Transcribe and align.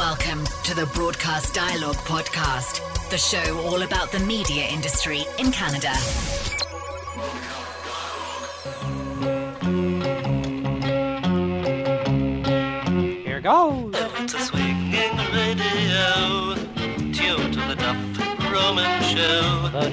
Welcome 0.00 0.46
to 0.64 0.74
the 0.74 0.86
Broadcast 0.94 1.52
Dialogue 1.52 1.96
Podcast, 1.96 2.80
the 3.10 3.18
show 3.18 3.58
all 3.66 3.82
about 3.82 4.10
the 4.10 4.18
media 4.20 4.66
industry 4.66 5.26
in 5.38 5.52
Canada. 5.52 5.92
Here 13.26 13.42
goes. 13.42 13.94
It's 14.20 14.32
a 14.32 14.40
swinging 14.40 15.18
radio, 15.34 16.54
tuned 17.12 17.52
to 17.52 17.60
the 17.68 17.76
Duff 17.76 17.98
Roman 18.50 19.02
show. 19.02 19.68
Oh, 19.74 19.86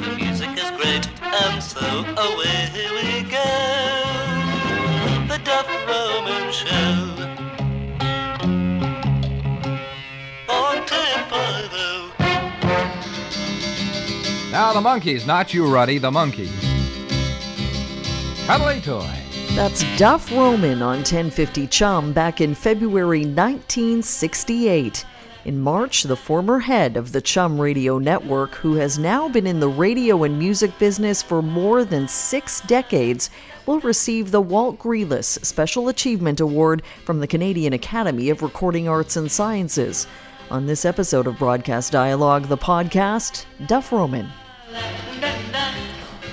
the 0.00 0.16
music 0.16 0.48
is 0.56 0.70
great, 0.80 1.06
and 1.22 1.62
so 1.62 1.86
away 2.16 2.70
we 2.96 3.28
go. 3.28 3.44
The 5.28 5.38
Duff 5.44 5.68
Roman 5.86 6.50
show. 6.50 7.29
Now 14.60 14.74
the 14.74 14.80
Monkees, 14.80 15.26
not 15.26 15.54
you, 15.54 15.66
Ruddy, 15.66 15.96
the 15.96 16.10
Monkees. 16.10 16.52
Cuddly 18.46 18.82
toy. 18.82 19.10
That's 19.54 19.82
Duff 19.96 20.30
Roman 20.30 20.82
on 20.82 20.98
1050 20.98 21.66
Chum 21.68 22.12
back 22.12 22.42
in 22.42 22.54
February 22.54 23.20
1968. 23.20 25.06
In 25.46 25.58
March, 25.58 26.02
the 26.02 26.14
former 26.14 26.58
head 26.58 26.98
of 26.98 27.12
the 27.12 27.22
Chum 27.22 27.58
Radio 27.58 27.96
Network, 27.98 28.54
who 28.54 28.74
has 28.74 28.98
now 28.98 29.30
been 29.30 29.46
in 29.46 29.60
the 29.60 29.68
radio 29.68 30.24
and 30.24 30.38
music 30.38 30.78
business 30.78 31.22
for 31.22 31.40
more 31.40 31.82
than 31.82 32.06
six 32.06 32.60
decades, 32.60 33.30
will 33.64 33.80
receive 33.80 34.30
the 34.30 34.42
Walt 34.42 34.78
Grealis 34.78 35.42
Special 35.42 35.88
Achievement 35.88 36.38
Award 36.38 36.82
from 37.06 37.20
the 37.20 37.26
Canadian 37.26 37.72
Academy 37.72 38.28
of 38.28 38.42
Recording 38.42 38.90
Arts 38.90 39.16
and 39.16 39.32
Sciences. 39.32 40.06
On 40.50 40.66
this 40.66 40.84
episode 40.84 41.26
of 41.26 41.38
Broadcast 41.38 41.92
Dialogue, 41.92 42.48
the 42.48 42.58
podcast, 42.58 43.46
Duff 43.66 43.90
Roman. 43.90 44.28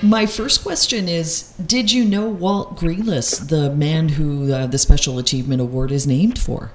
My 0.02 0.26
first 0.26 0.62
question 0.62 1.08
is 1.08 1.52
Did 1.64 1.90
you 1.90 2.04
know 2.04 2.28
Walt 2.28 2.76
Grealis, 2.76 3.48
the 3.48 3.74
man 3.74 4.10
who 4.10 4.52
uh, 4.52 4.66
the 4.66 4.78
Special 4.78 5.18
Achievement 5.18 5.60
Award 5.60 5.90
is 5.90 6.06
named 6.06 6.38
for? 6.38 6.70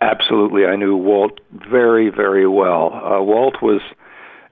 Absolutely. 0.00 0.66
I 0.66 0.76
knew 0.76 0.96
Walt 0.96 1.40
very, 1.50 2.10
very 2.10 2.46
well. 2.46 2.92
Uh, 2.94 3.22
Walt 3.22 3.56
was 3.60 3.80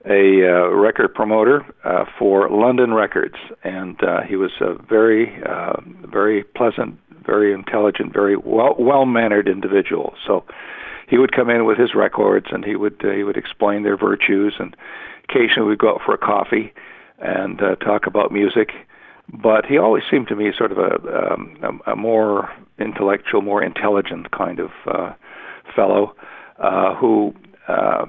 a 0.05 0.43
uh, 0.45 0.69
record 0.71 1.15
promoter 1.15 1.65
uh, 1.85 2.05
for 2.19 2.49
London 2.51 2.93
Records, 2.93 3.37
and 3.63 4.03
uh, 4.03 4.23
he 4.23 4.37
was 4.37 4.51
a 4.61 4.75
very, 4.75 5.41
uh, 5.45 5.75
very 6.11 6.43
pleasant, 6.43 6.99
very 7.25 7.53
intelligent, 7.53 8.13
very 8.13 8.37
well 8.37 8.75
well 8.79 9.07
mannered 9.07 9.49
individual. 9.49 10.15
So 10.27 10.45
he 11.09 11.19
would 11.19 11.33
come 11.33 11.51
in 11.51 11.65
with 11.65 11.79
his 11.79 11.95
records, 11.95 12.47
and 12.51 12.65
he 12.65 12.77
would 12.77 13.01
uh, 13.05 13.11
he 13.11 13.23
would 13.23 13.37
explain 13.37 13.83
their 13.83 13.97
virtues, 13.97 14.55
and 14.59 14.77
occasionally 15.29 15.71
we'd 15.71 15.79
go 15.79 15.95
out 15.95 16.01
for 16.05 16.15
a 16.15 16.19
coffee 16.19 16.73
and 17.19 17.63
uh, 17.63 17.77
talk 17.77 18.07
about 18.07 18.33
music. 18.33 18.71
But 19.33 19.65
he 19.65 19.79
always 19.79 20.05
seemed 20.11 20.29
to 20.29 20.37
me 20.37 20.53
sort 20.57 20.71
of 20.71 20.79
a, 20.79 21.33
um, 21.33 21.57
a, 21.87 21.93
a 21.93 21.97
more 21.97 22.53
intellectual, 22.79 23.41
more 23.41 23.63
intelligent 23.63 24.31
kind 24.33 24.61
of 24.61 24.71
uh, 24.87 25.15
fellow 25.75 26.15
uh, 26.59 26.95
who 26.95 27.35
uh, 27.67 28.07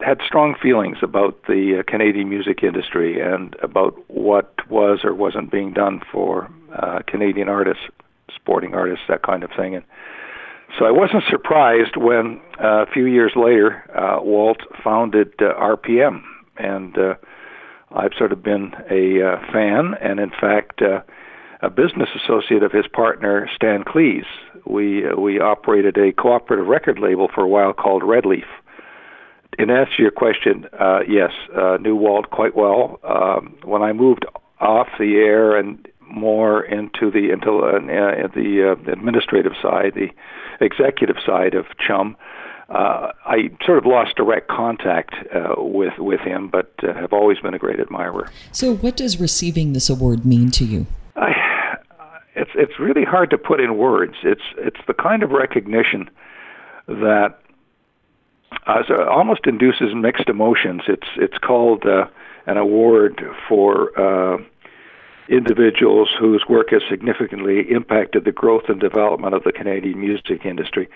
had 0.00 0.20
strong 0.26 0.54
feelings 0.60 0.98
about 1.02 1.42
the 1.46 1.78
uh, 1.80 1.90
Canadian 1.90 2.28
music 2.28 2.62
industry 2.62 3.20
and 3.20 3.56
about 3.62 3.94
what 4.08 4.52
was 4.70 5.00
or 5.04 5.14
wasn't 5.14 5.50
being 5.50 5.72
done 5.72 6.00
for 6.12 6.50
uh, 6.74 7.00
Canadian 7.06 7.48
artists, 7.48 7.84
sporting 8.34 8.74
artists, 8.74 9.04
that 9.08 9.22
kind 9.22 9.42
of 9.42 9.50
thing. 9.56 9.74
And 9.74 9.84
so 10.78 10.84
I 10.84 10.90
wasn't 10.90 11.24
surprised 11.28 11.96
when 11.96 12.40
uh, 12.62 12.82
a 12.82 12.86
few 12.86 13.06
years 13.06 13.32
later 13.34 13.84
uh, 13.94 14.22
Walt 14.22 14.60
founded 14.82 15.32
uh, 15.40 15.54
RPM, 15.54 16.22
and 16.60 16.96
uh, 16.98 17.14
I've 17.92 18.12
sort 18.16 18.32
of 18.32 18.42
been 18.42 18.72
a 18.90 19.22
uh, 19.22 19.52
fan, 19.52 19.94
and 20.00 20.20
in 20.20 20.30
fact. 20.30 20.82
Uh, 20.82 21.00
a 21.62 21.68
business 21.68 22.08
associate 22.24 22.62
of 22.62 22.72
his 22.72 22.86
partner 22.86 23.48
Stan 23.54 23.84
Klees. 23.84 24.24
We 24.66 25.06
uh, 25.06 25.16
we 25.16 25.40
operated 25.40 25.98
a 25.98 26.12
cooperative 26.12 26.66
record 26.66 26.98
label 26.98 27.28
for 27.34 27.42
a 27.44 27.48
while 27.48 27.72
called 27.72 28.02
Red 28.02 28.24
Leaf. 28.24 28.46
In 29.58 29.68
answer 29.68 29.96
to 29.96 30.02
your 30.02 30.10
question, 30.10 30.66
uh, 30.78 31.00
yes, 31.06 31.32
uh, 31.54 31.76
knew 31.80 31.96
Walt 31.96 32.30
quite 32.30 32.56
well. 32.56 32.98
Um, 33.02 33.58
when 33.64 33.82
I 33.82 33.92
moved 33.92 34.24
off 34.58 34.88
the 34.98 35.16
air 35.16 35.56
and 35.56 35.86
more 36.00 36.62
into 36.62 37.10
the 37.10 37.30
into 37.30 37.58
uh, 37.58 37.76
uh, 37.76 38.28
the 38.34 38.76
uh, 38.76 38.92
administrative 38.92 39.52
side, 39.60 39.92
the 39.94 40.08
executive 40.64 41.16
side 41.24 41.54
of 41.54 41.66
Chum, 41.78 42.16
I 42.70 43.50
sort 43.64 43.78
of 43.78 43.86
lost 43.86 44.16
direct 44.16 44.48
contact 44.48 45.14
uh, 45.34 45.54
with 45.58 45.98
with 45.98 46.20
him, 46.20 46.48
but 46.48 46.72
uh, 46.82 46.94
have 46.94 47.12
always 47.12 47.38
been 47.40 47.54
a 47.54 47.58
great 47.58 47.80
admirer. 47.80 48.30
So, 48.52 48.76
what 48.76 48.96
does 48.96 49.20
receiving 49.20 49.72
this 49.72 49.90
award 49.90 50.24
mean 50.24 50.50
to 50.52 50.64
you? 50.64 50.86
I, 51.16 51.32
it's 52.36 52.50
it's 52.54 52.78
really 52.78 53.04
hard 53.04 53.30
to 53.30 53.38
put 53.38 53.60
in 53.60 53.76
words. 53.76 54.14
It's 54.22 54.42
it's 54.56 54.80
the 54.86 54.94
kind 54.94 55.22
of 55.22 55.30
recognition 55.30 56.10
that 56.86 57.40
uh, 58.66 58.82
so 58.86 59.08
almost 59.08 59.46
induces 59.46 59.94
mixed 59.94 60.28
emotions. 60.28 60.82
It's 60.86 61.06
it's 61.16 61.38
called 61.38 61.84
uh, 61.86 62.06
an 62.46 62.56
award 62.56 63.22
for 63.48 63.98
uh, 63.98 64.38
individuals 65.28 66.08
whose 66.18 66.44
work 66.48 66.70
has 66.70 66.82
significantly 66.88 67.70
impacted 67.70 68.24
the 68.24 68.32
growth 68.32 68.64
and 68.68 68.80
development 68.80 69.34
of 69.34 69.44
the 69.44 69.52
Canadian 69.52 70.00
music 70.00 70.44
industry. 70.44 70.88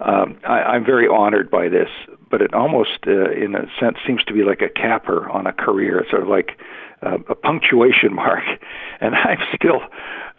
Um, 0.00 0.38
I, 0.46 0.62
I'm 0.62 0.84
very 0.84 1.06
honored 1.06 1.50
by 1.50 1.68
this, 1.68 1.88
but 2.30 2.42
it 2.42 2.52
almost, 2.52 2.98
uh, 3.06 3.30
in 3.30 3.54
a 3.54 3.66
sense, 3.78 3.98
seems 4.06 4.24
to 4.24 4.32
be 4.32 4.42
like 4.42 4.60
a 4.60 4.68
capper 4.68 5.28
on 5.30 5.46
a 5.46 5.52
career. 5.52 6.00
It's 6.00 6.10
sort 6.10 6.22
of 6.22 6.28
like 6.28 6.58
uh, 7.02 7.18
a 7.28 7.34
punctuation 7.34 8.14
mark, 8.24 8.44
and 9.00 9.14
I'm 9.14 9.38
still 9.54 9.80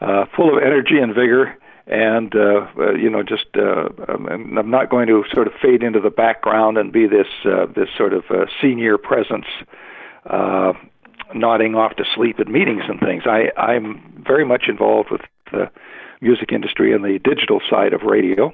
uh, 0.01 0.25
full 0.35 0.55
of 0.55 0.61
energy 0.61 0.99
and 0.99 1.13
vigor. 1.13 1.57
And 1.87 2.35
uh, 2.35 2.65
uh, 2.79 2.93
you 2.93 3.11
know, 3.11 3.21
just 3.21 3.45
uh, 3.55 3.89
I'm, 4.07 4.57
I'm 4.57 4.71
not 4.71 4.89
going 4.89 5.07
to 5.07 5.23
sort 5.31 5.45
of 5.45 5.53
fade 5.61 5.83
into 5.83 5.99
the 5.99 6.09
background 6.09 6.79
and 6.79 6.91
be 6.91 7.05
this 7.05 7.27
uh, 7.45 7.67
this 7.67 7.89
sort 7.95 8.13
of 8.13 8.23
uh, 8.31 8.47
senior 8.59 8.97
presence, 8.97 9.45
uh, 10.25 10.73
nodding 11.35 11.75
off 11.75 11.95
to 11.97 12.03
sleep 12.15 12.39
at 12.39 12.47
meetings 12.47 12.81
and 12.87 12.99
things. 12.99 13.23
I 13.27 13.51
I'm 13.55 14.23
very 14.25 14.43
much 14.43 14.63
involved 14.67 15.11
with 15.11 15.21
the 15.51 15.69
music 16.21 16.51
industry 16.51 16.91
and 16.91 17.03
the 17.03 17.19
digital 17.19 17.61
side 17.69 17.93
of 17.93 18.01
radio, 18.01 18.51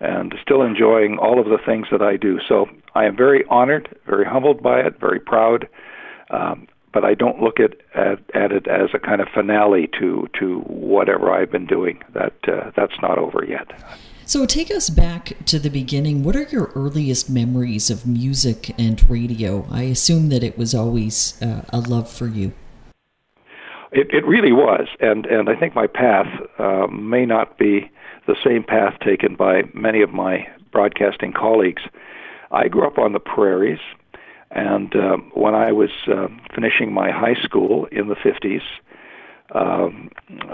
and 0.00 0.34
still 0.42 0.62
enjoying 0.62 1.18
all 1.18 1.40
of 1.40 1.46
the 1.46 1.58
things 1.64 1.86
that 1.90 2.02
I 2.02 2.16
do. 2.16 2.38
So 2.48 2.66
I 2.94 3.04
am 3.04 3.16
very 3.16 3.44
honored, 3.48 3.96
very 4.06 4.24
humbled 4.24 4.62
by 4.62 4.80
it, 4.80 4.98
very 5.00 5.20
proud. 5.20 5.68
Um, 6.30 6.68
but 6.92 7.04
I 7.04 7.14
don't 7.14 7.40
look 7.40 7.58
at, 7.58 7.74
at 7.94 8.20
at 8.34 8.52
it 8.52 8.68
as 8.68 8.90
a 8.94 8.98
kind 9.00 9.20
of 9.20 9.28
finale 9.34 9.88
to 9.98 10.28
to 10.38 10.60
whatever 10.60 11.32
I've 11.32 11.50
been 11.50 11.66
doing. 11.66 12.02
That 12.14 12.34
uh, 12.46 12.70
that's 12.76 12.94
not 13.02 13.18
over 13.18 13.44
yet. 13.44 13.72
So, 14.26 14.46
take 14.46 14.70
us 14.70 14.88
back 14.88 15.36
to 15.46 15.58
the 15.58 15.68
beginning. 15.68 16.22
What 16.22 16.34
are 16.34 16.44
your 16.44 16.70
earliest 16.74 17.28
memories 17.28 17.90
of 17.90 18.06
music 18.06 18.72
and 18.78 19.08
radio? 19.10 19.66
I 19.70 19.82
assume 19.82 20.30
that 20.30 20.42
it 20.42 20.56
was 20.56 20.74
always 20.74 21.40
uh, 21.42 21.62
a 21.68 21.80
love 21.80 22.10
for 22.10 22.26
you. 22.26 22.54
It, 23.92 24.08
it 24.12 24.24
really 24.24 24.52
was, 24.52 24.88
and 25.00 25.26
and 25.26 25.50
I 25.50 25.56
think 25.56 25.74
my 25.74 25.86
path 25.86 26.28
uh, 26.58 26.86
may 26.86 27.26
not 27.26 27.58
be 27.58 27.90
the 28.26 28.36
same 28.44 28.64
path 28.64 28.98
taken 29.00 29.36
by 29.36 29.62
many 29.74 30.02
of 30.02 30.12
my 30.12 30.46
broadcasting 30.72 31.32
colleagues. 31.32 31.82
I 32.50 32.68
grew 32.68 32.86
up 32.86 32.98
on 32.98 33.12
the 33.12 33.20
prairies. 33.20 33.80
And 34.50 34.94
um, 34.94 35.32
when 35.34 35.54
I 35.54 35.72
was 35.72 35.90
uh, 36.06 36.28
finishing 36.54 36.92
my 36.92 37.10
high 37.10 37.34
school 37.42 37.86
in 37.90 38.08
the 38.08 38.14
50s, 38.14 38.62
um, 39.52 40.10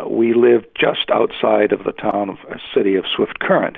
we 0.08 0.32
lived 0.32 0.66
just 0.78 1.10
outside 1.10 1.72
of 1.72 1.84
the 1.84 1.92
town 1.92 2.30
of 2.30 2.38
uh, 2.50 2.56
city 2.74 2.96
of 2.96 3.04
Swift 3.14 3.38
Current. 3.40 3.76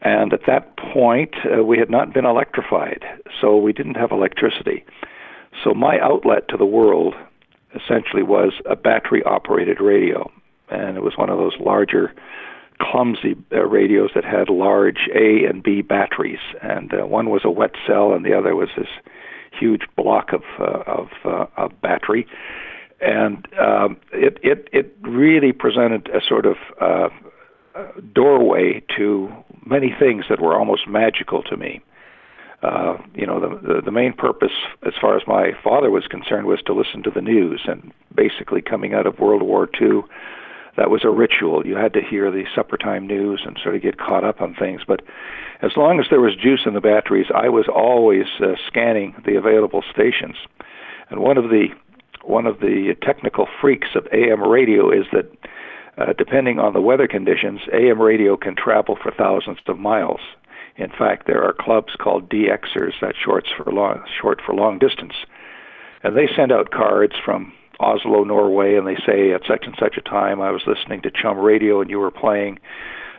And 0.00 0.32
at 0.32 0.46
that 0.46 0.76
point, 0.76 1.34
uh, 1.44 1.62
we 1.62 1.78
had 1.78 1.90
not 1.90 2.12
been 2.12 2.24
electrified, 2.24 3.04
so 3.40 3.56
we 3.56 3.72
didn't 3.72 3.94
have 3.94 4.10
electricity. 4.10 4.84
So 5.62 5.74
my 5.74 6.00
outlet 6.00 6.48
to 6.48 6.56
the 6.56 6.66
world 6.66 7.14
essentially 7.74 8.22
was 8.22 8.52
a 8.68 8.74
battery 8.74 9.22
operated 9.22 9.80
radio. 9.80 10.30
And 10.70 10.96
it 10.96 11.02
was 11.02 11.16
one 11.16 11.28
of 11.28 11.38
those 11.38 11.56
larger, 11.60 12.12
clumsy 12.82 13.36
uh, 13.52 13.64
radios 13.64 14.10
that 14.14 14.24
had 14.24 14.48
large 14.48 15.08
A 15.14 15.44
and 15.44 15.62
B 15.62 15.82
batteries. 15.82 16.40
And 16.60 16.92
uh, 16.92 17.06
one 17.06 17.30
was 17.30 17.42
a 17.44 17.50
wet 17.50 17.72
cell, 17.86 18.12
and 18.12 18.24
the 18.24 18.36
other 18.36 18.54
was 18.56 18.68
this 18.76 18.88
huge 19.58 19.82
block 19.96 20.32
of 20.32 20.42
uh, 20.58 20.82
of, 20.86 21.08
uh, 21.24 21.46
of 21.56 21.80
battery, 21.80 22.26
and 23.00 23.46
um, 23.60 23.96
it 24.12 24.38
it 24.42 24.68
it 24.72 24.96
really 25.02 25.52
presented 25.52 26.08
a 26.08 26.20
sort 26.26 26.46
of 26.46 26.56
uh, 26.80 27.08
doorway 28.14 28.82
to 28.96 29.30
many 29.64 29.94
things 29.98 30.24
that 30.28 30.40
were 30.40 30.56
almost 30.56 30.88
magical 30.88 31.42
to 31.42 31.56
me. 31.56 31.80
Uh, 32.62 32.96
you 33.14 33.26
know, 33.26 33.40
the, 33.40 33.48
the 33.66 33.80
the 33.82 33.90
main 33.90 34.12
purpose, 34.12 34.52
as 34.86 34.92
far 35.00 35.16
as 35.16 35.22
my 35.26 35.50
father 35.62 35.90
was 35.90 36.06
concerned, 36.06 36.46
was 36.46 36.62
to 36.62 36.72
listen 36.72 37.02
to 37.02 37.10
the 37.10 37.20
news, 37.20 37.62
and 37.66 37.92
basically 38.14 38.62
coming 38.62 38.94
out 38.94 39.06
of 39.06 39.18
World 39.18 39.42
War 39.42 39.68
II. 39.80 40.02
That 40.76 40.90
was 40.90 41.04
a 41.04 41.10
ritual. 41.10 41.66
You 41.66 41.76
had 41.76 41.92
to 41.94 42.00
hear 42.00 42.30
the 42.30 42.44
supper 42.54 42.76
time 42.76 43.06
news 43.06 43.42
and 43.44 43.58
sort 43.62 43.76
of 43.76 43.82
get 43.82 43.98
caught 43.98 44.24
up 44.24 44.40
on 44.40 44.54
things. 44.54 44.82
But 44.86 45.02
as 45.60 45.72
long 45.76 46.00
as 46.00 46.06
there 46.10 46.20
was 46.20 46.34
juice 46.34 46.62
in 46.66 46.74
the 46.74 46.80
batteries, 46.80 47.26
I 47.34 47.48
was 47.48 47.66
always 47.72 48.26
uh, 48.40 48.54
scanning 48.66 49.14
the 49.26 49.36
available 49.36 49.82
stations. 49.90 50.36
And 51.10 51.20
one 51.20 51.36
of 51.36 51.50
the 51.50 51.68
one 52.24 52.46
of 52.46 52.60
the 52.60 52.94
technical 53.02 53.48
freaks 53.60 53.88
of 53.96 54.06
AM 54.12 54.42
radio 54.42 54.90
is 54.90 55.06
that 55.12 55.26
uh, 55.98 56.12
depending 56.16 56.58
on 56.58 56.72
the 56.72 56.80
weather 56.80 57.08
conditions, 57.08 57.60
AM 57.72 58.00
radio 58.00 58.36
can 58.36 58.54
travel 58.54 58.96
for 59.02 59.10
thousands 59.10 59.58
of 59.66 59.78
miles. 59.78 60.20
In 60.76 60.88
fact, 60.88 61.26
there 61.26 61.42
are 61.42 61.52
clubs 61.52 61.94
called 61.98 62.30
DXers, 62.30 62.94
that's 63.00 63.18
short 63.18 63.46
for 63.56 63.70
long, 63.70 64.02
short 64.20 64.40
for 64.44 64.54
long 64.54 64.78
distance, 64.78 65.12
and 66.02 66.16
they 66.16 66.28
send 66.34 66.50
out 66.50 66.70
cards 66.70 67.14
from 67.22 67.52
Oslo, 67.82 68.24
Norway, 68.24 68.76
and 68.76 68.86
they 68.86 68.96
say 69.06 69.32
at 69.32 69.42
such 69.46 69.64
and 69.66 69.74
such 69.78 69.96
a 69.96 70.00
time 70.00 70.40
I 70.40 70.50
was 70.50 70.62
listening 70.66 71.02
to 71.02 71.10
Chum 71.10 71.38
Radio 71.38 71.80
and 71.80 71.90
you 71.90 71.98
were 71.98 72.10
playing, 72.10 72.58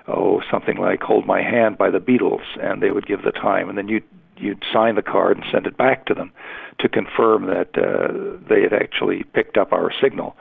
oh, 0.07 0.41
something 0.49 0.77
like 0.77 1.01
"Hold 1.01 1.27
My 1.27 1.41
Hand" 1.41 1.77
by 1.77 1.89
the 1.89 1.99
Beatles, 1.99 2.45
and 2.61 2.81
they 2.81 2.91
would 2.91 3.05
give 3.05 3.23
the 3.23 3.31
time, 3.31 3.69
and 3.69 3.77
then 3.77 3.87
you'd 3.87 4.03
you'd 4.37 4.63
sign 4.73 4.95
the 4.95 5.01
card 5.01 5.37
and 5.37 5.45
send 5.51 5.67
it 5.67 5.77
back 5.77 6.05
to 6.05 6.13
them 6.13 6.31
to 6.79 6.89
confirm 6.89 7.45
that 7.45 7.69
uh, 7.77 8.39
they 8.49 8.61
had 8.61 8.73
actually 8.73 9.23
picked 9.33 9.57
up 9.57 9.71
our 9.71 9.91
signal. 10.01 10.35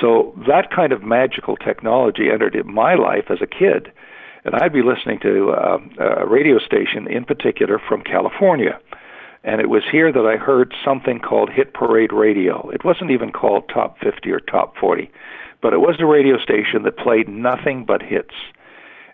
So 0.00 0.34
that 0.48 0.70
kind 0.70 0.92
of 0.92 1.02
magical 1.02 1.56
technology 1.56 2.30
entered 2.32 2.54
in 2.54 2.72
my 2.72 2.94
life 2.94 3.24
as 3.30 3.38
a 3.42 3.46
kid, 3.46 3.92
and 4.44 4.54
I'd 4.54 4.72
be 4.72 4.82
listening 4.82 5.18
to 5.20 5.50
uh, 5.50 5.78
a 6.22 6.26
radio 6.26 6.58
station 6.58 7.06
in 7.08 7.24
particular 7.24 7.78
from 7.78 8.02
California. 8.02 8.80
And 9.42 9.60
it 9.60 9.70
was 9.70 9.82
here 9.90 10.12
that 10.12 10.26
I 10.26 10.36
heard 10.36 10.74
something 10.84 11.18
called 11.18 11.50
Hit 11.50 11.72
Parade 11.72 12.12
Radio. 12.12 12.68
It 12.70 12.84
wasn't 12.84 13.10
even 13.10 13.32
called 13.32 13.70
Top 13.72 13.98
50 14.00 14.30
or 14.30 14.40
Top 14.40 14.76
40, 14.76 15.10
but 15.62 15.72
it 15.72 15.78
was 15.78 15.96
a 15.98 16.06
radio 16.06 16.38
station 16.38 16.82
that 16.82 16.98
played 16.98 17.28
nothing 17.28 17.84
but 17.86 18.02
hits. 18.02 18.34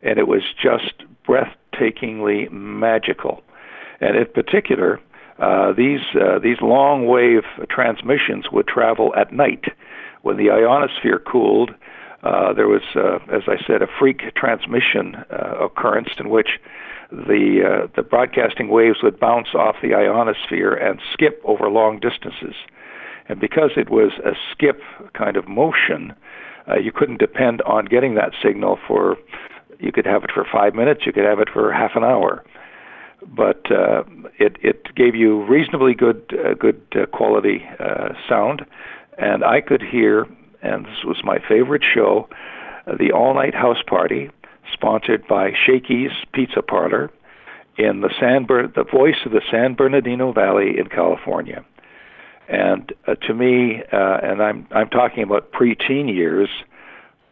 And 0.03 0.19
it 0.19 0.27
was 0.27 0.43
just 0.61 0.95
breathtakingly 1.27 2.51
magical. 2.51 3.43
And 4.01 4.17
in 4.17 4.27
particular, 4.27 5.01
uh, 5.39 5.73
these 5.73 6.01
uh, 6.15 6.39
these 6.39 6.61
long 6.61 7.07
wave 7.07 7.45
transmissions 7.69 8.51
would 8.51 8.67
travel 8.67 9.15
at 9.17 9.33
night 9.33 9.65
when 10.23 10.37
the 10.37 10.51
ionosphere 10.51 11.19
cooled. 11.19 11.75
Uh, 12.23 12.53
there 12.53 12.67
was, 12.67 12.83
uh, 12.97 13.19
as 13.33 13.43
I 13.47 13.57
said, 13.67 13.83
a 13.83 13.87
freak 13.99 14.35
transmission 14.35 15.15
uh, 15.31 15.65
occurrence 15.65 16.09
in 16.19 16.31
which 16.31 16.59
the 17.11 17.63
uh, 17.65 17.87
the 17.95 18.03
broadcasting 18.03 18.69
waves 18.69 18.99
would 19.03 19.19
bounce 19.21 19.49
off 19.55 19.77
the 19.83 19.95
ionosphere 19.95 20.73
and 20.75 21.01
skip 21.13 21.41
over 21.45 21.69
long 21.69 22.01
distances. 22.01 22.55
And 23.29 23.41
because 23.41 23.71
it 23.77 23.91
was 23.91 24.13
a 24.25 24.33
skip 24.53 24.81
kind 25.15 25.37
of 25.37 25.49
motion, 25.49 26.15
uh, 26.69 26.77
you 26.77 26.93
couldn't 26.93 27.19
depend 27.19 27.63
on 27.63 27.85
getting 27.87 28.15
that 28.15 28.33
signal 28.43 28.79
for. 28.87 29.17
You 29.79 29.93
could 29.93 30.07
have 30.07 30.25
it 30.25 30.31
for 30.33 30.47
five 30.51 30.75
minutes. 30.75 31.03
You 31.05 31.13
could 31.13 31.25
have 31.25 31.39
it 31.39 31.49
for 31.53 31.73
half 31.73 31.93
an 31.97 32.03
hour 32.05 32.45
but 33.35 33.71
uh, 33.71 34.05
it 34.39 34.57
it 34.63 34.95
gave 34.95 35.15
you 35.15 35.45
reasonably 35.47 35.95
good 35.95 36.23
uh, 36.33 36.55
good 36.55 36.81
uh, 36.95 37.07
quality 37.07 37.65
uh, 37.81 38.11
sound, 38.29 38.65
and 39.19 39.45
I 39.45 39.61
could 39.61 39.83
hear, 39.83 40.27
and 40.63 40.85
this 40.87 41.05
was 41.05 41.19
my 41.25 41.39
favorite 41.49 41.83
show, 41.83 42.29
uh, 42.87 42.97
the 42.99 43.13
all 43.13 43.35
night 43.35 43.55
house 43.55 43.83
party, 43.87 44.31
sponsored 44.73 45.27
by 45.27 45.53
Shakey's 45.53 46.13
Pizza 46.33 46.63
Parlor, 46.63 47.11
in 47.79 48.01
the 48.01 48.11
San 48.19 48.45
Ber- 48.45 48.69
the 48.69 48.85
voice 48.85 49.17
of 49.27 49.33
the 49.33 49.43
San 49.51 49.75
Bernardino 49.75 50.33
Valley 50.33 50.79
in 50.79 50.87
California, 50.89 51.65
and 52.49 52.93
uh, 53.07 53.15
to 53.27 53.35
me, 53.35 53.83
uh, 53.93 54.19
and 54.23 54.43
I'm 54.43 54.67
I'm 54.71 54.89
talking 54.89 55.23
about 55.23 55.53
preteen 55.53 56.13
years 56.15 56.49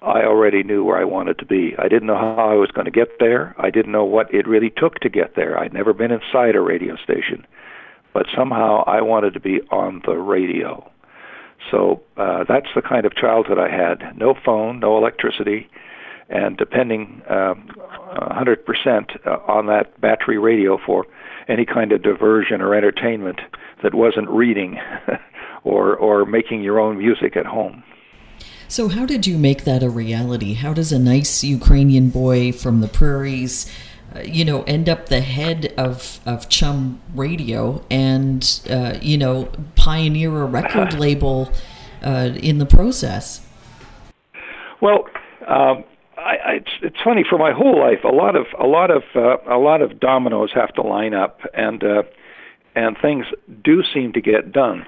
I 0.04 0.24
already 0.24 0.62
knew 0.62 0.84
where 0.84 0.98
I 0.98 1.04
wanted 1.04 1.38
to 1.38 1.46
be. 1.46 1.74
I 1.78 1.88
didn't 1.88 2.06
know 2.06 2.18
how 2.18 2.50
I 2.50 2.54
was 2.54 2.70
going 2.70 2.84
to 2.84 2.90
get 2.90 3.18
there. 3.20 3.54
I 3.58 3.70
didn't 3.70 3.92
know 3.92 4.04
what 4.04 4.32
it 4.34 4.46
really 4.46 4.70
took 4.70 5.00
to 5.00 5.08
get 5.08 5.34
there. 5.34 5.58
I'd 5.58 5.72
never 5.72 5.94
been 5.94 6.10
inside 6.10 6.56
a 6.56 6.60
radio 6.60 6.96
station, 6.96 7.46
but 8.12 8.26
somehow 8.36 8.84
I 8.86 9.00
wanted 9.00 9.32
to 9.34 9.40
be 9.40 9.62
on 9.70 10.02
the 10.04 10.16
radio. 10.16 10.90
So 11.70 12.02
uh, 12.18 12.44
that's 12.46 12.66
the 12.74 12.82
kind 12.82 13.06
of 13.06 13.16
childhood 13.16 13.58
I 13.58 13.70
had. 13.70 14.18
No 14.18 14.34
phone, 14.44 14.78
no 14.78 14.98
electricity, 14.98 15.70
and 16.28 16.56
depending 16.56 17.22
um, 17.28 17.68
100% 18.16 19.26
uh, 19.26 19.30
on 19.46 19.66
that 19.66 20.00
battery 20.00 20.38
radio 20.38 20.78
for 20.84 21.06
any 21.48 21.64
kind 21.66 21.92
of 21.92 22.02
diversion 22.02 22.60
or 22.60 22.74
entertainment 22.74 23.40
that 23.82 23.94
wasn't 23.94 24.28
reading 24.30 24.78
or 25.64 25.96
or 25.96 26.24
making 26.24 26.62
your 26.62 26.80
own 26.80 26.98
music 26.98 27.36
at 27.36 27.46
home. 27.46 27.82
So, 28.68 28.88
how 28.88 29.06
did 29.06 29.26
you 29.26 29.38
make 29.38 29.64
that 29.64 29.82
a 29.82 29.90
reality? 29.90 30.54
How 30.54 30.72
does 30.72 30.90
a 30.90 30.98
nice 30.98 31.44
Ukrainian 31.44 32.08
boy 32.08 32.50
from 32.50 32.80
the 32.80 32.88
prairies, 32.88 33.70
uh, 34.14 34.20
you 34.20 34.44
know, 34.44 34.62
end 34.62 34.88
up 34.88 35.08
the 35.08 35.20
head 35.20 35.72
of, 35.76 36.20
of 36.24 36.48
Chum 36.48 37.00
Radio 37.14 37.84
and, 37.90 38.60
uh, 38.70 38.94
you 39.02 39.18
know, 39.18 39.50
pioneer 39.76 40.42
a 40.42 40.46
record 40.46 40.94
label 40.98 41.52
uh, 42.02 42.30
in 42.36 42.58
the 42.58 42.66
process? 42.66 43.46
Well, 44.80 45.06
um, 45.46 45.84
I, 46.16 46.20
I, 46.20 46.52
it's, 46.54 46.70
it's 46.82 46.96
funny. 47.02 47.24
For 47.28 47.38
my 47.38 47.52
whole 47.52 47.78
life, 47.78 48.04
a 48.04 48.14
lot 48.14 48.36
of 48.36 48.46
a 48.58 48.66
lot 48.66 48.90
of 48.90 49.02
uh, 49.14 49.36
a 49.50 49.58
lot 49.58 49.82
of 49.82 50.00
dominoes 50.00 50.50
have 50.54 50.72
to 50.74 50.82
line 50.82 51.14
up, 51.14 51.40
and 51.54 51.82
uh, 51.82 52.02
and 52.74 52.96
things 53.00 53.26
do 53.62 53.82
seem 53.92 54.12
to 54.12 54.20
get 54.20 54.52
done 54.52 54.86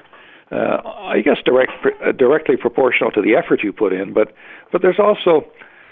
uh, 0.51 0.81
I 0.85 1.21
guess 1.23 1.39
direct, 1.45 1.73
uh, 1.85 2.13
directly 2.13 2.57
proportional 2.57 3.11
to 3.13 3.23
the 3.23 3.35
effort 3.35 3.63
you 3.63 3.73
put 3.73 3.93
in, 3.93 4.13
but 4.13 4.33
but 4.71 4.83
there's 4.83 4.99
also, 4.99 5.47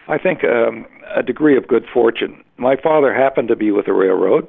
I 0.09 0.19
think, 0.19 0.45
um, 0.45 0.87
a 1.15 1.23
degree 1.23 1.57
of 1.57 1.67
good 1.67 1.85
fortune. 1.93 2.45
My 2.57 2.77
father 2.77 3.15
happened 3.15 3.49
to 3.49 3.57
be 3.57 3.71
with 3.71 3.87
the 3.87 3.93
railroad, 3.93 4.49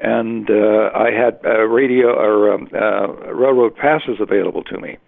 and 0.00 0.50
uh, 0.50 0.90
I 0.94 1.10
had 1.10 1.40
uh, 1.44 1.60
radio 1.64 2.08
or 2.08 2.52
um, 2.52 2.68
uh, 2.74 3.32
railroad 3.32 3.76
passes 3.76 4.16
available 4.20 4.62
to 4.64 4.78
me. 4.78 4.98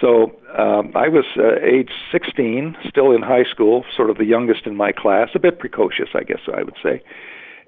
So 0.00 0.32
um, 0.58 0.92
I 0.94 1.08
was 1.08 1.24
uh, 1.36 1.60
age 1.64 1.90
16, 2.10 2.76
still 2.88 3.12
in 3.12 3.22
high 3.22 3.44
school, 3.44 3.84
sort 3.96 4.10
of 4.10 4.18
the 4.18 4.24
youngest 4.24 4.66
in 4.66 4.76
my 4.76 4.92
class, 4.92 5.30
a 5.34 5.38
bit 5.38 5.58
precocious, 5.58 6.08
I 6.14 6.24
guess 6.24 6.40
I 6.52 6.62
would 6.62 6.76
say. 6.82 7.02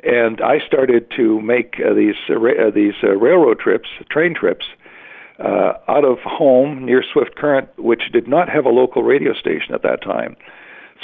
And 0.02 0.40
I 0.40 0.58
started 0.66 1.10
to 1.16 1.40
make 1.40 1.76
uh, 1.78 1.94
these 1.94 2.14
uh, 2.28 2.36
ra- 2.36 2.68
uh, 2.68 2.70
these 2.70 2.94
uh, 3.02 3.16
railroad 3.16 3.58
trips, 3.58 3.88
train 4.10 4.34
trips, 4.34 4.66
uh, 5.38 5.72
out 5.88 6.04
of 6.04 6.18
home 6.18 6.84
near 6.84 7.02
Swift 7.12 7.36
Current, 7.36 7.68
which 7.78 8.12
did 8.12 8.28
not 8.28 8.48
have 8.48 8.64
a 8.64 8.70
local 8.70 9.02
radio 9.02 9.32
station 9.34 9.74
at 9.74 9.82
that 9.82 10.02
time. 10.02 10.36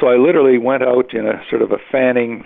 So 0.00 0.08
I 0.08 0.16
literally 0.16 0.58
went 0.58 0.82
out 0.82 1.12
in 1.14 1.26
a 1.26 1.42
sort 1.50 1.62
of 1.62 1.72
a 1.72 1.78
fanning 1.90 2.44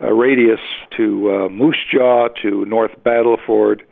uh, 0.00 0.12
radius 0.12 0.60
to 0.96 1.30
uh, 1.30 1.48
Moose 1.48 1.78
Jaw, 1.92 2.28
to 2.42 2.64
North 2.66 2.92
Battleford, 3.04 3.82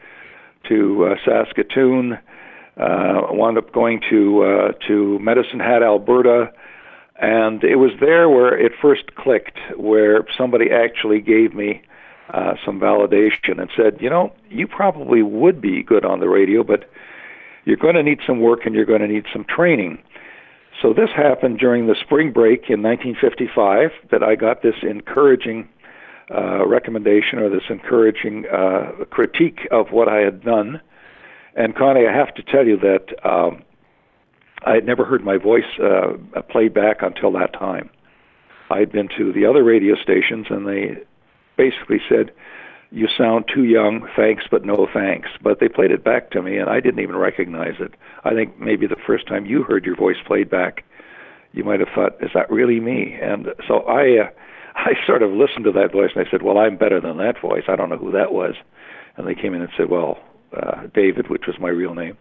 to 0.68 1.06
uh, 1.06 1.14
Saskatoon. 1.24 2.18
Uh, 2.76 3.26
wound 3.30 3.58
up 3.58 3.72
going 3.72 4.00
to 4.08 4.42
uh, 4.42 4.72
to 4.88 5.18
Medicine 5.18 5.60
Hat, 5.60 5.82
Alberta, 5.82 6.52
and 7.16 7.62
it 7.62 7.76
was 7.76 7.90
there 8.00 8.28
where 8.28 8.58
it 8.58 8.72
first 8.80 9.14
clicked, 9.14 9.58
where 9.76 10.24
somebody 10.36 10.70
actually 10.70 11.20
gave 11.20 11.54
me 11.54 11.82
uh, 12.32 12.54
some 12.64 12.80
validation 12.80 13.60
and 13.60 13.70
said, 13.76 13.98
you 14.00 14.08
know, 14.08 14.32
you 14.48 14.66
probably 14.66 15.22
would 15.22 15.60
be 15.60 15.82
good 15.82 16.04
on 16.04 16.20
the 16.20 16.28
radio, 16.28 16.62
but 16.62 16.88
you're 17.64 17.76
going 17.76 17.94
to 17.94 18.02
need 18.02 18.20
some 18.26 18.40
work 18.40 18.60
and 18.64 18.74
you're 18.74 18.86
going 18.86 19.02
to 19.02 19.08
need 19.08 19.26
some 19.32 19.44
training. 19.44 20.02
So 20.80 20.92
this 20.92 21.10
happened 21.14 21.58
during 21.58 21.86
the 21.86 21.94
spring 21.94 22.32
break 22.32 22.70
in 22.70 22.82
1955 22.82 23.90
that 24.10 24.22
I 24.22 24.34
got 24.34 24.62
this 24.62 24.74
encouraging 24.82 25.68
uh, 26.34 26.66
recommendation 26.66 27.38
or 27.38 27.50
this 27.50 27.62
encouraging 27.68 28.46
uh, 28.46 29.04
critique 29.10 29.60
of 29.70 29.92
what 29.92 30.08
I 30.08 30.18
had 30.18 30.42
done. 30.42 30.80
And 31.54 31.76
Connie, 31.76 32.06
I 32.06 32.16
have 32.16 32.34
to 32.34 32.42
tell 32.42 32.66
you 32.66 32.78
that 32.78 33.28
um, 33.28 33.62
I 34.64 34.74
had 34.74 34.86
never 34.86 35.04
heard 35.04 35.24
my 35.24 35.36
voice 35.36 35.78
uh, 35.82 36.14
played 36.50 36.72
back 36.74 37.02
until 37.02 37.32
that 37.32 37.52
time. 37.52 37.90
I 38.70 38.78
had 38.78 38.90
been 38.90 39.08
to 39.18 39.32
the 39.32 39.44
other 39.44 39.62
radio 39.62 39.94
stations, 39.96 40.46
and 40.48 40.66
they 40.66 40.96
basically 41.56 42.00
said, 42.08 42.32
you 42.92 43.08
sound 43.16 43.46
too 43.52 43.64
young, 43.64 44.06
thanks, 44.14 44.44
but 44.50 44.64
no 44.64 44.86
thanks. 44.92 45.30
But 45.42 45.60
they 45.60 45.68
played 45.68 45.90
it 45.90 46.04
back 46.04 46.30
to 46.32 46.42
me, 46.42 46.58
and 46.58 46.68
I 46.68 46.80
didn't 46.80 47.00
even 47.00 47.16
recognize 47.16 47.74
it. 47.80 47.94
I 48.24 48.34
think 48.34 48.60
maybe 48.60 48.86
the 48.86 49.00
first 49.06 49.26
time 49.26 49.46
you 49.46 49.62
heard 49.62 49.84
your 49.86 49.96
voice 49.96 50.18
played 50.26 50.50
back, 50.50 50.84
you 51.52 51.64
might 51.64 51.80
have 51.80 51.88
thought, 51.94 52.22
"Is 52.22 52.30
that 52.34 52.50
really 52.50 52.80
me?" 52.80 53.18
And 53.20 53.48
so 53.66 53.80
I, 53.80 54.24
uh, 54.24 54.30
I 54.74 54.92
sort 55.06 55.22
of 55.22 55.30
listened 55.30 55.64
to 55.64 55.72
that 55.72 55.92
voice, 55.92 56.10
and 56.14 56.26
I 56.26 56.30
said, 56.30 56.42
"Well, 56.42 56.58
I'm 56.58 56.76
better 56.76 57.00
than 57.00 57.16
that 57.16 57.40
voice. 57.40 57.64
I 57.66 57.76
don't 57.76 57.88
know 57.88 57.96
who 57.96 58.12
that 58.12 58.32
was." 58.32 58.54
And 59.16 59.26
they 59.26 59.34
came 59.34 59.54
in 59.54 59.62
and 59.62 59.70
said, 59.76 59.88
"Well, 59.88 60.18
uh, 60.56 60.86
David, 60.94 61.28
which 61.28 61.46
was 61.46 61.56
my 61.60 61.68
real 61.68 61.94
name." 61.94 62.16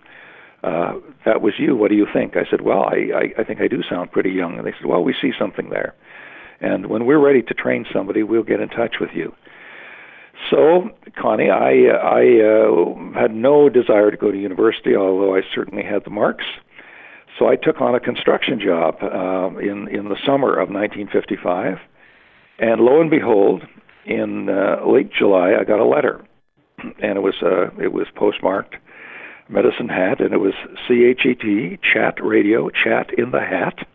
Uh, 0.63 0.93
that 1.25 1.41
was 1.41 1.53
you. 1.57 1.75
What 1.75 1.89
do 1.89 1.95
you 1.95 2.05
think? 2.13 2.37
I 2.37 2.45
said, 2.49 2.61
well, 2.61 2.83
I, 2.83 3.09
I, 3.15 3.41
I 3.41 3.43
think 3.43 3.61
I 3.61 3.67
do 3.67 3.81
sound 3.89 4.11
pretty 4.11 4.29
young. 4.29 4.59
And 4.59 4.67
they 4.67 4.73
said, 4.73 4.85
well, 4.85 5.03
we 5.03 5.15
see 5.19 5.31
something 5.39 5.69
there. 5.71 5.95
And 6.59 6.85
when 6.85 7.05
we're 7.07 7.19
ready 7.19 7.41
to 7.41 7.53
train 7.55 7.85
somebody, 7.91 8.21
we'll 8.21 8.43
get 8.43 8.59
in 8.59 8.69
touch 8.69 8.97
with 9.01 9.09
you. 9.15 9.33
So, 10.49 10.89
Connie, 11.19 11.49
I 11.49 11.85
I 11.85 12.39
uh, 12.41 13.19
had 13.19 13.33
no 13.33 13.69
desire 13.69 14.11
to 14.11 14.17
go 14.17 14.31
to 14.31 14.37
university, 14.37 14.95
although 14.95 15.35
I 15.35 15.41
certainly 15.53 15.83
had 15.83 16.03
the 16.03 16.09
marks. 16.09 16.45
So 17.37 17.47
I 17.47 17.55
took 17.55 17.79
on 17.79 17.95
a 17.95 17.99
construction 17.99 18.59
job 18.59 18.97
uh, 19.01 19.57
in 19.59 19.87
in 19.87 20.09
the 20.09 20.17
summer 20.25 20.53
of 20.53 20.69
1955, 20.69 21.77
and 22.59 22.81
lo 22.81 23.01
and 23.01 23.09
behold, 23.09 23.63
in 24.05 24.49
uh, 24.49 24.85
late 24.85 25.11
July, 25.13 25.53
I 25.59 25.63
got 25.63 25.79
a 25.79 25.85
letter, 25.85 26.25
and 27.01 27.17
it 27.17 27.21
was 27.21 27.35
uh, 27.41 27.69
it 27.81 27.93
was 27.93 28.07
postmarked 28.15 28.75
Medicine 29.49 29.89
Hat, 29.89 30.19
and 30.21 30.33
it 30.33 30.39
was 30.39 30.53
C 30.87 31.03
H 31.03 31.25
E 31.25 31.35
T 31.35 31.79
Chat 31.81 32.23
Radio 32.23 32.69
Chat 32.69 33.11
in 33.17 33.31
the 33.31 33.41
Hat, 33.41 33.87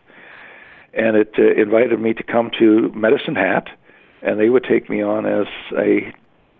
and 0.93 1.17
it 1.17 1.33
uh, 1.37 1.59
invited 1.59 1.99
me 1.99 2.13
to 2.13 2.23
come 2.23 2.51
to 2.59 2.91
Medicine 2.93 3.35
Hat, 3.35 3.67
and 4.21 4.39
they 4.39 4.49
would 4.49 4.63
take 4.63 4.89
me 4.89 5.01
on 5.01 5.25
as 5.25 5.47
a 5.77 6.13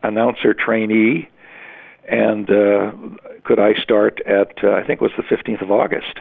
announcer 0.03 0.53
trainee, 0.53 1.29
and 2.07 2.50
uh, 2.50 2.91
could 3.43 3.60
I 3.60 3.74
start 3.81 4.22
at 4.25 4.63
uh, 4.63 4.72
I 4.72 4.84
think 4.86 5.01
it 5.01 5.01
was 5.01 5.12
the 5.17 5.24
15th 5.24 5.62
of 5.62 5.72
August. 5.72 6.19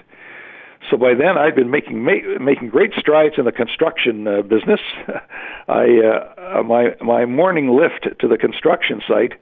So 0.91 0.97
by 0.97 1.15
then 1.15 1.37
I'd 1.37 1.57
been 1.57 1.71
making 1.71 2.05
ma- 2.05 2.39
making 2.41 2.69
great 2.69 2.93
strides 2.99 3.35
in 3.39 3.45
the 3.45 3.53
construction 3.53 4.29
uh, 4.29 4.43
business. 4.43 4.81
I 5.69 5.87
uh, 5.99 6.63
my 6.63 6.95
my 7.01 7.25
morning 7.25 7.69
lift 7.69 8.19
to 8.21 8.29
the 8.29 8.37
construction 8.37 9.03
site 9.07 9.33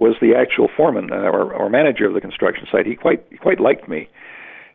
was 0.00 0.16
the 0.20 0.34
actual 0.34 0.68
foreman 0.74 1.12
uh, 1.12 1.16
or, 1.16 1.52
or 1.52 1.68
manager 1.68 2.06
of 2.06 2.14
the 2.14 2.20
construction 2.20 2.66
site. 2.72 2.86
He 2.86 2.96
quite 2.96 3.24
he 3.30 3.36
quite 3.36 3.60
liked 3.60 3.88
me, 3.88 4.08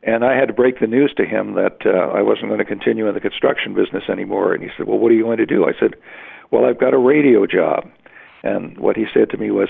and 0.03 0.23
I 0.23 0.37
had 0.37 0.47
to 0.47 0.53
break 0.53 0.79
the 0.79 0.87
news 0.87 1.13
to 1.17 1.25
him 1.25 1.55
that 1.55 1.79
uh, 1.85 2.15
I 2.15 2.21
wasn't 2.21 2.47
going 2.47 2.59
to 2.59 2.65
continue 2.65 3.07
in 3.07 3.15
the 3.15 3.19
construction 3.19 3.73
business 3.73 4.03
anymore. 4.09 4.53
And 4.53 4.63
he 4.63 4.69
said, 4.77 4.87
"Well, 4.87 4.99
what 4.99 5.11
are 5.11 5.15
you 5.15 5.23
going 5.23 5.39
to 5.39 5.45
do?" 5.45 5.65
I 5.65 5.73
said, 5.77 5.95
"Well, 6.51 6.65
I've 6.65 6.79
got 6.79 6.93
a 6.93 6.97
radio 6.97 7.45
job." 7.47 7.89
And 8.43 8.77
what 8.77 8.95
he 8.95 9.05
said 9.11 9.31
to 9.31 9.37
me 9.37 9.49
was, 9.49 9.69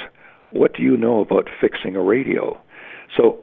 "What 0.52 0.74
do 0.76 0.84
you 0.84 0.98
know 0.98 1.22
about 1.22 1.48
fixing 1.62 1.96
a 1.96 2.02
radio?" 2.02 2.60
So 3.16 3.40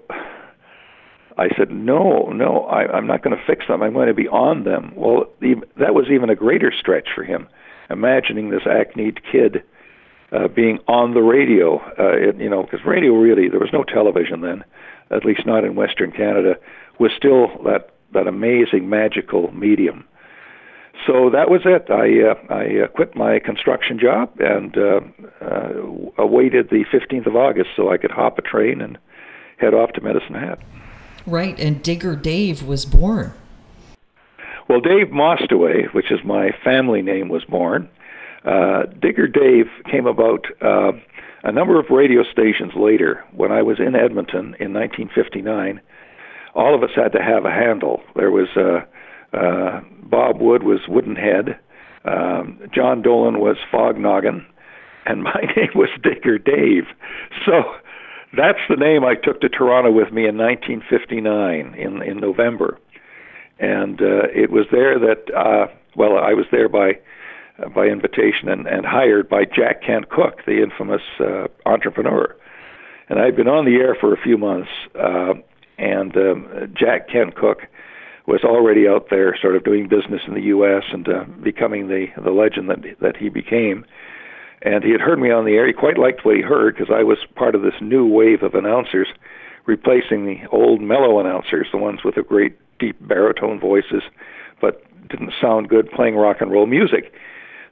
I 1.38 1.48
said, 1.56 1.70
"No, 1.70 2.28
no, 2.28 2.66
I, 2.66 2.92
I'm 2.92 3.06
not 3.06 3.22
going 3.22 3.34
to 3.34 3.42
fix 3.46 3.66
them. 3.68 3.82
I'm 3.82 3.94
going 3.94 4.08
to 4.08 4.14
be 4.14 4.28
on 4.28 4.64
them." 4.64 4.92
Well, 4.94 5.24
the, 5.40 5.54
that 5.78 5.94
was 5.94 6.08
even 6.12 6.28
a 6.28 6.36
greater 6.36 6.70
stretch 6.78 7.08
for 7.14 7.24
him, 7.24 7.48
imagining 7.88 8.50
this 8.50 8.66
acne 8.70 9.12
kid 9.32 9.62
uh, 10.32 10.48
being 10.48 10.78
on 10.88 11.14
the 11.14 11.22
radio. 11.22 11.78
Uh, 11.98 12.28
it, 12.28 12.40
you 12.40 12.48
know, 12.48 12.62
because 12.62 12.84
radio 12.84 13.12
really 13.14 13.48
there 13.48 13.60
was 13.60 13.72
no 13.72 13.84
television 13.84 14.40
then, 14.40 14.64
at 15.10 15.24
least 15.24 15.46
not 15.46 15.64
in 15.64 15.74
Western 15.74 16.10
Canada, 16.10 16.54
was 16.98 17.10
still 17.16 17.48
that 17.64 17.90
that 18.12 18.26
amazing 18.26 18.88
magical 18.88 19.52
medium. 19.52 20.04
So 21.06 21.30
that 21.30 21.50
was 21.50 21.62
it. 21.64 21.90
I 21.90 22.30
uh, 22.30 22.54
I 22.54 22.84
uh, 22.84 22.86
quit 22.88 23.16
my 23.16 23.38
construction 23.38 23.98
job 23.98 24.32
and 24.38 24.76
uh, 24.76 25.00
uh, 25.40 25.72
awaited 26.18 26.70
the 26.70 26.84
15th 26.92 27.26
of 27.26 27.36
August 27.36 27.70
so 27.76 27.90
I 27.90 27.96
could 27.96 28.10
hop 28.10 28.38
a 28.38 28.42
train 28.42 28.80
and 28.80 28.98
head 29.58 29.74
off 29.74 29.92
to 29.94 30.00
Medicine 30.00 30.34
Hat. 30.34 30.58
Right, 31.26 31.58
and 31.58 31.82
Digger 31.82 32.16
Dave 32.16 32.62
was 32.64 32.84
born. 32.84 33.32
Well, 34.68 34.80
Dave 34.80 35.08
Mostaway, 35.08 35.92
which 35.92 36.10
is 36.10 36.20
my 36.24 36.50
family 36.64 37.02
name, 37.02 37.28
was 37.28 37.44
born. 37.44 37.88
Uh, 38.44 38.86
Digger 39.00 39.28
Dave 39.28 39.66
came 39.90 40.06
about 40.06 40.46
uh, 40.60 40.92
a 41.44 41.52
number 41.52 41.78
of 41.78 41.86
radio 41.90 42.22
stations 42.30 42.72
later 42.76 43.24
when 43.32 43.52
I 43.52 43.62
was 43.62 43.78
in 43.78 43.94
Edmonton 43.94 44.56
in 44.58 44.72
1959. 44.72 45.80
All 46.54 46.74
of 46.74 46.82
us 46.82 46.90
had 46.94 47.12
to 47.12 47.22
have 47.22 47.44
a 47.44 47.50
handle. 47.50 48.02
There 48.16 48.30
was 48.30 48.48
uh, 48.56 49.36
uh, 49.36 49.80
Bob 50.02 50.40
Wood 50.40 50.62
was 50.62 50.80
Woodenhead, 50.88 51.58
um, 52.04 52.58
John 52.74 53.02
Dolan 53.02 53.38
was 53.38 53.56
Fog 53.70 53.96
Noggin, 53.96 54.44
and 55.06 55.22
my 55.22 55.40
name 55.56 55.70
was 55.74 55.88
Digger 56.02 56.38
Dave. 56.38 56.84
So 57.46 57.62
that's 58.36 58.58
the 58.68 58.76
name 58.76 59.04
I 59.04 59.14
took 59.14 59.40
to 59.40 59.48
Toronto 59.48 59.92
with 59.92 60.12
me 60.12 60.26
in 60.26 60.36
1959 60.36 61.74
in 61.74 62.02
in 62.02 62.18
November, 62.18 62.78
and 63.58 64.00
uh, 64.00 64.28
it 64.34 64.50
was 64.50 64.66
there 64.72 64.98
that 64.98 65.34
uh, 65.34 65.66
well 65.96 66.18
I 66.18 66.34
was 66.34 66.46
there 66.50 66.68
by 66.68 66.98
by 67.74 67.86
invitation 67.86 68.48
and, 68.48 68.66
and 68.66 68.84
hired 68.86 69.28
by 69.28 69.44
Jack 69.44 69.82
Kent 69.82 70.08
Cooke, 70.10 70.44
the 70.46 70.62
infamous 70.62 71.02
uh, 71.20 71.48
entrepreneur, 71.66 72.34
and 73.08 73.18
I'd 73.18 73.36
been 73.36 73.48
on 73.48 73.64
the 73.64 73.76
air 73.76 73.96
for 73.98 74.14
a 74.14 74.20
few 74.20 74.38
months, 74.38 74.70
uh, 74.98 75.34
and 75.78 76.16
um, 76.16 76.72
Jack 76.74 77.08
Kent 77.08 77.36
Cooke 77.36 77.62
was 78.26 78.42
already 78.44 78.88
out 78.88 79.08
there, 79.10 79.36
sort 79.40 79.56
of 79.56 79.64
doing 79.64 79.88
business 79.88 80.22
in 80.26 80.34
the 80.34 80.42
U.S. 80.42 80.84
and 80.92 81.08
uh, 81.08 81.24
becoming 81.42 81.88
the 81.88 82.06
the 82.22 82.30
legend 82.30 82.70
that 82.70 82.78
that 83.00 83.16
he 83.16 83.28
became 83.28 83.84
and 84.62 84.84
he 84.84 84.92
had 84.92 85.00
heard 85.00 85.18
me 85.18 85.30
on 85.30 85.44
the 85.44 85.52
air. 85.52 85.66
He 85.66 85.72
quite 85.72 85.98
liked 85.98 86.24
what 86.24 86.36
he 86.36 86.42
heard 86.42 86.76
because 86.76 86.92
I 86.94 87.02
was 87.02 87.18
part 87.34 87.54
of 87.54 87.62
this 87.62 87.74
new 87.80 88.06
wave 88.06 88.42
of 88.42 88.54
announcers, 88.54 89.08
replacing 89.66 90.24
the 90.24 90.40
old 90.50 90.80
mellow 90.80 91.18
announcers, 91.18 91.66
the 91.72 91.78
ones 91.78 92.00
with 92.04 92.14
the 92.14 92.22
great 92.22 92.56
deep 92.78 92.96
baritone 93.00 93.58
voices, 93.58 94.02
but 94.60 94.84
didn't 95.08 95.32
sound 95.40 95.68
good 95.68 95.90
playing 95.90 96.14
rock 96.14 96.36
and 96.40 96.50
roll 96.50 96.66
music. 96.66 97.12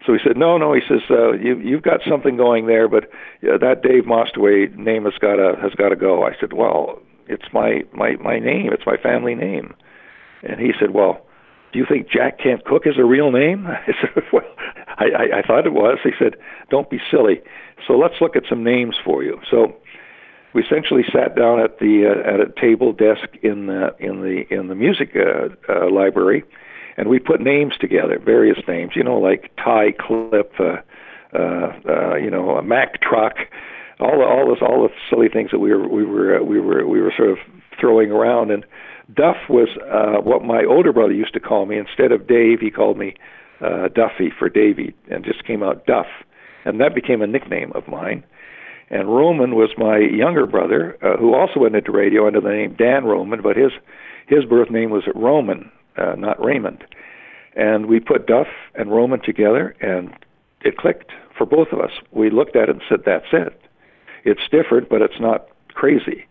So 0.06 0.12
he 0.14 0.18
said, 0.24 0.36
"No, 0.36 0.56
no." 0.56 0.72
He 0.72 0.80
says, 0.88 1.02
uh, 1.10 1.32
"You 1.32 1.58
you've 1.58 1.82
got 1.82 2.00
something 2.08 2.36
going 2.36 2.66
there, 2.66 2.88
but 2.88 3.04
uh, 3.42 3.58
that 3.58 3.82
Dave 3.82 4.04
Mostaway 4.04 4.74
name 4.76 5.04
has 5.04 5.14
got 5.20 5.36
to 5.36 5.56
has 5.60 5.74
got 5.74 5.90
to 5.90 5.96
go." 5.96 6.24
I 6.24 6.32
said, 6.40 6.52
"Well, 6.52 7.00
it's 7.26 7.52
my 7.52 7.84
my 7.92 8.16
my 8.16 8.38
name. 8.38 8.72
It's 8.72 8.86
my 8.86 8.96
family 8.96 9.34
name." 9.34 9.74
And 10.42 10.60
he 10.60 10.72
said, 10.78 10.92
"Well." 10.92 11.26
do 11.72 11.78
you 11.78 11.86
think 11.88 12.08
Jack 12.10 12.38
Kent 12.38 12.64
Cooke 12.64 12.86
is 12.86 12.98
a 12.98 13.04
real 13.04 13.30
name? 13.30 13.66
I 13.68 13.84
said, 13.86 14.24
well, 14.32 14.42
I, 14.98 15.04
I, 15.04 15.38
I 15.38 15.42
thought 15.42 15.66
it 15.66 15.72
was. 15.72 15.98
He 16.02 16.10
said, 16.18 16.34
don't 16.68 16.90
be 16.90 17.00
silly. 17.10 17.40
So 17.86 17.94
let's 17.94 18.20
look 18.20 18.36
at 18.36 18.42
some 18.48 18.64
names 18.64 18.96
for 19.04 19.22
you. 19.22 19.40
So 19.50 19.76
we 20.52 20.62
essentially 20.62 21.04
sat 21.12 21.36
down 21.36 21.60
at 21.60 21.78
the 21.78 22.06
uh, 22.06 22.28
at 22.28 22.40
a 22.40 22.52
table 22.60 22.92
desk 22.92 23.28
in 23.42 23.66
the 23.66 23.94
in 23.98 24.22
the 24.22 24.52
in 24.52 24.68
the 24.68 24.74
music 24.74 25.14
uh, 25.14 25.48
uh, 25.72 25.90
library, 25.90 26.42
and 27.00 27.08
we 27.08 27.18
put 27.18 27.40
names 27.40 27.72
together, 27.80 28.18
various 28.22 28.58
names, 28.68 28.92
you 28.94 29.02
know, 29.02 29.18
like 29.18 29.50
tie 29.56 29.90
clip, 29.98 30.52
uh, 30.60 30.76
uh, 31.34 31.72
uh, 31.88 32.14
you 32.16 32.30
know, 32.30 32.50
a 32.58 32.62
Mack 32.62 33.00
truck, 33.00 33.36
all 34.00 34.18
the, 34.18 34.24
all 34.24 34.50
this 34.50 34.58
all 34.60 34.82
the 34.82 34.90
silly 35.08 35.28
things 35.32 35.50
that 35.50 35.60
we 35.60 35.72
were 35.72 35.88
we 35.88 36.04
were 36.04 36.38
uh, 36.38 36.42
we 36.42 36.60
were 36.60 36.86
we 36.86 37.00
were 37.00 37.12
sort 37.16 37.30
of 37.30 37.38
throwing 37.80 38.10
around 38.10 38.50
and 38.50 38.66
Duff 39.14 39.36
was 39.48 39.68
uh, 39.90 40.20
what 40.20 40.44
my 40.44 40.62
older 40.68 40.92
brother 40.92 41.14
used 41.14 41.32
to 41.32 41.40
call 41.40 41.64
me. 41.64 41.78
Instead 41.78 42.12
of 42.12 42.28
Dave, 42.28 42.60
he 42.60 42.70
called 42.70 42.98
me 42.98 43.14
uh, 43.62 43.88
Duffy 43.88 44.30
for 44.38 44.50
Davy, 44.50 44.94
and 45.10 45.24
just 45.24 45.44
came 45.46 45.62
out 45.62 45.86
Duff, 45.86 46.06
and 46.66 46.80
that 46.80 46.94
became 46.94 47.22
a 47.22 47.26
nickname 47.26 47.72
of 47.74 47.88
mine. 47.88 48.24
And 48.90 49.08
Roman 49.08 49.54
was 49.54 49.70
my 49.78 49.98
younger 49.98 50.46
brother, 50.46 50.98
uh, 51.02 51.16
who 51.16 51.34
also 51.34 51.60
went 51.60 51.76
into 51.76 51.92
radio 51.92 52.26
under 52.26 52.42
the 52.42 52.50
name 52.50 52.76
Dan 52.78 53.04
Roman, 53.04 53.40
but 53.40 53.56
his 53.56 53.72
his 54.28 54.44
birth 54.44 54.70
name 54.70 54.90
was 54.90 55.04
Roman, 55.14 55.72
uh, 56.00 56.14
not 56.16 56.42
Raymond. 56.42 56.84
And 57.54 57.86
we 57.86 58.00
put 58.00 58.26
Duff 58.26 58.46
and 58.74 58.90
Roman 58.90 59.20
together, 59.20 59.74
and 59.80 60.14
it 60.62 60.76
clicked 60.76 61.10
for 61.36 61.46
both 61.46 61.68
of 61.72 61.80
us. 61.80 61.90
We 62.12 62.30
looked 62.30 62.56
at 62.56 62.68
it 62.68 62.76
and 62.76 62.82
said, 62.88 63.00
"That's 63.04 63.32
it. 63.32 63.60
It's 64.24 64.48
different, 64.50 64.88
but 64.88 65.02
it's 65.02 65.20
not 65.20 65.48
crazy." 65.74 66.26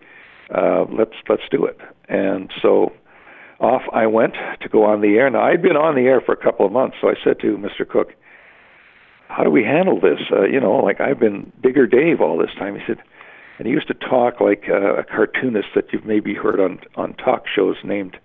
uh, 0.54 0.86
let's 0.92 1.14
let's 1.28 1.44
do 1.52 1.66
it. 1.66 1.80
And 2.08 2.52
so 2.62 2.94
off 3.60 3.84
I 3.94 4.08
went 4.08 4.36
to 4.62 4.70
go 4.70 4.86
on 4.86 5.02
the 5.02 5.18
air. 5.18 5.30
Now 5.30 5.44
I'd 5.44 5.62
been 5.62 5.78
on 5.78 5.96
the 5.96 6.08
air 6.08 6.22
for 6.22 6.34
a 6.34 6.38
couple 6.38 6.66
of 6.66 6.72
months, 6.72 6.98
so 7.02 7.10
I 7.10 7.16
said 7.24 7.40
to 7.42 7.58
Mr. 7.58 7.88
Cooke, 7.88 8.14
"How 9.28 9.44
do 9.44 9.50
we 9.50 9.64
handle 9.64 10.00
this? 10.00 10.20
Uh, 10.32 10.44
you 10.44 10.60
know, 10.60 10.78
like 10.78 11.00
I've 11.00 11.20
been 11.20 11.52
Digger 11.62 11.88
Dave 11.88 12.22
all 12.22 12.38
this 12.38 12.54
time." 12.58 12.76
He 12.76 12.82
said, 12.88 13.00
and 13.58 13.68
he 13.68 13.74
used 13.74 13.88
to 13.88 13.94
talk 13.94 14.40
like 14.40 14.66
uh, 14.70 14.96
a 14.96 15.04
cartoonist 15.04 15.70
that 15.76 15.92
you've 15.92 16.06
maybe 16.06 16.34
heard 16.34 16.60
on 16.60 16.80
on 16.96 17.14
talk 17.14 17.46
shows 17.48 17.78
named 17.84 18.18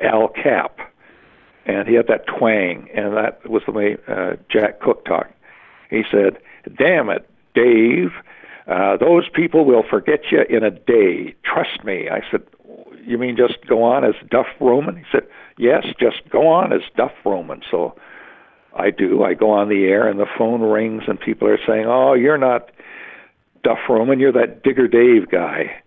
Al 0.00 0.28
Capp, 0.28 0.78
and 1.66 1.88
he 1.88 1.94
had 1.94 2.06
that 2.08 2.26
twang, 2.26 2.88
and 2.94 3.16
that 3.16 3.48
was 3.48 3.62
the 3.66 3.72
way 3.72 3.96
uh, 4.08 4.36
Jack 4.48 4.80
Cooke 4.80 5.04
talked. 5.04 5.34
He 5.88 6.02
said, 6.10 6.38
"Damn 6.76 7.10
it, 7.10 7.28
Dave." 7.54 8.12
Uh, 8.66 8.96
those 8.96 9.28
people 9.28 9.64
will 9.64 9.82
forget 9.82 10.20
you 10.30 10.42
in 10.48 10.62
a 10.62 10.70
day. 10.70 11.34
Trust 11.42 11.82
me. 11.82 12.08
I 12.08 12.20
said, 12.30 12.42
You 13.04 13.18
mean 13.18 13.36
just 13.36 13.66
go 13.66 13.82
on 13.82 14.04
as 14.04 14.14
Duff 14.30 14.46
Roman? 14.60 14.96
He 14.96 15.02
said, 15.10 15.26
Yes, 15.58 15.86
just 15.98 16.28
go 16.30 16.46
on 16.46 16.72
as 16.72 16.82
Duff 16.96 17.10
Roman. 17.24 17.62
So 17.68 17.96
I 18.72 18.90
do. 18.90 19.24
I 19.24 19.34
go 19.34 19.50
on 19.50 19.70
the 19.70 19.84
air 19.86 20.06
and 20.06 20.20
the 20.20 20.26
phone 20.38 20.60
rings 20.60 21.02
and 21.08 21.18
people 21.18 21.48
are 21.48 21.58
saying, 21.66 21.86
Oh, 21.86 22.14
you're 22.14 22.38
not 22.38 22.70
Duff 23.64 23.78
Roman, 23.88 24.20
you're 24.20 24.32
that 24.32 24.62
Digger 24.62 24.86
Dave 24.86 25.28
guy. 25.30 25.82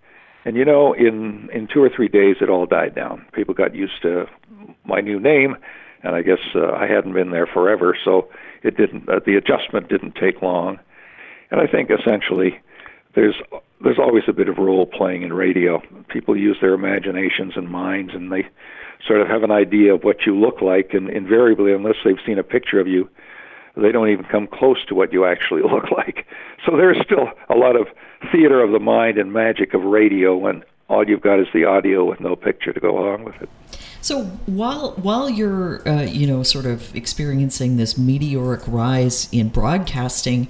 And 0.46 0.58
you 0.58 0.65
know, 0.65 0.94
in 0.94 1.50
in 1.53 1.68
two 1.74 1.82
or 1.82 1.89
three 1.89 2.10
days, 2.10 2.38
it 2.42 2.50
all 2.50 2.65
died 2.65 2.96
down. 2.96 3.25
People 3.34 3.53
got 3.53 3.74
used 3.74 4.01
to 4.01 4.25
my 4.86 5.02
new 5.02 5.20
name, 5.20 5.56
and 6.04 6.16
I 6.16 6.22
guess 6.22 6.40
uh, 6.56 6.72
I 6.72 6.88
hadn't 6.88 7.13
been 7.13 7.32
there 7.32 7.48
forever, 7.48 7.98
so 8.04 8.30
it 8.63 8.78
didn't. 8.78 9.08
Uh, 9.08 9.20
the 9.25 9.36
adjustment 9.36 9.90
didn't 9.90 10.16
take 10.16 10.42
long. 10.42 10.80
And 11.52 11.62
I 11.62 11.68
think 11.68 11.92
essentially 11.92 12.60
there's 13.16 13.36
there's 13.84 14.00
always 14.00 14.24
a 14.28 14.34
bit 14.34 14.50
of 14.50 14.58
role 14.58 14.86
playing 14.86 15.24
in 15.24 15.34
radio. 15.34 15.82
People 16.10 16.38
use 16.38 16.58
their 16.62 16.74
imaginations 16.74 17.54
and 17.56 17.70
minds, 17.70 18.13
and 18.13 18.32
they 18.32 18.48
sort 19.06 19.22
of 19.22 19.28
have 19.28 19.44
an 19.44 19.52
idea 19.52 19.94
of 19.94 20.04
what 20.04 20.25
you 20.25 20.38
look 20.40 20.62
like, 20.62 20.94
and 20.94 21.10
invariably, 21.10 21.74
unless 21.74 21.98
they've 22.04 22.20
seen 22.25 22.40
a 22.40 22.44
picture 22.44 22.80
of 22.80 22.88
you, 22.88 23.10
they 23.75 23.92
don't 23.92 24.10
even 24.10 24.25
come 24.25 24.48
close 24.48 24.84
to 24.88 24.96
what 24.96 25.12
you 25.12 25.25
actually 25.25 25.62
look 25.72 25.92
like. 25.92 26.25
So 26.66 26.78
there's 26.78 26.98
still 27.04 27.30
a 27.50 27.56
lot 27.56 27.75
of 27.75 27.88
theater 28.32 28.62
of 28.62 28.72
the 28.72 28.80
mind 28.80 29.18
and 29.18 29.34
magic 29.34 29.74
of 29.74 29.84
radio, 29.84 30.48
and 30.48 30.63
all 30.90 31.08
you've 31.08 31.22
got 31.22 31.40
is 31.40 31.48
the 31.54 31.66
audio 31.66 32.06
with 32.06 32.20
no 32.20 32.36
picture 32.36 32.74
to 32.74 32.80
go 32.80 32.98
along 33.00 33.24
with 33.24 33.42
it. 33.42 33.50
So 34.02 34.25
while 34.46 34.92
while 34.94 35.30
you're 35.30 35.88
uh, 35.88 36.02
you 36.02 36.28
know 36.28 36.44
sort 36.44 36.66
of 36.66 36.94
experiencing 36.96 37.78
this 37.78 37.98
meteoric 37.98 38.62
rise 38.68 39.30
in 39.32 39.50
broadcasting, 39.50 40.50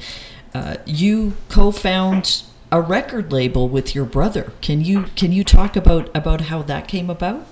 uh, 0.54 0.78
you 0.86 1.34
co-found 1.50 2.44
a 2.72 2.82
record 2.82 3.32
label 3.32 3.70
with 3.70 3.94
your 3.94 4.06
brother. 4.06 4.52
Can 4.62 4.84
you 4.84 5.04
can 5.16 5.32
you 5.32 5.44
talk 5.44 5.76
about 5.76 6.10
about 6.16 6.42
how 6.42 6.64
that 6.64 6.88
came 6.88 7.10
about? 7.10 7.46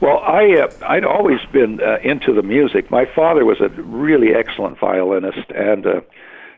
Well, 0.00 0.18
I 0.18 0.56
uh, 0.56 0.72
I'd 0.84 1.04
always 1.04 1.38
been 1.52 1.80
uh, 1.80 1.98
into 2.02 2.34
the 2.34 2.42
music. 2.42 2.90
My 2.90 3.04
father 3.04 3.44
was 3.44 3.60
a 3.60 3.68
really 3.68 4.34
excellent 4.34 4.80
violinist, 4.80 5.48
and 5.54 5.86
uh, 5.86 6.00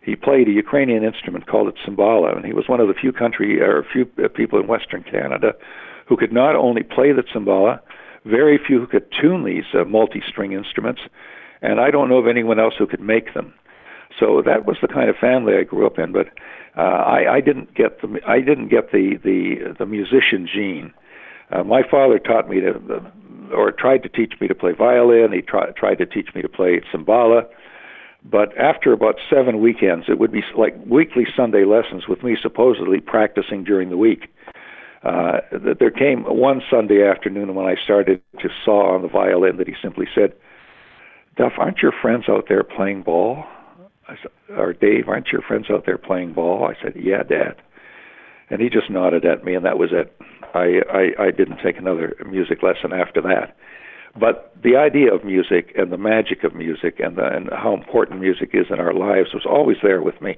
he 0.04 0.16
played 0.16 0.48
a 0.48 0.52
Ukrainian 0.52 1.02
instrument 1.02 1.46
called 1.46 1.68
it 1.68 1.74
cymbala, 1.86 2.36
and 2.36 2.44
he 2.44 2.52
was 2.52 2.68
one 2.68 2.80
of 2.80 2.88
the 2.88 2.94
few 2.94 3.12
country 3.12 3.60
or 3.60 3.84
few 3.90 4.08
uh, 4.22 4.28
people 4.28 4.60
in 4.60 4.66
Western 4.66 5.02
Canada 5.02 5.52
who 6.06 6.16
could 6.16 6.32
not 6.32 6.54
only 6.54 6.82
play 6.82 7.12
the 7.12 7.22
cymbala, 7.34 7.80
very 8.24 8.58
few 8.58 8.78
who 8.80 8.86
could 8.86 9.06
tune 9.20 9.44
these 9.44 9.64
uh, 9.72 9.84
multi-string 9.84 10.52
instruments, 10.52 11.00
and 11.62 11.80
I 11.80 11.90
don't 11.90 12.08
know 12.10 12.18
of 12.18 12.26
anyone 12.26 12.60
else 12.60 12.74
who 12.78 12.86
could 12.86 13.00
make 13.00 13.32
them. 13.32 13.54
So 14.20 14.42
that 14.44 14.66
was 14.66 14.76
the 14.80 14.88
kind 14.88 15.08
of 15.08 15.16
family 15.16 15.54
I 15.56 15.64
grew 15.64 15.86
up 15.86 15.98
in. 15.98 16.12
But 16.12 16.28
uh, 16.76 16.80
I, 16.80 17.36
I 17.36 17.40
didn't 17.40 17.74
get 17.74 18.00
the 18.00 18.20
I 18.26 18.40
didn't 18.40 18.68
get 18.68 18.92
the 18.92 19.18
the 19.22 19.74
the 19.78 19.86
musician 19.86 20.46
gene. 20.52 20.92
Uh, 21.50 21.64
my 21.64 21.82
father 21.88 22.18
taught 22.18 22.48
me 22.48 22.60
to, 22.60 22.72
or 23.54 23.72
tried 23.72 24.02
to 24.02 24.08
teach 24.08 24.34
me 24.40 24.48
to 24.48 24.54
play 24.54 24.72
violin. 24.72 25.32
He 25.32 25.42
try, 25.42 25.70
tried 25.72 25.96
to 25.96 26.06
teach 26.06 26.28
me 26.34 26.42
to 26.42 26.48
play 26.48 26.80
cymbala. 26.92 27.46
But 28.24 28.56
after 28.56 28.92
about 28.92 29.16
seven 29.28 29.60
weekends, 29.60 30.06
it 30.08 30.18
would 30.18 30.32
be 30.32 30.42
like 30.56 30.74
weekly 30.86 31.26
Sunday 31.36 31.64
lessons 31.64 32.08
with 32.08 32.22
me 32.22 32.36
supposedly 32.40 33.00
practicing 33.00 33.64
during 33.64 33.90
the 33.90 33.98
week. 33.98 34.28
Uh, 35.02 35.40
there 35.78 35.90
came 35.90 36.24
one 36.24 36.62
Sunday 36.70 37.06
afternoon 37.06 37.54
when 37.54 37.66
I 37.66 37.74
started 37.84 38.22
to 38.40 38.48
saw 38.64 38.94
on 38.94 39.02
the 39.02 39.08
violin 39.08 39.58
that 39.58 39.68
he 39.68 39.74
simply 39.82 40.06
said, 40.14 40.32
Duff, 41.36 41.52
aren't 41.58 41.82
your 41.82 41.92
friends 42.00 42.24
out 42.28 42.46
there 42.48 42.64
playing 42.64 43.02
ball? 43.02 43.44
I 44.08 44.16
said, 44.22 44.30
or 44.56 44.72
Dave, 44.72 45.08
aren't 45.08 45.28
your 45.28 45.42
friends 45.42 45.66
out 45.70 45.84
there 45.84 45.98
playing 45.98 46.32
ball? 46.32 46.64
I 46.64 46.82
said, 46.82 46.94
yeah, 46.96 47.22
Dad. 47.22 47.56
And 48.48 48.60
he 48.60 48.70
just 48.70 48.88
nodded 48.88 49.24
at 49.26 49.44
me, 49.44 49.54
and 49.54 49.64
that 49.64 49.78
was 49.78 49.90
it. 49.92 50.16
I, 50.54 50.80
I, 50.90 51.24
I 51.26 51.30
didn't 51.30 51.58
take 51.62 51.78
another 51.78 52.14
music 52.26 52.62
lesson 52.62 52.92
after 52.92 53.20
that. 53.22 53.56
But 54.18 54.54
the 54.62 54.76
idea 54.76 55.12
of 55.12 55.24
music 55.24 55.72
and 55.76 55.90
the 55.90 55.98
magic 55.98 56.44
of 56.44 56.54
music 56.54 57.00
and, 57.00 57.16
the, 57.16 57.26
and 57.26 57.48
how 57.50 57.74
important 57.74 58.20
music 58.20 58.50
is 58.52 58.66
in 58.70 58.78
our 58.78 58.92
lives 58.92 59.34
was 59.34 59.44
always 59.44 59.78
there 59.82 60.02
with 60.02 60.20
me. 60.22 60.36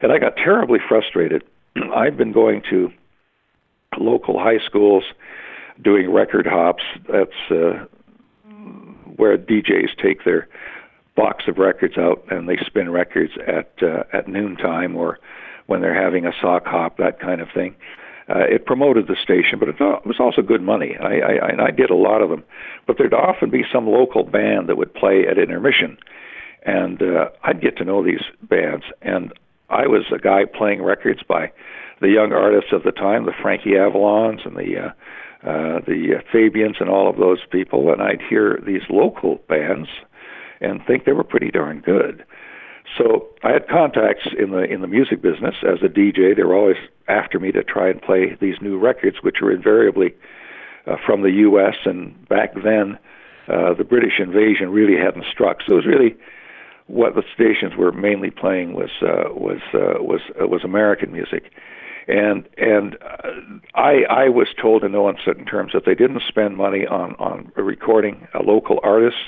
And 0.00 0.12
I 0.12 0.18
got 0.18 0.36
terribly 0.36 0.78
frustrated. 0.86 1.42
I've 1.94 2.16
been 2.16 2.32
going 2.32 2.62
to 2.70 2.90
local 3.98 4.38
high 4.38 4.64
schools 4.64 5.04
doing 5.82 6.12
record 6.12 6.46
hops. 6.46 6.84
That's 7.10 7.50
uh, 7.50 7.86
where 9.16 9.36
DJs 9.36 9.96
take 10.00 10.24
their 10.24 10.48
box 11.16 11.44
of 11.48 11.58
records 11.58 11.98
out 11.98 12.24
and 12.30 12.48
they 12.48 12.56
spin 12.64 12.90
records 12.90 13.32
at 13.46 13.72
uh, 13.82 14.04
at 14.12 14.28
noontime 14.28 14.96
or 14.96 15.18
when 15.66 15.80
they're 15.80 16.00
having 16.00 16.26
a 16.26 16.32
sock 16.40 16.66
hop, 16.66 16.96
that 16.96 17.20
kind 17.20 17.40
of 17.40 17.48
thing. 17.52 17.74
Uh, 18.30 18.44
it 18.48 18.64
promoted 18.64 19.08
the 19.08 19.16
station, 19.20 19.58
but 19.58 19.68
it 19.68 19.80
was 19.80 20.20
also 20.20 20.40
good 20.40 20.62
money. 20.62 20.96
I, 21.00 21.18
I, 21.18 21.66
I 21.66 21.70
did 21.72 21.90
a 21.90 21.96
lot 21.96 22.22
of 22.22 22.30
them. 22.30 22.44
But 22.86 22.96
there'd 22.96 23.14
often 23.14 23.50
be 23.50 23.64
some 23.72 23.88
local 23.88 24.22
band 24.22 24.68
that 24.68 24.76
would 24.76 24.94
play 24.94 25.26
at 25.28 25.38
intermission, 25.38 25.98
and 26.64 27.02
uh, 27.02 27.30
I'd 27.42 27.60
get 27.60 27.76
to 27.78 27.84
know 27.84 28.04
these 28.04 28.22
bands. 28.42 28.84
And 29.02 29.32
I 29.68 29.88
was 29.88 30.04
a 30.14 30.18
guy 30.18 30.44
playing 30.44 30.82
records 30.82 31.22
by 31.26 31.50
the 32.00 32.08
young 32.08 32.32
artists 32.32 32.72
of 32.72 32.84
the 32.84 32.92
time, 32.92 33.26
the 33.26 33.32
Frankie 33.42 33.70
Avalons 33.70 34.46
and 34.46 34.56
the 34.56 34.78
uh, 34.78 34.92
uh, 35.42 35.80
the 35.86 36.22
Fabians 36.30 36.76
and 36.80 36.90
all 36.90 37.08
of 37.08 37.16
those 37.16 37.38
people, 37.50 37.90
and 37.90 38.02
I'd 38.02 38.20
hear 38.28 38.60
these 38.66 38.82
local 38.90 39.40
bands 39.48 39.88
and 40.60 40.84
think 40.86 41.06
they 41.06 41.12
were 41.12 41.24
pretty 41.24 41.50
darn 41.50 41.80
good. 41.80 42.24
So 42.98 43.28
I 43.42 43.52
had 43.52 43.68
contacts 43.68 44.26
in 44.38 44.50
the 44.50 44.62
in 44.64 44.80
the 44.80 44.86
music 44.86 45.22
business 45.22 45.54
as 45.62 45.82
a 45.82 45.88
DJ. 45.88 46.36
They 46.36 46.42
were 46.42 46.56
always 46.56 46.76
after 47.08 47.38
me 47.38 47.52
to 47.52 47.62
try 47.62 47.88
and 47.88 48.00
play 48.00 48.36
these 48.40 48.56
new 48.60 48.78
records, 48.78 49.18
which 49.22 49.36
were 49.40 49.52
invariably 49.52 50.14
uh, 50.86 50.96
from 51.04 51.22
the 51.22 51.30
U.S. 51.30 51.76
And 51.84 52.28
back 52.28 52.54
then, 52.54 52.98
uh, 53.48 53.74
the 53.74 53.84
British 53.84 54.18
invasion 54.18 54.70
really 54.70 54.96
hadn't 54.96 55.26
struck. 55.30 55.58
So 55.66 55.74
it 55.74 55.76
was 55.76 55.86
really 55.86 56.16
what 56.86 57.14
the 57.14 57.22
stations 57.32 57.76
were 57.76 57.92
mainly 57.92 58.30
playing 58.30 58.72
was 58.72 58.90
uh, 59.02 59.32
was 59.32 59.60
uh, 59.72 60.02
was 60.02 60.20
uh, 60.40 60.46
was 60.46 60.64
American 60.64 61.12
music, 61.12 61.52
and 62.08 62.48
and 62.58 62.96
uh, 63.02 63.30
I 63.74 64.02
I 64.10 64.28
was 64.28 64.48
told 64.60 64.82
in 64.82 64.92
no 64.92 65.08
uncertain 65.08 65.44
terms 65.44 65.72
that 65.72 65.84
they 65.84 65.94
didn't 65.94 66.22
spend 66.26 66.56
money 66.56 66.86
on 66.86 67.14
on 67.16 67.52
recording 67.54 68.26
uh, 68.34 68.42
local 68.42 68.80
artists 68.82 69.20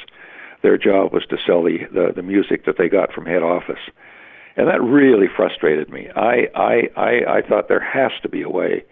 their 0.62 0.78
job 0.78 1.12
was 1.12 1.24
to 1.26 1.36
sell 1.44 1.62
the, 1.62 1.78
the, 1.92 2.12
the 2.14 2.22
music 2.22 2.64
that 2.64 2.78
they 2.78 2.88
got 2.88 3.12
from 3.12 3.26
head 3.26 3.42
office. 3.42 3.80
And 4.56 4.68
that 4.68 4.82
really 4.82 5.28
frustrated 5.34 5.88
me. 5.90 6.08
I, 6.14 6.48
I, 6.54 6.90
I, 6.96 7.38
I 7.38 7.42
thought 7.42 7.68
there 7.68 7.80
has 7.80 8.12
to 8.22 8.28
be 8.28 8.42
a 8.42 8.48
way. 8.48 8.84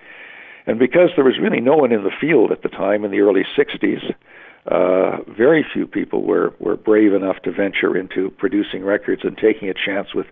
And 0.67 0.79
because 0.79 1.11
there 1.17 1.25
was 1.25 1.39
really 1.39 1.61
no 1.61 1.77
one 1.77 1.93
in 1.93 2.05
the 2.05 2.11
field 2.21 2.53
at 2.53 2.63
the 2.63 2.69
time 2.69 3.05
in 3.05 3.11
the 3.11 3.21
early 3.21 3.45
60s, 3.57 4.15
uh, 4.67 5.19
very 5.29 5.65
few 5.73 5.87
people 5.87 6.23
were, 6.23 6.55
were 6.59 6.77
brave 6.77 7.15
enough 7.15 7.41
to 7.43 7.53
venture 7.53 7.97
into 7.97 8.31
producing 8.31 8.85
records 8.85 9.23
and 9.25 9.37
taking 9.37 9.69
a 9.69 9.75
chance 9.75 10.15
with 10.15 10.27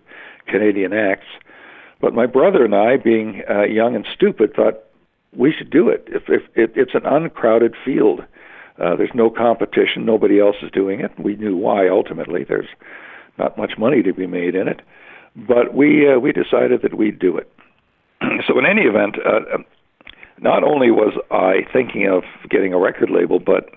Canadian 0.47 0.93
acts. 0.93 1.27
But 1.99 2.13
my 2.13 2.25
brother 2.25 2.63
and 2.63 2.75
I, 2.75 2.97
being 2.97 3.43
uh, 3.49 3.63
young 3.63 3.95
and 3.95 4.05
stupid, 4.13 4.53
thought 4.55 4.83
we 5.35 5.51
should 5.51 5.69
do 5.69 5.89
it. 5.89 6.07
If, 6.07 6.29
if 6.29 6.43
it, 6.55 6.73
it's 6.75 6.95
an 6.95 7.05
uncrowded 7.05 7.75
field, 7.83 8.23
uh, 8.79 8.95
there's 8.95 9.11
no 9.13 9.29
competition. 9.29 10.05
Nobody 10.05 10.39
else 10.39 10.55
is 10.61 10.71
doing 10.71 11.01
it. 11.01 11.11
We 11.19 11.35
knew 11.35 11.55
why 11.55 11.89
ultimately. 11.89 12.45
There's 12.47 12.69
not 13.37 13.57
much 13.57 13.73
money 13.77 14.01
to 14.03 14.13
be 14.13 14.27
made 14.27 14.55
in 14.55 14.67
it, 14.67 14.81
but 15.35 15.73
we 15.73 16.09
uh, 16.09 16.19
we 16.19 16.31
decided 16.31 16.81
that 16.83 16.97
we'd 16.97 17.19
do 17.19 17.37
it. 17.37 17.51
so 18.47 18.57
in 18.57 18.65
any 18.65 18.83
event, 18.83 19.17
uh, 19.25 19.57
not 20.39 20.63
only 20.63 20.91
was 20.91 21.13
I 21.31 21.67
thinking 21.73 22.07
of 22.07 22.23
getting 22.49 22.73
a 22.73 22.79
record 22.79 23.09
label, 23.09 23.39
but 23.39 23.69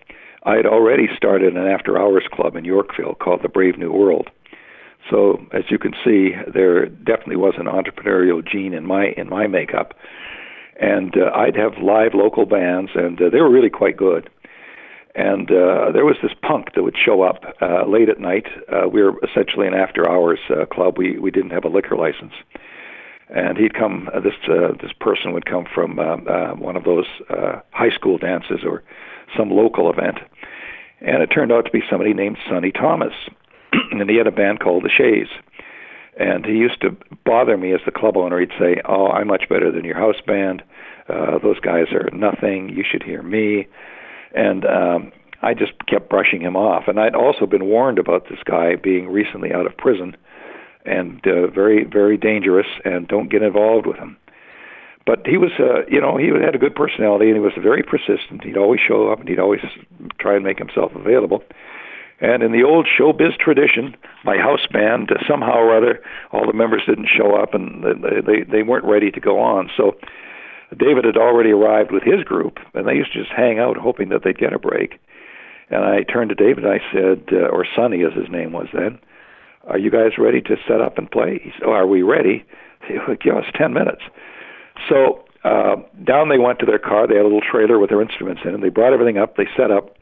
I 0.45 0.57
had 0.57 0.67
already 0.67 1.09
started 1.17 1.57
an 1.57 1.67
after-hours 1.67 2.25
club 2.33 2.57
in 2.57 2.65
Yorkville 2.65 3.15
called 3.15 3.43
the 3.43 3.49
Brave 3.49 3.79
New 3.79 3.93
World. 3.93 4.29
So 5.11 5.45
as 5.53 5.65
you 5.69 5.79
can 5.79 5.93
see, 6.05 6.31
there 6.53 6.87
definitely 6.87 7.37
was 7.37 7.55
an 7.59 7.67
entrepreneurial 7.67 8.47
gene 8.47 8.73
in 8.73 8.87
my 8.87 9.07
in 9.17 9.29
my 9.29 9.49
makeup, 9.49 9.95
and 10.81 11.17
uh, 11.17 11.31
I'd 11.35 11.57
have 11.57 11.83
live 11.83 12.15
local 12.15 12.47
bands, 12.47 12.93
and 12.95 13.21
uh, 13.21 13.31
they 13.31 13.41
were 13.41 13.51
really 13.51 13.71
quite 13.71 13.97
good 13.97 14.31
and 15.15 15.51
uh, 15.51 15.93
there 15.93 16.05
was 16.05 16.17
this 16.23 16.33
punk 16.43 16.75
that 16.75 16.83
would 16.83 16.97
show 16.97 17.23
up 17.23 17.45
uh, 17.61 17.85
late 17.87 18.09
at 18.09 18.19
night. 18.19 18.47
Uh, 18.73 18.89
we 18.89 19.03
were 19.03 19.15
essentially 19.23 19.67
an 19.67 19.75
after-hours 19.75 20.39
uh, 20.49 20.65
club. 20.67 20.97
We 20.97 21.19
we 21.19 21.31
didn't 21.31 21.51
have 21.51 21.65
a 21.65 21.69
liquor 21.69 21.97
license, 21.97 22.33
and 23.29 23.59
he'd 23.59 23.75
come. 23.75 24.09
Uh, 24.15 24.21
this 24.21 24.35
uh, 24.49 24.73
this 24.81 24.93
person 24.99 25.33
would 25.33 25.45
come 25.45 25.67
from 25.73 25.99
uh, 25.99 26.17
uh, 26.17 26.55
one 26.55 26.77
of 26.77 26.85
those 26.85 27.07
uh, 27.29 27.61
high 27.71 27.91
school 27.91 28.17
dances 28.17 28.61
or 28.65 28.83
some 29.37 29.51
local 29.51 29.91
event, 29.91 30.19
and 31.01 31.23
it 31.23 31.27
turned 31.27 31.53
out 31.53 31.67
to 31.67 31.71
be 31.71 31.83
somebody 31.91 32.15
named 32.15 32.39
Sonny 32.49 32.73
Thomas, 32.73 33.13
and 33.91 34.09
he 34.09 34.17
had 34.17 34.27
a 34.27 34.33
band 34.33 34.61
called 34.61 34.85
the 34.85 34.91
Shays. 34.91 35.29
And 36.15 36.45
he 36.45 36.53
used 36.53 36.83
to 36.83 36.95
bother 37.25 37.57
me 37.57 37.73
as 37.73 37.81
the 37.87 37.91
club 37.91 38.19
owner. 38.19 38.39
He'd 38.39 38.51
say, 38.59 38.81
"Oh, 38.87 39.09
I'm 39.09 39.29
much 39.29 39.49
better 39.49 39.71
than 39.71 39.85
your 39.85 39.97
house 39.97 40.21
band. 40.27 40.63
Uh, 41.09 41.39
those 41.39 41.59
guys 41.61 41.87
are 41.93 42.09
nothing. 42.13 42.71
You 42.71 42.85
should 42.91 43.03
hear 43.03 43.23
me." 43.23 43.67
And 44.35 44.65
um, 44.65 45.13
I 45.43 45.55
just 45.55 45.73
kept 45.87 46.09
brushing 46.09 46.41
him 46.41 46.57
off. 46.57 46.85
And 46.87 46.99
I'd 46.99 47.15
also 47.15 47.47
been 47.47 47.67
warned 47.67 47.99
about 47.99 48.29
this 48.29 48.39
guy 48.45 48.77
being 48.77 49.09
recently 49.09 49.53
out 49.53 49.67
of 49.67 49.77
prison 49.77 50.17
and 50.85 51.21
uh, 51.27 51.47
very, 51.49 51.85
very 51.85 52.17
dangerous, 52.17 52.67
and 52.85 53.07
don't 53.07 53.31
get 53.31 53.43
involved 53.43 53.87
with 53.87 53.97
him. 53.97 54.17
But 55.07 55.27
he 55.27 55.37
was, 55.37 55.51
uh, 55.59 55.85
you 55.89 56.01
know, 56.01 56.17
he 56.17 56.29
had 56.29 56.55
a 56.55 56.59
good 56.59 56.75
personality, 56.75 57.27
and 57.27 57.37
he 57.37 57.41
was 57.41 57.53
very 57.61 57.83
persistent. 57.83 58.45
He'd 58.45 58.57
always 58.57 58.81
show 58.81 59.11
up, 59.11 59.21
and 59.21 59.29
he'd 59.29 59.39
always 59.39 59.61
try 60.19 60.35
and 60.35 60.45
make 60.45 60.59
himself 60.59 60.93
available. 60.95 61.43
And 62.21 62.45
in 62.45 62.53
the 62.53 62.63
old 62.63 62.87
showbiz 62.87 63.37
tradition, 63.37 63.97
my 64.25 64.37
house 64.37 64.67
band 64.73 65.11
uh, 65.11 65.17
somehow 65.29 65.55
or 65.55 65.77
other, 65.77 66.01
all 66.31 66.47
the 66.47 66.53
members 66.53 66.83
didn't 66.87 67.09
show 67.09 67.35
up, 67.35 67.53
and 67.53 67.83
they 67.83 68.21
they, 68.21 68.43
they 68.45 68.63
weren't 68.63 68.85
ready 68.85 69.11
to 69.11 69.21
go 69.21 69.41
on. 69.41 69.71
So 69.77 69.97
David 70.79 71.05
had 71.05 71.17
already 71.17 71.51
arrived 71.51 71.93
with 71.93 72.03
his 72.03 72.25
group, 72.25 72.59
and 72.75 72.87
they 72.87 72.95
used 72.95 73.13
to 73.13 73.21
just 73.21 73.33
hang 73.33 73.59
out, 73.59 73.77
hoping 73.77 74.09
that 74.09 74.23
they'd 74.25 74.39
get 74.39 74.53
a 74.53 74.59
break. 74.59 75.01
And 75.71 75.85
I 75.85 76.03
turned 76.03 76.29
to 76.29 76.35
David 76.35 76.65
and 76.65 76.73
I 76.73 76.81
said, 76.93 77.25
uh, 77.33 77.49
or 77.49 77.67
Sonny 77.75 78.05
as 78.05 78.13
his 78.13 78.29
name 78.29 78.53
was 78.53 78.69
then, 78.73 78.99
"Are 79.67 79.79
you 79.79 79.91
guys 79.91 80.19
ready 80.19 80.41
to 80.43 80.57
set 80.69 80.81
up 80.81 80.99
and 80.99 81.11
play?" 81.11 81.41
He 81.43 81.51
said, 81.53 81.63
"Oh, 81.65 81.73
are 81.73 81.87
we 81.87 82.03
ready?" 82.03 82.45
He 82.89 82.99
would 83.07 83.21
give 83.21 83.37
us 83.37 83.45
ten 83.55 83.73
minutes. 83.73 84.03
So 84.89 85.25
uh, 85.45 85.77
down 86.05 86.29
they 86.29 86.39
went 86.39 86.59
to 86.59 86.67
their 86.67 86.81
car. 86.81 87.07
They 87.07 87.15
had 87.15 87.23
a 87.23 87.31
little 87.31 87.41
trailer 87.41 87.79
with 87.79 87.91
their 87.91 88.03
instruments 88.03 88.43
in, 88.45 88.55
and 88.55 88.63
they 88.63 88.71
brought 88.71 88.93
everything 88.93 89.19
up. 89.19 89.37
They 89.37 89.47
set 89.57 89.71
up, 89.71 89.97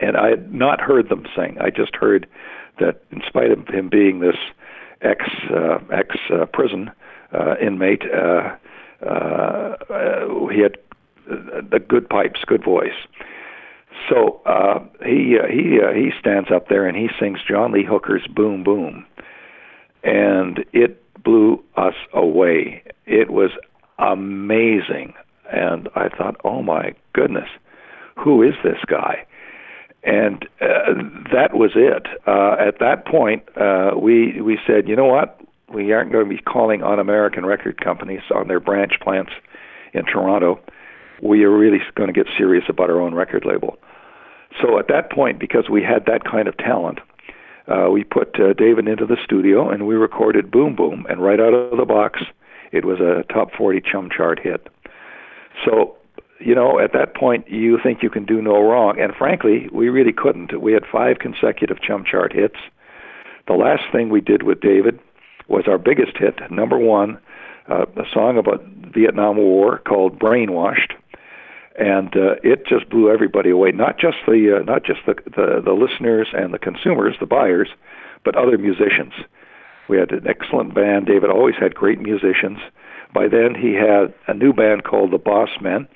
and 0.00 0.16
I 0.16 0.30
had 0.30 0.54
not 0.54 0.80
heard 0.80 1.10
them 1.10 1.26
sing. 1.36 1.58
I 1.60 1.68
just 1.68 1.94
heard 1.94 2.26
that, 2.80 3.02
in 3.10 3.22
spite 3.26 3.50
of 3.50 3.68
him 3.68 3.88
being 3.90 4.20
this 4.20 4.36
ex 5.02 5.22
uh, 5.54 5.78
ex 5.92 6.16
uh, 6.32 6.46
prison 6.46 6.90
uh, 7.32 7.56
inmate. 7.60 8.02
Uh, 8.10 8.56
Uh, 9.06 9.76
he 10.48 10.60
had 10.60 10.76
the 11.26 11.78
good 11.78 12.08
pipes, 12.08 12.40
good 12.46 12.64
voice. 12.64 12.94
So 14.08 14.40
uh, 14.46 14.80
he 15.04 15.36
uh, 15.38 15.46
he 15.48 15.80
uh, 15.80 15.92
he 15.92 16.10
stands 16.18 16.50
up 16.54 16.68
there 16.68 16.86
and 16.86 16.96
he 16.96 17.08
sings 17.18 17.38
John 17.48 17.72
Lee 17.72 17.84
Hooker's 17.84 18.26
"Boom 18.26 18.62
Boom," 18.62 19.06
and 20.04 20.64
it 20.72 21.02
blew 21.24 21.62
us 21.76 21.94
away. 22.12 22.82
It 23.06 23.30
was 23.30 23.50
amazing, 23.98 25.14
and 25.50 25.88
I 25.96 26.08
thought, 26.08 26.36
"Oh 26.44 26.62
my 26.62 26.94
goodness, 27.14 27.48
who 28.16 28.42
is 28.42 28.54
this 28.62 28.78
guy?" 28.86 29.26
And 30.04 30.44
uh, 30.60 30.94
that 31.32 31.54
was 31.54 31.72
it. 31.74 32.06
Uh, 32.28 32.56
at 32.60 32.78
that 32.78 33.06
point, 33.06 33.42
uh, 33.56 33.92
we 33.98 34.40
we 34.40 34.58
said, 34.66 34.88
"You 34.88 34.94
know 34.94 35.06
what? 35.06 35.40
We 35.72 35.92
aren't 35.92 36.12
going 36.12 36.28
to 36.28 36.34
be 36.34 36.40
calling 36.40 36.82
on 36.82 36.98
American 36.98 37.44
record 37.44 37.80
companies 37.82 38.20
on 38.34 38.48
their 38.48 38.60
branch 38.60 38.94
plants 39.02 39.32
in 39.92 40.04
Toronto. 40.04 40.60
We 41.22 41.44
are 41.44 41.50
really 41.50 41.80
going 41.94 42.06
to 42.06 42.12
get 42.12 42.26
serious 42.36 42.64
about 42.68 42.90
our 42.90 43.00
own 43.00 43.14
record 43.14 43.44
label." 43.44 43.78
So 44.60 44.78
at 44.78 44.88
that 44.88 45.10
point, 45.10 45.38
because 45.38 45.68
we 45.68 45.82
had 45.82 46.06
that 46.06 46.24
kind 46.24 46.48
of 46.48 46.56
talent, 46.56 47.00
uh, 47.68 47.90
we 47.90 48.04
put 48.04 48.38
uh, 48.40 48.52
David 48.52 48.88
into 48.88 49.06
the 49.06 49.16
studio 49.24 49.68
and 49.68 49.86
we 49.86 49.96
recorded 49.96 50.50
Boom 50.50 50.76
Boom, 50.76 51.06
and 51.08 51.20
right 51.20 51.40
out 51.40 51.52
of 51.52 51.76
the 51.76 51.84
box, 51.84 52.22
it 52.72 52.84
was 52.84 53.00
a 53.00 53.24
top 53.32 53.50
40 53.56 53.80
chum 53.80 54.08
chart 54.14 54.38
hit. 54.40 54.68
So, 55.64 55.96
you 56.38 56.54
know, 56.54 56.78
at 56.78 56.92
that 56.92 57.14
point, 57.14 57.48
you 57.48 57.78
think 57.82 58.02
you 58.02 58.10
can 58.10 58.24
do 58.24 58.40
no 58.40 58.60
wrong, 58.62 59.00
and 59.00 59.14
frankly, 59.14 59.68
we 59.72 59.88
really 59.88 60.12
couldn't. 60.12 60.60
We 60.60 60.72
had 60.72 60.84
five 60.90 61.18
consecutive 61.18 61.80
chum 61.80 62.04
chart 62.08 62.32
hits. 62.32 62.56
The 63.46 63.54
last 63.54 63.82
thing 63.92 64.10
we 64.10 64.20
did 64.20 64.42
with 64.42 64.60
David 64.60 65.00
was 65.48 65.64
our 65.68 65.78
biggest 65.78 66.16
hit, 66.16 66.38
number 66.50 66.78
one, 66.78 67.18
uh, 67.68 67.86
a 67.96 68.04
song 68.12 68.38
about 68.38 68.64
the 68.82 68.90
Vietnam 68.90 69.36
War 69.36 69.78
called 69.78 70.18
"Brainwashed." 70.18 70.92
and 71.78 72.16
uh, 72.16 72.36
it 72.42 72.66
just 72.66 72.88
blew 72.88 73.10
everybody 73.10 73.50
away. 73.50 73.70
Not 73.70 73.98
just 73.98 74.16
the 74.26 74.58
uh, 74.58 74.64
not 74.64 74.84
just 74.84 75.00
the, 75.06 75.14
the 75.24 75.60
the 75.64 75.72
listeners 75.72 76.28
and 76.32 76.52
the 76.52 76.58
consumers, 76.58 77.16
the 77.20 77.26
buyers, 77.26 77.68
but 78.24 78.36
other 78.36 78.58
musicians. 78.58 79.12
We 79.88 79.98
had 79.98 80.10
an 80.10 80.26
excellent 80.26 80.74
band. 80.74 81.06
David 81.06 81.30
always 81.30 81.54
had 81.60 81.74
great 81.74 82.00
musicians. 82.00 82.58
By 83.14 83.28
then, 83.28 83.54
he 83.54 83.74
had 83.74 84.12
a 84.26 84.34
new 84.34 84.52
band 84.52 84.84
called 84.84 85.12
the 85.12 85.18
Boss 85.18 85.50
Men, 85.60 85.86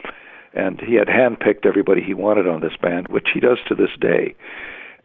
and 0.54 0.80
he 0.80 0.94
had 0.94 1.08
handpicked 1.08 1.66
everybody 1.66 2.02
he 2.02 2.14
wanted 2.14 2.46
on 2.46 2.60
this 2.60 2.76
band, 2.80 3.08
which 3.08 3.28
he 3.34 3.40
does 3.40 3.58
to 3.68 3.74
this 3.74 3.90
day. 4.00 4.34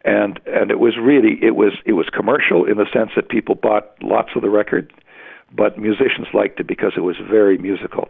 And 0.06 0.38
and 0.46 0.70
it 0.70 0.78
was 0.78 0.94
really 0.96 1.36
it 1.42 1.56
was 1.56 1.72
it 1.84 1.94
was 1.94 2.06
commercial 2.14 2.64
in 2.64 2.76
the 2.76 2.86
sense 2.92 3.10
that 3.16 3.28
people 3.28 3.56
bought 3.56 3.90
lots 4.00 4.30
of 4.36 4.42
the 4.42 4.48
record, 4.48 4.92
but 5.52 5.78
musicians 5.78 6.28
liked 6.32 6.60
it 6.60 6.68
because 6.68 6.92
it 6.96 7.00
was 7.00 7.16
very 7.28 7.58
musical. 7.58 8.08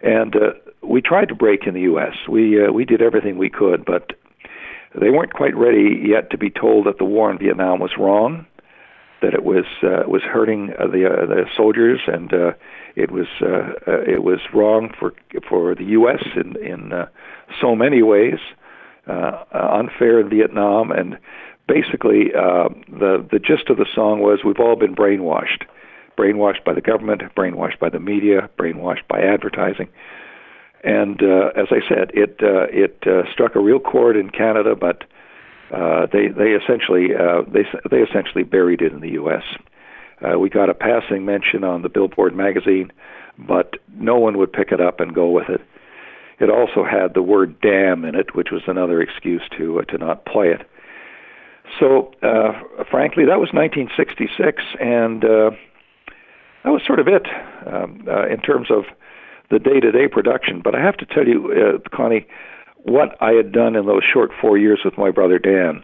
And 0.00 0.34
uh, 0.34 0.52
we 0.82 1.02
tried 1.02 1.28
to 1.28 1.34
break 1.34 1.66
in 1.66 1.74
the 1.74 1.82
U.S. 1.82 2.14
We 2.28 2.64
uh, 2.64 2.72
we 2.72 2.86
did 2.86 3.02
everything 3.02 3.36
we 3.36 3.50
could, 3.50 3.84
but 3.84 4.12
they 4.98 5.10
weren't 5.10 5.34
quite 5.34 5.54
ready 5.54 6.02
yet 6.02 6.30
to 6.30 6.38
be 6.38 6.50
told 6.50 6.86
that 6.86 6.96
the 6.98 7.04
war 7.04 7.30
in 7.30 7.38
Vietnam 7.38 7.78
was 7.78 7.92
wrong, 7.98 8.46
that 9.22 9.34
it 9.34 9.44
was 9.44 9.64
uh, 9.82 10.08
was 10.08 10.22
hurting 10.22 10.72
uh, 10.78 10.86
the 10.86 11.06
uh, 11.06 11.26
the 11.26 11.44
soldiers, 11.56 12.00
and 12.06 12.32
uh, 12.32 12.52
it 12.96 13.10
was 13.10 13.26
uh, 13.40 13.72
uh, 13.86 14.00
it 14.06 14.22
was 14.22 14.40
wrong 14.52 14.92
for 14.98 15.14
for 15.48 15.74
the 15.74 15.84
U.S. 15.84 16.24
in 16.36 16.56
in 16.56 16.92
uh, 16.92 17.06
so 17.60 17.74
many 17.74 18.02
ways, 18.02 18.38
uh, 19.06 19.44
unfair 19.52 20.20
in 20.20 20.28
Vietnam, 20.28 20.90
and 20.90 21.18
basically 21.66 22.34
uh, 22.34 22.68
the 22.88 23.26
the 23.30 23.38
gist 23.38 23.68
of 23.70 23.76
the 23.76 23.86
song 23.94 24.20
was 24.20 24.40
we've 24.44 24.60
all 24.60 24.76
been 24.76 24.94
brainwashed 24.94 25.64
brainwashed 26.16 26.64
by 26.64 26.74
the 26.74 26.80
government, 26.80 27.22
brainwashed 27.36 27.78
by 27.78 27.88
the 27.88 27.98
media, 27.98 28.48
brainwashed 28.58 29.06
by 29.08 29.20
advertising. 29.20 29.88
And 30.84 31.22
uh, 31.22 31.50
as 31.56 31.68
I 31.70 31.80
said, 31.88 32.10
it 32.12 32.40
uh, 32.42 32.66
it 32.70 33.02
uh, 33.06 33.30
struck 33.32 33.54
a 33.54 33.60
real 33.60 33.78
chord 33.78 34.16
in 34.16 34.30
Canada, 34.30 34.74
but 34.74 35.04
uh, 35.72 36.06
they 36.12 36.28
they 36.28 36.50
essentially 36.50 37.14
uh, 37.14 37.42
they 37.42 37.64
they 37.88 37.98
essentially 37.98 38.42
buried 38.42 38.82
it 38.82 38.92
in 38.92 39.00
the 39.00 39.10
U.S. 39.10 39.44
Uh, 40.20 40.38
we 40.38 40.50
got 40.50 40.70
a 40.70 40.74
passing 40.74 41.24
mention 41.24 41.62
on 41.62 41.82
the 41.82 41.88
Billboard 41.88 42.34
magazine, 42.34 42.92
but 43.38 43.74
no 43.94 44.18
one 44.18 44.38
would 44.38 44.52
pick 44.52 44.72
it 44.72 44.80
up 44.80 44.98
and 44.98 45.14
go 45.14 45.30
with 45.30 45.48
it. 45.48 45.60
It 46.42 46.50
also 46.50 46.84
had 46.84 47.14
the 47.14 47.22
word 47.22 47.60
"damn" 47.60 48.04
in 48.04 48.14
it, 48.16 48.34
which 48.34 48.50
was 48.50 48.62
another 48.66 49.00
excuse 49.00 49.42
to 49.56 49.78
uh, 49.78 49.84
to 49.84 49.98
not 49.98 50.26
play 50.26 50.48
it. 50.48 50.68
So, 51.78 52.12
uh, 52.22 52.84
frankly, 52.90 53.24
that 53.24 53.38
was 53.38 53.50
1966, 53.52 54.62
and 54.80 55.24
uh, 55.24 55.50
that 56.64 56.70
was 56.70 56.82
sort 56.86 56.98
of 56.98 57.08
it 57.08 57.26
um, 57.66 58.04
uh, 58.08 58.26
in 58.26 58.40
terms 58.40 58.70
of 58.70 58.84
the 59.50 59.58
day-to-day 59.58 60.08
production. 60.08 60.60
But 60.62 60.74
I 60.74 60.80
have 60.82 60.96
to 60.98 61.06
tell 61.06 61.26
you, 61.26 61.52
uh, 61.52 61.96
Connie, 61.96 62.26
what 62.82 63.16
I 63.22 63.32
had 63.32 63.52
done 63.52 63.76
in 63.76 63.86
those 63.86 64.02
short 64.02 64.32
four 64.40 64.58
years 64.58 64.80
with 64.84 64.98
my 64.98 65.10
brother 65.10 65.38
Dan. 65.38 65.82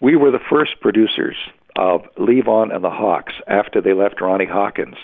We 0.00 0.14
were 0.14 0.30
the 0.30 0.38
first 0.38 0.80
producers 0.80 1.36
of 1.76 2.02
Levon 2.16 2.74
and 2.74 2.84
the 2.84 2.90
Hawks 2.90 3.34
after 3.46 3.80
they 3.80 3.94
left 3.94 4.20
Ronnie 4.20 4.46
Hawkins. 4.46 4.96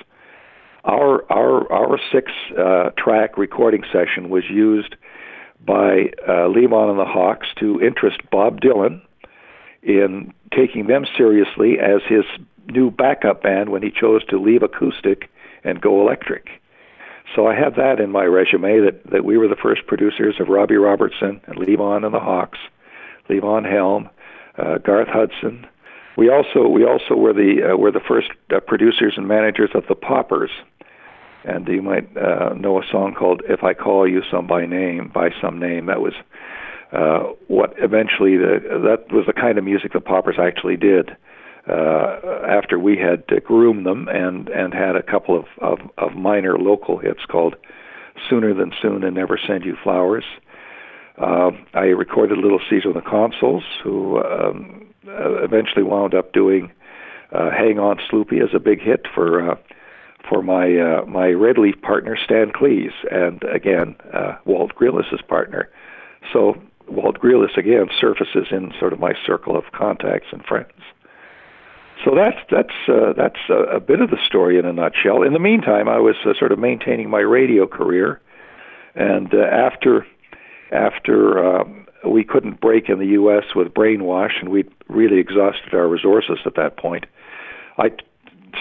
Our 0.84 1.24
our 1.32 1.72
our 1.72 1.98
six 2.12 2.30
uh, 2.58 2.90
track 2.98 3.38
recording 3.38 3.84
session 3.90 4.28
was 4.28 4.44
used 4.50 4.96
by 5.64 6.10
uh, 6.28 6.48
Levon 6.48 6.90
and 6.90 6.98
the 6.98 7.06
Hawks 7.06 7.48
to 7.60 7.80
interest 7.80 8.18
Bob 8.30 8.60
Dylan 8.60 9.00
in 9.82 10.34
taking 10.54 10.86
them 10.86 11.06
seriously 11.16 11.78
as 11.78 12.02
his 12.06 12.24
new 12.66 12.90
backup 12.90 13.42
band 13.42 13.70
when 13.70 13.82
he 13.82 13.90
chose 13.90 14.24
to 14.26 14.38
leave 14.38 14.62
acoustic 14.62 15.30
and 15.62 15.80
go 15.80 16.02
electric. 16.02 16.48
So 17.34 17.46
I 17.46 17.54
have 17.54 17.76
that 17.76 18.00
in 18.00 18.10
my 18.10 18.24
resume 18.24 18.80
that, 18.80 19.10
that 19.10 19.24
we 19.24 19.38
were 19.38 19.48
the 19.48 19.56
first 19.56 19.86
producers 19.86 20.36
of 20.38 20.48
Robbie 20.48 20.76
Robertson 20.76 21.40
and 21.46 21.56
Levon 21.56 22.04
and 22.04 22.14
the 22.14 22.20
Hawks, 22.20 22.58
Levon 23.28 23.68
Helm, 23.70 24.08
uh, 24.58 24.78
Garth 24.78 25.08
Hudson. 25.08 25.66
We 26.16 26.28
also 26.28 26.68
we 26.68 26.84
also 26.84 27.16
were 27.16 27.32
the 27.32 27.72
uh, 27.72 27.76
were 27.76 27.90
the 27.90 28.00
first 28.00 28.28
uh, 28.54 28.60
producers 28.60 29.14
and 29.16 29.26
managers 29.26 29.70
of 29.74 29.84
the 29.88 29.96
Paupers, 29.96 30.50
and 31.44 31.66
you 31.68 31.82
might 31.82 32.08
uh, 32.16 32.54
know 32.54 32.80
a 32.80 32.86
song 32.90 33.14
called 33.14 33.42
"If 33.48 33.62
I 33.62 33.74
Call 33.74 34.08
You 34.08 34.22
Some 34.30 34.46
by 34.46 34.66
Name" 34.66 35.10
by 35.12 35.30
some 35.40 35.58
name. 35.58 35.86
That 35.86 36.00
was 36.00 36.14
uh, 36.92 37.32
what 37.48 37.74
eventually 37.78 38.36
the 38.36 38.60
that 38.84 39.12
was 39.12 39.26
the 39.26 39.32
kind 39.32 39.58
of 39.58 39.64
music 39.64 39.92
the 39.92 40.00
Paupers 40.00 40.36
actually 40.38 40.76
did 40.76 41.10
uh, 41.68 42.18
after 42.46 42.78
we 42.78 42.96
had 42.96 43.24
uh, 43.30 43.40
groomed 43.44 43.86
them 43.86 44.08
and 44.08 44.48
and 44.48 44.74
had 44.74 44.96
a 44.96 45.02
couple 45.02 45.38
of, 45.38 45.46
of 45.60 45.78
of 45.98 46.14
minor 46.14 46.58
local 46.58 46.98
hits 46.98 47.24
called 47.28 47.56
"Sooner 48.28 48.54
Than 48.54 48.72
Soon" 48.80 49.04
and 49.04 49.14
"Never 49.14 49.38
Send 49.46 49.64
You 49.64 49.76
Flowers." 49.82 50.24
Uh, 51.16 51.50
I 51.74 51.84
recorded 51.84 52.38
Little 52.38 52.60
Caesar 52.68 52.88
and 52.88 52.96
the 52.96 53.00
Consuls, 53.00 53.62
who 53.84 54.18
um, 54.24 54.88
uh, 55.06 55.44
eventually 55.44 55.84
wound 55.84 56.14
up 56.14 56.32
doing 56.32 56.72
uh, 57.32 57.50
"Hang 57.50 57.78
On 57.78 57.98
Sloopy" 58.10 58.42
as 58.42 58.50
a 58.54 58.58
big 58.58 58.80
hit 58.80 59.06
for 59.14 59.52
uh, 59.52 59.54
for 60.28 60.42
my 60.42 60.76
uh, 60.76 61.04
my 61.06 61.28
Red 61.28 61.58
Leaf 61.58 61.80
partner 61.82 62.16
Stan 62.22 62.50
Klees, 62.52 62.92
and 63.10 63.42
again 63.44 63.96
uh, 64.12 64.36
Walt 64.44 64.74
Grealis's 64.74 65.22
partner. 65.28 65.68
So 66.32 66.56
Walt 66.88 67.18
Grealis 67.18 67.56
again 67.56 67.88
surfaces 67.98 68.48
in 68.50 68.72
sort 68.78 68.92
of 68.92 69.00
my 69.00 69.14
circle 69.26 69.56
of 69.56 69.64
contacts 69.72 70.28
and 70.32 70.44
friends. 70.44 70.72
So 72.04 72.14
that's 72.14 72.38
that's 72.50 72.74
uh, 72.88 73.12
that's 73.16 73.38
a, 73.48 73.76
a 73.76 73.80
bit 73.80 74.00
of 74.00 74.10
the 74.10 74.18
story 74.26 74.58
in 74.58 74.66
a 74.66 74.72
nutshell. 74.72 75.22
In 75.22 75.32
the 75.32 75.38
meantime, 75.38 75.88
I 75.88 75.98
was 75.98 76.16
uh, 76.26 76.34
sort 76.38 76.52
of 76.52 76.58
maintaining 76.58 77.08
my 77.08 77.20
radio 77.20 77.66
career, 77.66 78.20
and 78.94 79.32
uh, 79.32 79.38
after 79.38 80.06
after 80.72 81.60
um, 81.60 81.86
we 82.06 82.24
couldn't 82.24 82.60
break 82.60 82.88
in 82.88 82.98
the 82.98 83.06
U.S. 83.06 83.44
with 83.54 83.68
Brainwash, 83.68 84.40
and 84.40 84.48
we'd 84.48 84.70
really 84.88 85.18
exhausted 85.18 85.72
our 85.72 85.88
resources 85.88 86.38
at 86.44 86.56
that 86.56 86.76
point, 86.76 87.06
I 87.78 87.90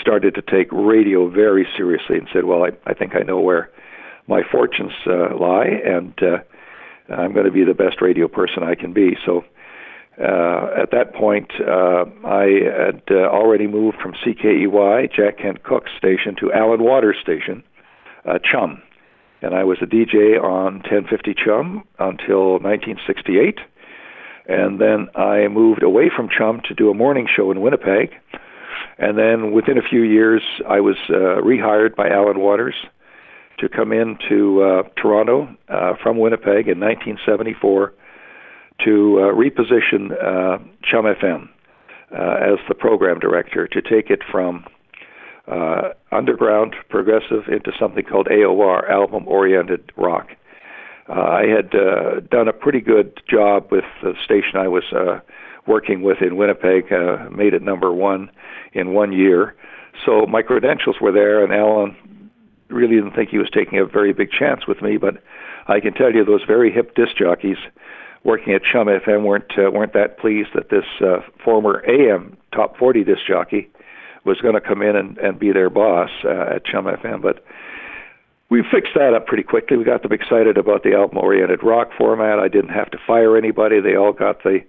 started 0.01 0.35
to 0.35 0.41
take 0.41 0.71
radio 0.71 1.29
very 1.29 1.67
seriously 1.77 2.17
and 2.17 2.27
said, 2.33 2.45
"Well, 2.45 2.63
I, 2.63 2.71
I 2.89 2.93
think 2.93 3.15
I 3.15 3.19
know 3.19 3.39
where 3.39 3.69
my 4.27 4.41
fortunes 4.51 4.93
uh, 5.05 5.35
lie, 5.37 5.67
and 5.85 6.13
uh, 6.21 6.37
I'm 7.13 7.33
going 7.33 7.45
to 7.45 7.51
be 7.51 7.63
the 7.63 7.73
best 7.73 8.01
radio 8.01 8.27
person 8.27 8.63
I 8.63 8.75
can 8.75 8.93
be." 8.93 9.17
So 9.25 9.43
uh, 10.19 10.67
at 10.77 10.91
that 10.91 11.15
point, 11.15 11.51
uh, 11.59 12.05
I 12.23 12.45
had 12.85 13.01
uh, 13.09 13.29
already 13.29 13.65
moved 13.65 13.97
from 14.01 14.13
CKEY, 14.13 15.11
Jack 15.11 15.39
Kent 15.39 15.63
Cooke 15.63 15.87
station, 15.97 16.35
to 16.39 16.53
Allan 16.53 16.83
Waters 16.83 17.17
station, 17.21 17.63
uh, 18.25 18.37
Chum. 18.39 18.81
And 19.41 19.55
I 19.55 19.63
was 19.63 19.79
a 19.81 19.85
DJ 19.85 20.41
on 20.41 20.75
1050 20.75 21.33
Chum 21.33 21.83
until 21.97 22.59
1968. 22.59 23.59
And 24.45 24.79
then 24.79 25.07
I 25.15 25.47
moved 25.47 25.83
away 25.83 26.11
from 26.15 26.29
Chum 26.29 26.61
to 26.67 26.75
do 26.75 26.91
a 26.91 26.93
morning 26.93 27.27
show 27.33 27.49
in 27.51 27.61
Winnipeg. 27.61 28.11
And 28.97 29.17
then 29.17 29.51
within 29.51 29.77
a 29.77 29.81
few 29.81 30.03
years, 30.03 30.41
I 30.67 30.79
was 30.79 30.97
uh, 31.09 31.41
rehired 31.41 31.95
by 31.95 32.09
Allan 32.09 32.39
Waters 32.39 32.75
to 33.59 33.69
come 33.69 33.91
into 33.91 34.61
uh, 34.61 34.83
Toronto 35.01 35.47
uh, 35.69 35.93
from 36.01 36.17
Winnipeg 36.17 36.67
in 36.67 36.79
1974 36.79 37.93
to 38.85 39.19
uh, 39.19 39.21
reposition 39.33 40.11
uh, 40.11 40.57
Chum 40.83 41.05
FM 41.05 41.49
uh, 42.11 42.53
as 42.53 42.59
the 42.67 42.75
program 42.75 43.19
director 43.19 43.67
to 43.67 43.81
take 43.81 44.09
it 44.09 44.21
from 44.31 44.65
uh, 45.47 45.89
underground 46.11 46.75
progressive 46.89 47.47
into 47.47 47.71
something 47.79 48.03
called 48.03 48.27
AOR, 48.27 48.89
album 48.89 49.27
oriented 49.27 49.91
rock. 49.97 50.29
Uh, 51.09 51.13
I 51.13 51.45
had 51.47 51.75
uh, 51.75 52.21
done 52.31 52.47
a 52.47 52.53
pretty 52.53 52.79
good 52.79 53.19
job 53.29 53.67
with 53.71 53.83
the 54.01 54.13
station 54.23 54.55
I 54.55 54.69
was 54.69 54.83
uh, 54.93 55.19
working 55.67 56.01
with 56.01 56.21
in 56.21 56.35
Winnipeg, 56.35 56.91
uh, 56.91 57.29
made 57.29 57.53
it 57.53 57.61
number 57.61 57.91
one 57.91 58.29
in 58.73 58.93
one 58.93 59.11
year. 59.11 59.55
So 60.05 60.25
my 60.25 60.41
credentials 60.41 60.97
were 60.99 61.11
there, 61.11 61.43
and 61.43 61.53
Allan 61.53 62.31
really 62.69 62.95
didn't 62.95 63.15
think 63.15 63.29
he 63.29 63.37
was 63.37 63.49
taking 63.53 63.79
a 63.79 63.85
very 63.85 64.13
big 64.13 64.31
chance 64.31 64.67
with 64.67 64.81
me. 64.81 64.97
But 64.97 65.21
I 65.67 65.79
can 65.79 65.93
tell 65.93 66.11
you, 66.11 66.25
those 66.25 66.43
very 66.45 66.71
hip 66.71 66.95
disc 66.95 67.15
jockeys 67.17 67.57
working 68.23 68.53
at 68.53 68.61
Chum 68.63 68.87
FM 68.87 69.23
weren't 69.23 69.51
uh, 69.57 69.71
weren't 69.71 69.93
that 69.93 70.17
pleased 70.17 70.49
that 70.55 70.69
this 70.69 70.85
uh, 71.01 71.19
former 71.43 71.83
AM 71.87 72.37
top 72.53 72.77
40 72.77 73.03
disc 73.03 73.21
jockey 73.27 73.69
was 74.25 74.39
going 74.41 74.53
to 74.53 74.61
come 74.61 74.81
in 74.81 74.95
and, 74.95 75.17
and 75.17 75.39
be 75.39 75.51
their 75.51 75.69
boss 75.69 76.09
uh, 76.23 76.55
at 76.55 76.65
Chum 76.65 76.85
FM. 76.85 77.21
But 77.21 77.43
we 78.49 78.63
fixed 78.71 78.93
that 78.95 79.13
up 79.13 79.27
pretty 79.27 79.43
quickly. 79.43 79.77
We 79.77 79.83
got 79.83 80.03
them 80.03 80.13
excited 80.13 80.57
about 80.57 80.83
the 80.83 80.93
album-oriented 80.93 81.63
rock 81.63 81.89
format. 81.97 82.39
I 82.39 82.47
didn't 82.47 82.69
have 82.69 82.89
to 82.91 82.97
fire 83.05 83.35
anybody. 83.37 83.81
They 83.81 83.95
all 83.95 84.13
got 84.13 84.43
the 84.43 84.59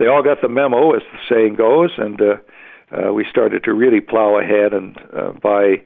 they 0.00 0.06
all 0.06 0.22
got 0.22 0.40
the 0.40 0.48
memo, 0.48 0.92
as 0.92 1.02
the 1.12 1.18
saying 1.28 1.56
goes, 1.56 1.90
and 1.98 2.20
uh, 2.20 2.36
uh, 2.90 3.12
we 3.12 3.24
started 3.30 3.62
to 3.64 3.74
really 3.74 4.00
plow 4.00 4.38
ahead. 4.38 4.72
And 4.72 4.96
uh, 5.12 5.32
by 5.42 5.84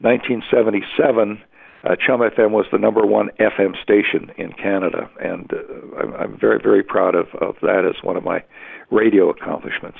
1977, 0.00 1.42
uh, 1.82 1.96
Chum 1.96 2.20
FM 2.20 2.50
was 2.50 2.66
the 2.70 2.76
number 2.76 3.06
one 3.06 3.30
FM 3.40 3.82
station 3.82 4.30
in 4.36 4.52
Canada, 4.52 5.10
and 5.20 5.50
uh, 5.54 6.02
I'm, 6.02 6.14
I'm 6.14 6.38
very, 6.38 6.60
very 6.62 6.82
proud 6.82 7.14
of, 7.14 7.28
of 7.40 7.56
that 7.62 7.84
as 7.86 8.04
one 8.04 8.18
of 8.18 8.24
my 8.24 8.44
radio 8.90 9.30
accomplishments. 9.30 9.98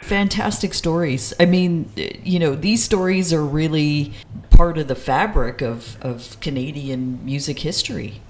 Fantastic 0.00 0.72
stories. 0.72 1.34
I 1.38 1.44
mean, 1.44 1.90
you 1.96 2.38
know, 2.38 2.54
these 2.54 2.82
stories 2.82 3.34
are 3.34 3.44
really 3.44 4.14
part 4.50 4.78
of 4.78 4.88
the 4.88 4.94
fabric 4.94 5.60
of, 5.60 5.98
of 6.00 6.40
Canadian 6.40 7.22
music 7.22 7.58
history. 7.58 8.22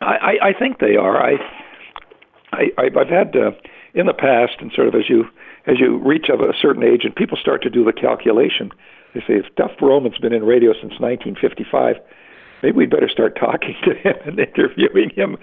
I, 0.00 0.04
I, 0.04 0.48
I 0.48 0.52
think 0.58 0.80
they 0.80 0.96
are. 0.96 1.16
I, 1.16 1.36
I 2.52 2.70
I've 2.78 3.08
had 3.08 3.36
uh, 3.36 3.50
in 3.94 4.06
the 4.06 4.14
past, 4.14 4.56
and 4.60 4.72
sort 4.72 4.88
of 4.88 4.94
as 4.94 5.08
you 5.08 5.24
as 5.66 5.78
you 5.78 5.98
reach 5.98 6.28
of 6.28 6.40
a 6.40 6.52
certain 6.60 6.82
age, 6.82 7.04
and 7.04 7.14
people 7.14 7.36
start 7.36 7.62
to 7.62 7.70
do 7.70 7.84
the 7.84 7.92
calculation, 7.92 8.70
they 9.14 9.20
say 9.20 9.34
if 9.34 9.54
Duff 9.56 9.72
Roman's 9.80 10.18
been 10.18 10.32
in 10.32 10.44
radio 10.44 10.72
since 10.72 10.98
1955, 10.98 11.96
maybe 12.62 12.76
we'd 12.76 12.90
better 12.90 13.08
start 13.08 13.36
talking 13.38 13.74
to 13.84 13.94
him 13.94 14.14
and 14.24 14.38
interviewing 14.38 15.10
him 15.10 15.36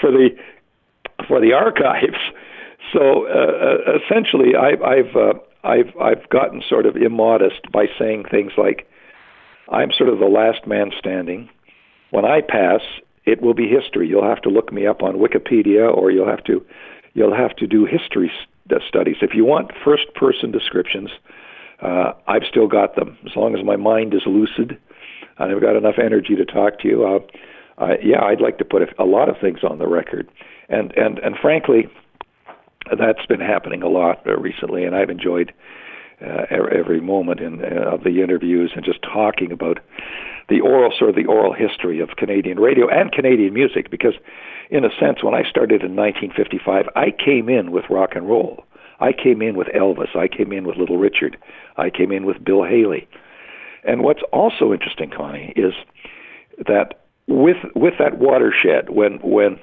for 0.00 0.10
the 0.10 0.30
for 1.26 1.40
the 1.40 1.52
archives. 1.52 2.18
So 2.92 3.26
uh, 3.26 3.92
uh, 3.92 3.98
essentially, 4.04 4.54
I've 4.54 4.82
I've 4.82 5.16
uh, 5.16 5.34
I've 5.64 5.96
I've 6.00 6.28
gotten 6.28 6.62
sort 6.68 6.86
of 6.86 6.96
immodest 6.96 7.70
by 7.72 7.86
saying 7.98 8.24
things 8.30 8.52
like, 8.56 8.88
"I'm 9.68 9.90
sort 9.92 10.08
of 10.08 10.18
the 10.18 10.26
last 10.26 10.66
man 10.66 10.92
standing. 10.98 11.50
When 12.10 12.24
I 12.24 12.40
pass, 12.40 12.82
it 13.24 13.42
will 13.42 13.54
be 13.54 13.68
history. 13.68 14.08
You'll 14.08 14.28
have 14.28 14.42
to 14.42 14.48
look 14.48 14.72
me 14.72 14.86
up 14.86 15.02
on 15.02 15.16
Wikipedia, 15.16 15.92
or 15.92 16.10
you'll 16.10 16.28
have 16.28 16.44
to 16.44 16.64
you'll 17.16 17.34
have 17.34 17.56
to 17.56 17.66
do 17.66 17.86
history 17.86 18.30
st- 18.68 18.82
studies. 18.86 19.16
If 19.22 19.34
you 19.34 19.44
want 19.44 19.72
first-person 19.84 20.52
descriptions, 20.52 21.10
uh, 21.80 22.12
I've 22.28 22.44
still 22.48 22.68
got 22.68 22.94
them. 22.94 23.18
As 23.24 23.34
long 23.34 23.56
as 23.56 23.64
my 23.64 23.76
mind 23.76 24.14
is 24.14 24.22
lucid, 24.26 24.78
and 25.38 25.52
I've 25.52 25.60
got 25.60 25.76
enough 25.76 25.98
energy 25.98 26.36
to 26.36 26.44
talk 26.44 26.78
to 26.80 26.88
you. 26.88 27.06
Uh, 27.06 27.18
uh, 27.82 27.94
yeah, 28.02 28.22
I'd 28.22 28.40
like 28.40 28.58
to 28.58 28.64
put 28.64 28.82
a, 28.82 29.02
a 29.02 29.04
lot 29.04 29.28
of 29.28 29.36
things 29.40 29.60
on 29.68 29.78
the 29.78 29.88
record, 29.88 30.28
and 30.68 30.92
and 30.96 31.18
and 31.18 31.36
frankly 31.40 31.88
that's 32.98 33.26
been 33.26 33.40
happening 33.40 33.82
a 33.82 33.88
lot 33.88 34.26
uh, 34.26 34.36
recently, 34.38 34.84
and 34.84 34.94
I've 34.94 35.10
enjoyed 35.10 35.52
uh, 36.24 36.46
every 36.50 37.00
moment 37.00 37.40
in, 37.40 37.62
uh, 37.62 37.94
of 37.94 38.04
the 38.04 38.22
interviews 38.22 38.72
and 38.74 38.84
just 38.84 39.02
talking 39.02 39.52
about 39.52 39.78
the 40.48 40.60
oral 40.60 40.92
sort 40.96 41.10
of 41.10 41.16
the 41.16 41.26
oral 41.26 41.52
history 41.52 42.00
of 42.00 42.10
Canadian 42.16 42.58
radio 42.58 42.88
and 42.88 43.12
Canadian 43.12 43.52
music. 43.52 43.90
Because, 43.90 44.14
in 44.70 44.84
a 44.84 44.90
sense, 45.00 45.22
when 45.22 45.34
I 45.34 45.48
started 45.48 45.82
in 45.82 45.96
1955, 45.96 46.86
I 46.94 47.10
came 47.10 47.48
in 47.48 47.72
with 47.72 47.84
rock 47.90 48.10
and 48.14 48.28
roll. 48.28 48.64
I 49.00 49.12
came 49.12 49.42
in 49.42 49.56
with 49.56 49.68
Elvis. 49.68 50.16
I 50.16 50.28
came 50.28 50.52
in 50.52 50.64
with 50.66 50.76
Little 50.76 50.98
Richard. 50.98 51.36
I 51.76 51.90
came 51.90 52.12
in 52.12 52.24
with 52.24 52.42
Bill 52.42 52.64
Haley. 52.64 53.08
And 53.84 54.02
what's 54.02 54.22
also 54.32 54.72
interesting, 54.72 55.10
Connie, 55.10 55.52
is 55.54 55.74
that 56.66 57.00
with 57.28 57.58
with 57.74 57.94
that 57.98 58.18
watershed, 58.18 58.90
when 58.90 59.18
when 59.22 59.58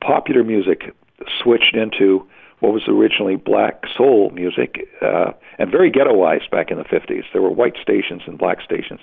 popular 0.00 0.44
music 0.44 0.94
switched 1.42 1.74
into 1.74 2.26
what 2.60 2.72
was 2.72 2.82
originally 2.88 3.36
black 3.36 3.82
soul 3.96 4.30
music 4.30 4.88
uh, 5.02 5.32
and 5.58 5.70
very 5.70 5.90
ghettoized 5.90 6.50
back 6.50 6.70
in 6.70 6.78
the 6.78 6.84
50s. 6.84 7.24
There 7.32 7.42
were 7.42 7.50
white 7.50 7.74
stations 7.82 8.22
and 8.26 8.38
black 8.38 8.62
stations, 8.62 9.00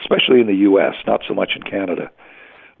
especially 0.00 0.40
in 0.40 0.46
the 0.46 0.56
U.S., 0.56 0.94
not 1.06 1.22
so 1.28 1.34
much 1.34 1.52
in 1.54 1.62
Canada. 1.62 2.10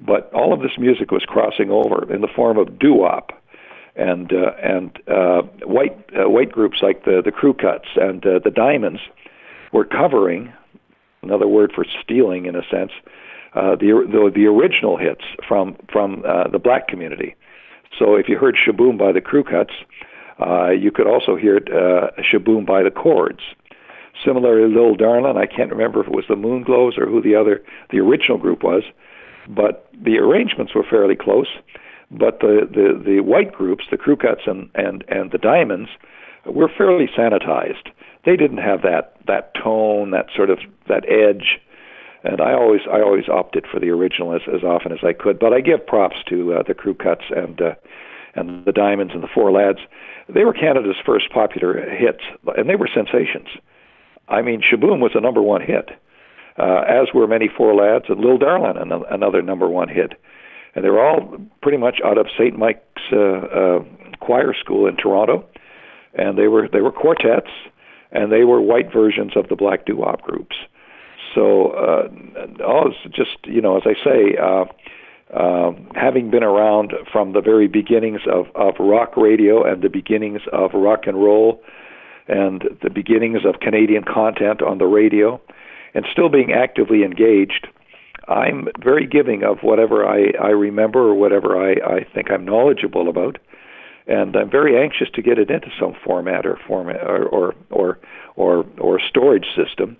But 0.00 0.32
all 0.32 0.52
of 0.52 0.60
this 0.60 0.72
music 0.78 1.10
was 1.10 1.22
crossing 1.26 1.70
over 1.70 2.12
in 2.12 2.20
the 2.20 2.28
form 2.28 2.58
of 2.58 2.78
doo-wop, 2.78 3.32
and 3.96 4.32
uh, 4.32 4.52
and 4.60 4.98
uh, 5.06 5.42
white 5.64 5.96
uh, 6.18 6.28
white 6.28 6.50
groups 6.50 6.78
like 6.82 7.04
the 7.04 7.22
the 7.24 7.30
Crew 7.30 7.54
Cuts 7.54 7.88
and 7.94 8.26
uh, 8.26 8.40
the 8.42 8.50
Diamonds 8.50 9.00
were 9.72 9.84
covering, 9.84 10.52
another 11.22 11.46
word 11.46 11.72
for 11.72 11.84
stealing 12.02 12.46
in 12.46 12.56
a 12.56 12.62
sense, 12.68 12.90
uh, 13.54 13.76
the, 13.76 14.04
the 14.10 14.32
the 14.34 14.46
original 14.46 14.96
hits 14.96 15.22
from 15.46 15.76
from 15.92 16.24
uh, 16.26 16.48
the 16.48 16.58
black 16.58 16.88
community. 16.88 17.36
So 17.98 18.16
if 18.16 18.28
you 18.28 18.36
heard 18.36 18.56
Shaboom 18.56 18.98
by 18.98 19.12
the 19.12 19.20
Crew 19.20 19.44
Cuts, 19.44 19.72
uh, 20.40 20.70
you 20.70 20.90
could 20.90 21.06
also 21.06 21.36
hear 21.36 21.56
it, 21.56 21.68
uh, 21.68 22.10
Shaboom 22.22 22.66
by 22.66 22.82
the 22.82 22.90
Chords. 22.90 23.40
Similarly, 24.24 24.72
Lil 24.72 24.94
Darlin', 24.94 25.36
I 25.36 25.46
can't 25.46 25.70
remember 25.70 26.00
if 26.00 26.06
it 26.06 26.14
was 26.14 26.24
the 26.28 26.36
Moonglows 26.36 26.98
or 26.98 27.06
who 27.06 27.20
the 27.20 27.34
other, 27.34 27.62
the 27.90 27.98
original 27.98 28.38
group 28.38 28.62
was, 28.62 28.82
but 29.48 29.88
the 29.92 30.18
arrangements 30.18 30.74
were 30.74 30.84
fairly 30.88 31.16
close. 31.16 31.48
But 32.10 32.40
the, 32.40 32.68
the, 32.70 33.02
the 33.02 33.20
white 33.20 33.52
groups, 33.52 33.84
the 33.90 33.96
Crew 33.96 34.16
Cuts 34.16 34.42
and, 34.46 34.70
and, 34.74 35.04
and 35.08 35.32
the 35.32 35.38
Diamonds, 35.38 35.90
were 36.46 36.68
fairly 36.68 37.08
sanitized. 37.16 37.90
They 38.24 38.36
didn't 38.36 38.58
have 38.58 38.82
that, 38.82 39.16
that 39.26 39.52
tone, 39.54 40.10
that 40.12 40.26
sort 40.34 40.50
of 40.50 40.58
that 40.88 41.04
edge 41.08 41.60
and 42.24 42.40
I 42.40 42.54
always 42.54 42.80
I 42.90 43.02
always 43.02 43.28
opted 43.28 43.66
for 43.70 43.78
the 43.78 43.90
original 43.90 44.34
as, 44.34 44.40
as 44.48 44.64
often 44.64 44.92
as 44.92 44.98
I 45.02 45.12
could. 45.12 45.38
But 45.38 45.52
I 45.52 45.60
give 45.60 45.86
props 45.86 46.16
to 46.30 46.54
uh, 46.54 46.62
the 46.66 46.74
crew 46.74 46.94
cuts 46.94 47.24
and 47.30 47.60
uh, 47.60 47.74
and 48.34 48.64
the 48.64 48.72
Diamonds 48.72 49.12
and 49.14 49.22
the 49.22 49.28
Four 49.32 49.52
Lads. 49.52 49.78
They 50.28 50.44
were 50.44 50.52
Canada's 50.52 50.96
first 51.04 51.30
popular 51.30 51.78
hits, 51.90 52.22
and 52.56 52.68
they 52.68 52.76
were 52.76 52.88
sensations. 52.92 53.48
I 54.28 54.42
mean, 54.42 54.62
Shaboom 54.62 55.00
was 55.00 55.12
a 55.14 55.20
number 55.20 55.42
one 55.42 55.60
hit, 55.60 55.90
uh, 56.58 56.82
as 56.88 57.08
were 57.14 57.26
many 57.26 57.48
Four 57.54 57.74
Lads 57.74 58.06
and 58.08 58.20
Lil 58.20 58.38
Darlin', 58.38 58.76
another 59.10 59.42
number 59.42 59.68
one 59.68 59.88
hit. 59.88 60.14
And 60.74 60.84
they 60.84 60.90
were 60.90 61.04
all 61.04 61.36
pretty 61.62 61.78
much 61.78 62.00
out 62.04 62.18
of 62.18 62.26
St. 62.36 62.58
Mike's 62.58 62.80
uh, 63.12 63.18
uh, 63.18 63.84
Choir 64.20 64.54
School 64.58 64.86
in 64.86 64.96
Toronto, 64.96 65.44
and 66.14 66.38
they 66.38 66.48
were 66.48 66.68
they 66.68 66.80
were 66.80 66.90
quartets, 66.90 67.50
and 68.10 68.32
they 68.32 68.44
were 68.44 68.60
white 68.60 68.92
versions 68.92 69.36
of 69.36 69.48
the 69.48 69.56
black 69.56 69.86
doo-wop 69.86 70.22
groups. 70.22 70.56
So, 71.34 71.68
uh, 71.70 72.08
oh, 72.64 72.90
just 73.10 73.38
you 73.44 73.60
know, 73.60 73.76
as 73.76 73.82
I 73.86 73.94
say. 74.04 74.36
Uh, 74.36 74.64
having 76.14 76.30
been 76.30 76.44
around 76.44 76.92
from 77.10 77.32
the 77.32 77.40
very 77.40 77.66
beginnings 77.66 78.20
of, 78.32 78.46
of 78.54 78.74
rock 78.78 79.16
radio 79.16 79.64
and 79.64 79.82
the 79.82 79.88
beginnings 79.88 80.42
of 80.52 80.70
rock 80.72 81.08
and 81.08 81.16
roll 81.16 81.60
and 82.28 82.62
the 82.84 82.90
beginnings 82.90 83.40
of 83.44 83.58
Canadian 83.58 84.04
content 84.04 84.62
on 84.62 84.78
the 84.78 84.86
radio, 84.86 85.40
and 85.92 86.06
still 86.12 86.28
being 86.28 86.52
actively 86.52 87.02
engaged, 87.02 87.66
I'm 88.28 88.68
very 88.80 89.08
giving 89.08 89.42
of 89.42 89.58
whatever 89.62 90.06
I, 90.06 90.30
I 90.40 90.50
remember 90.50 91.00
or 91.00 91.14
whatever 91.14 91.60
I, 91.60 91.72
I 91.72 92.06
think 92.14 92.30
I'm 92.30 92.44
knowledgeable 92.44 93.08
about. 93.08 93.38
And 94.06 94.36
I'm 94.36 94.50
very 94.50 94.80
anxious 94.80 95.08
to 95.14 95.22
get 95.22 95.38
it 95.38 95.50
into 95.50 95.68
some 95.80 95.94
format 96.04 96.46
or 96.46 96.58
format 96.68 97.02
or 97.02 97.24
or 97.24 97.54
or 97.70 97.98
or, 98.36 98.66
or 98.78 99.00
storage 99.00 99.46
system 99.56 99.96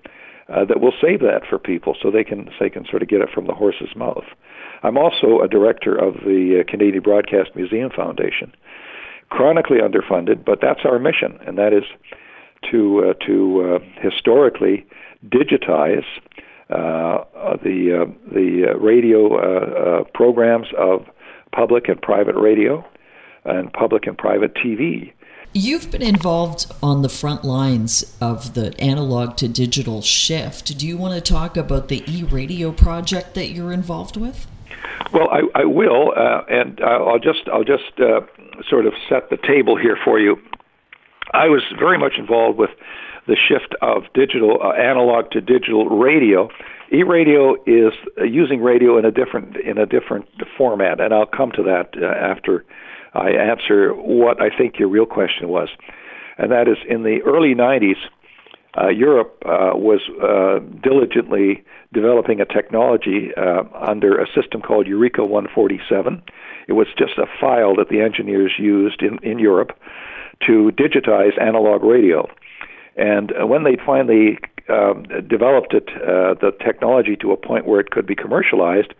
uh, 0.49 0.65
that 0.67 0.81
will 0.81 0.93
save 1.03 1.21
that 1.21 1.43
for 1.49 1.59
people, 1.59 1.97
so 2.01 2.11
they 2.11 2.25
can 2.25 2.51
they 2.61 2.71
can 2.71 2.85
sort 2.87 3.03
of 3.03 3.09
get 3.09 3.23
it 3.23 3.31
from 3.35 3.47
the 3.47 3.55
horse's 3.55 3.97
mouth. 3.97 4.25
I'm 4.83 4.99
also 4.99 5.41
a 5.41 5.49
director 5.49 5.95
of 5.95 6.15
the 6.25 6.61
uh, 6.61 6.71
Canadian 6.71 7.03
Broadcast 7.03 7.51
Museum 7.55 7.91
Foundation, 7.95 8.53
chronically 9.31 9.79
underfunded, 9.79 10.45
but 10.45 10.61
that's 10.61 10.81
our 10.85 10.99
mission, 10.99 11.39
and 11.47 11.57
that 11.59 11.73
is 11.73 11.85
to 12.71 13.11
uh, 13.11 13.25
to 13.27 13.77
uh, 13.77 14.01
historically 14.01 14.87
digitize 15.27 16.05
uh, 16.71 17.25
the 17.63 18.03
uh, 18.03 18.33
the 18.33 18.67
uh, 18.71 18.79
radio 18.79 19.37
uh, 19.37 20.01
uh, 20.01 20.05
programs 20.15 20.67
of 20.79 21.07
public 21.53 21.89
and 21.89 22.01
private 22.01 22.37
radio 22.37 22.85
and 23.45 23.73
public 23.73 24.07
and 24.07 24.17
private 24.17 24.55
TV. 24.55 25.13
You've 25.53 25.91
been 25.91 26.03
involved 26.03 26.67
on 26.83 27.03
the 27.03 27.09
front 27.09 27.45
lines 27.45 28.17
of 28.21 28.55
the 28.55 28.75
analog 28.81 29.37
to 29.37 29.47
digital 29.47 30.03
shift. 30.03 30.77
Do 30.79 30.89
you 30.89 30.97
want 30.97 31.15
to 31.15 31.21
talk 31.21 31.57
about 31.57 31.89
the 31.89 32.03
e 32.11 32.25
radio 32.25 32.73
project 32.73 33.35
that 33.35 33.51
you're 33.51 33.73
involved 33.73 34.17
with? 34.17 34.47
Well, 35.13 35.29
I, 35.31 35.43
I 35.55 35.65
will, 35.65 36.13
uh, 36.17 36.43
and 36.49 36.81
I'll 36.81 37.19
just 37.19 37.49
I'll 37.53 37.65
just 37.65 37.99
uh, 37.99 38.21
sort 38.69 38.87
of 38.87 38.93
set 39.09 39.31
the 39.31 39.37
table 39.37 39.77
here 39.77 39.97
for 40.05 40.19
you. 40.19 40.37
I 41.33 41.49
was 41.49 41.63
very 41.79 41.99
much 41.99 42.15
involved 42.19 42.59
with 42.59 42.71
the 43.27 43.37
shift 43.37 43.75
of 43.81 44.05
digital 44.15 44.59
uh, 44.63 44.73
analog 44.73 45.31
to 45.33 45.41
digital 45.41 45.89
radio. 45.89 46.49
E-radio 46.93 47.55
is 47.67 47.93
uh, 48.21 48.25
using 48.25 48.63
radio 48.63 48.99
in 48.99 49.05
a 49.05 49.11
different 49.11 49.57
in 49.57 49.79
a 49.79 49.87
different 49.87 50.27
format, 50.57 51.01
and 51.01 51.15
I'll 51.15 51.27
come 51.27 51.51
to 51.53 51.63
that 51.63 51.95
uh, 52.01 52.07
after 52.07 52.65
I 53.15 53.31
answer 53.31 53.93
what 53.95 54.41
I 54.41 54.55
think 54.57 54.79
your 54.79 54.89
real 54.89 55.07
question 55.07 55.49
was, 55.49 55.69
and 56.37 56.53
that 56.53 56.69
is 56.69 56.77
in 56.89 57.03
the 57.03 57.21
early 57.23 57.55
'90s. 57.55 57.97
Uh, 58.77 58.89
Europe 58.89 59.43
uh, 59.47 59.71
was 59.75 60.01
uh, 60.23 60.59
diligently 60.83 61.63
developing 61.93 62.41
a 62.41 62.45
technology 62.45 63.31
uh, 63.37 63.63
under 63.81 64.21
a 64.21 64.27
system 64.35 64.61
called 64.61 64.87
Eureka 64.87 65.25
147. 65.25 66.23
It 66.67 66.73
was 66.73 66.89
just 66.99 67.17
a 67.19 67.27
file 67.41 67.77
that 67.77 67.89
the 67.89 68.01
engineers 68.01 68.53
used 68.59 69.03
in, 69.03 69.19
in 69.23 69.39
Europe 69.39 69.79
to 70.47 70.73
digitize 70.73 71.41
analog 71.41 71.83
radio. 71.85 72.29
And 72.97 73.33
uh, 73.33 73.47
when 73.47 73.65
they 73.65 73.77
finally 73.85 74.39
um, 74.69 75.05
developed 75.29 75.75
it, 75.75 75.89
uh, 75.97 76.35
the 76.41 76.53
technology 76.65 77.17
to 77.17 77.33
a 77.33 77.37
point 77.37 77.67
where 77.67 77.81
it 77.81 77.91
could 77.91 78.07
be 78.07 78.15
commercialized, 78.15 78.93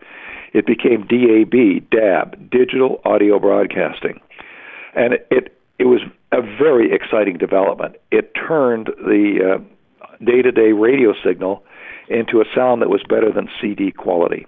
it 0.53 0.65
became 0.65 1.01
DAB, 1.07 1.89
DAB, 1.89 2.49
Digital 2.49 3.01
Audio 3.03 3.39
Broadcasting. 3.39 4.21
And 4.95 5.15
it, 5.29 5.57
it 5.79 5.85
was 5.85 6.01
a 6.35 6.41
very 6.41 6.93
exciting 6.93 7.37
development. 7.37 7.95
It 8.11 8.33
turned 8.35 8.87
the 8.97 9.63
day 10.23 10.41
to 10.41 10.51
day 10.51 10.71
radio 10.71 11.13
signal 11.23 11.63
into 12.07 12.41
a 12.41 12.45
sound 12.53 12.81
that 12.81 12.89
was 12.89 13.01
better 13.07 13.31
than 13.31 13.49
CD 13.61 13.91
quality. 13.91 14.45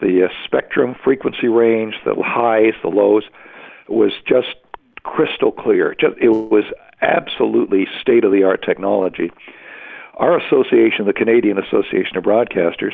The 0.00 0.26
uh, 0.26 0.28
spectrum 0.44 0.94
frequency 1.02 1.48
range, 1.48 1.94
the 2.04 2.14
highs, 2.22 2.74
the 2.82 2.88
lows, 2.88 3.24
was 3.88 4.12
just 4.26 4.54
crystal 5.02 5.52
clear. 5.52 5.94
Just, 5.98 6.16
it 6.20 6.28
was 6.28 6.64
absolutely 7.00 7.86
state 8.00 8.24
of 8.24 8.32
the 8.32 8.42
art 8.42 8.62
technology. 8.64 9.30
Our 10.14 10.38
association, 10.38 11.06
the 11.06 11.12
Canadian 11.12 11.58
Association 11.58 12.16
of 12.16 12.24
Broadcasters, 12.24 12.92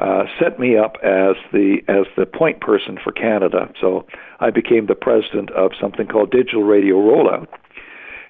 uh, 0.00 0.24
set 0.42 0.58
me 0.58 0.78
up 0.78 0.96
as 1.02 1.36
the 1.52 1.78
as 1.86 2.06
the 2.16 2.24
point 2.24 2.60
person 2.60 2.98
for 3.02 3.12
Canada. 3.12 3.70
So 3.80 4.06
I 4.40 4.50
became 4.50 4.86
the 4.86 4.94
president 4.94 5.50
of 5.50 5.72
something 5.78 6.06
called 6.06 6.30
Digital 6.30 6.62
Radio 6.62 6.96
Rollout, 6.96 7.48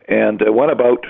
and 0.08 0.42
uh, 0.42 0.52
went 0.52 0.72
about 0.72 1.06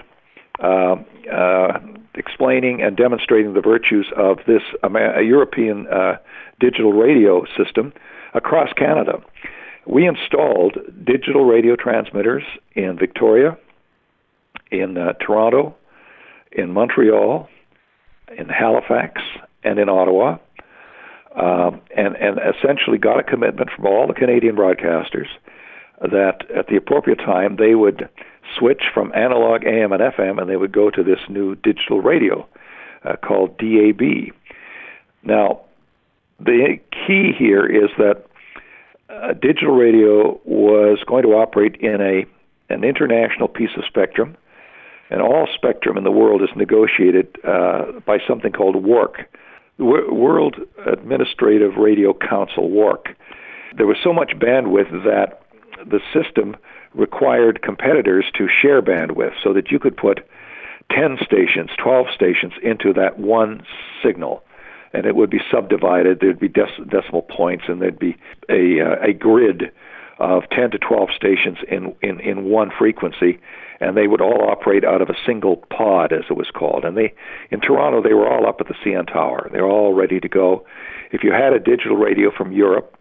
uh, 0.63 0.97
uh, 1.33 1.79
explaining 2.15 2.83
and 2.83 2.95
demonstrating 2.95 3.55
the 3.55 3.63
virtues 3.63 4.07
of 4.17 4.39
this 4.47 4.61
Amer- 4.85 5.23
European 5.23 5.87
uh, 5.87 6.17
digital 6.61 6.93
radio 6.93 7.47
system 7.57 7.95
across 8.35 8.71
Canada. 8.75 9.23
We 9.87 10.07
installed 10.07 10.77
digital 11.05 11.47
radio 11.47 11.75
transmitters 11.75 12.43
in 12.75 12.99
Victoria, 12.99 13.57
in 14.71 14.99
uh, 14.99 15.15
Toronto, 15.25 15.75
in 16.53 16.71
Montreal, 16.71 17.49
in 18.37 18.49
Halifax, 18.51 19.23
and 19.65 19.79
in 19.79 19.89
Ottawa, 19.89 20.39
um, 21.37 21.81
and, 21.97 22.17
and 22.17 22.39
essentially 22.39 22.99
got 22.99 23.21
a 23.21 23.23
commitment 23.23 23.71
from 23.75 23.87
all 23.87 24.07
the 24.07 24.15
Canadian 24.15 24.57
broadcasters 24.57 25.29
that 26.01 26.51
at 26.55 26.67
the 26.69 26.77
appropriate 26.77 27.19
time 27.19 27.57
they 27.57 27.75
would 27.75 28.09
switch 28.59 28.83
from 28.93 29.13
analog 29.15 29.65
AM 29.65 29.93
and 29.93 30.03
FM 30.03 30.41
and 30.41 30.49
they 30.49 30.57
would 30.57 30.73
go 30.73 30.91
to 30.91 31.03
this 31.03 31.21
new 31.29 31.55
digital 31.57 32.01
radio 32.01 32.47
uh, 33.05 33.17
called 33.17 33.57
DAB. 33.59 34.33
Now, 35.23 35.61
the 36.39 36.79
key 36.91 37.33
here 37.39 37.67
is 37.67 37.91
that 37.99 38.25
uh, 39.09 39.35
digital 39.35 39.75
radio 39.75 40.41
was 40.45 40.99
going 41.07 41.23
to 41.25 41.31
operate 41.31 41.77
in 41.77 42.01
a 42.01 42.25
an 42.73 42.85
international 42.85 43.49
piece 43.49 43.71
of 43.77 43.85
spectrum, 43.85 44.37
and 45.11 45.21
all 45.21 45.49
spectrum 45.53 45.97
in 45.99 46.05
the 46.05 46.11
world 46.11 46.41
is 46.41 46.49
negotiated 46.55 47.37
uh, 47.45 47.87
by 48.07 48.19
something 48.29 48.53
called 48.53 48.77
WARC, 48.77 49.27
World 49.81 50.57
Administrative 50.87 51.77
Radio 51.77 52.13
Council 52.13 52.71
(WARC). 52.71 53.17
There 53.77 53.87
was 53.87 53.97
so 54.03 54.13
much 54.13 54.33
bandwidth 54.39 54.91
that 55.05 55.43
the 55.85 56.01
system 56.13 56.57
required 56.95 57.63
competitors 57.63 58.25
to 58.37 58.49
share 58.49 58.83
bandwidth 58.83 59.35
so 59.43 59.53
that 59.53 59.71
you 59.71 59.79
could 59.79 59.97
put 59.97 60.21
10 60.91 61.19
stations, 61.25 61.71
12 61.79 62.07
stations 62.15 62.53
into 62.63 62.93
that 62.93 63.19
one 63.19 63.63
signal. 64.03 64.43
And 64.93 65.07
it 65.07 65.15
would 65.15 65.31
be 65.31 65.41
subdivided. 65.51 66.19
There'd 66.21 66.41
be 66.41 66.49
dec- 66.49 66.91
decimal 66.91 67.23
points, 67.23 67.65
and 67.69 67.81
there'd 67.81 67.99
be 67.99 68.17
a, 68.49 68.81
uh, 68.81 68.97
a 69.09 69.13
grid 69.13 69.71
of 70.19 70.43
10 70.51 70.73
to 70.73 70.79
12 70.79 71.11
stations 71.15 71.59
in, 71.69 71.95
in, 72.03 72.21
in 72.21 72.45
one 72.45 72.71
frequency, 72.77 73.39
and 73.81 73.97
they 73.97 74.07
would 74.07 74.21
all 74.21 74.49
operate 74.51 74.85
out 74.85 75.01
of 75.01 75.09
a 75.09 75.15
single 75.27 75.57
pod, 75.57 76.13
as 76.13 76.25
it 76.29 76.37
was 76.37 76.51
called. 76.55 76.85
And 76.85 76.97
they, 76.97 77.15
in 77.51 77.61
Toronto, 77.61 78.03
they 78.03 78.15
were 78.15 78.29
all 78.29 78.47
up 78.47 78.61
at 78.61 78.69
the 78.69 78.75
CN 78.85 79.11
Tower. 79.11 79.49
They 79.53 79.61
were 79.61 79.71
all 79.71 79.95
ready 79.95 80.21
to 80.21 80.29
go. 80.29 80.67
If 81.13 81.25
you 81.25 81.33
had 81.33 81.55
a 81.55 81.59
digital 81.59 81.97
radio 81.97 82.31
from 82.31 82.53
Europe, 82.53 82.95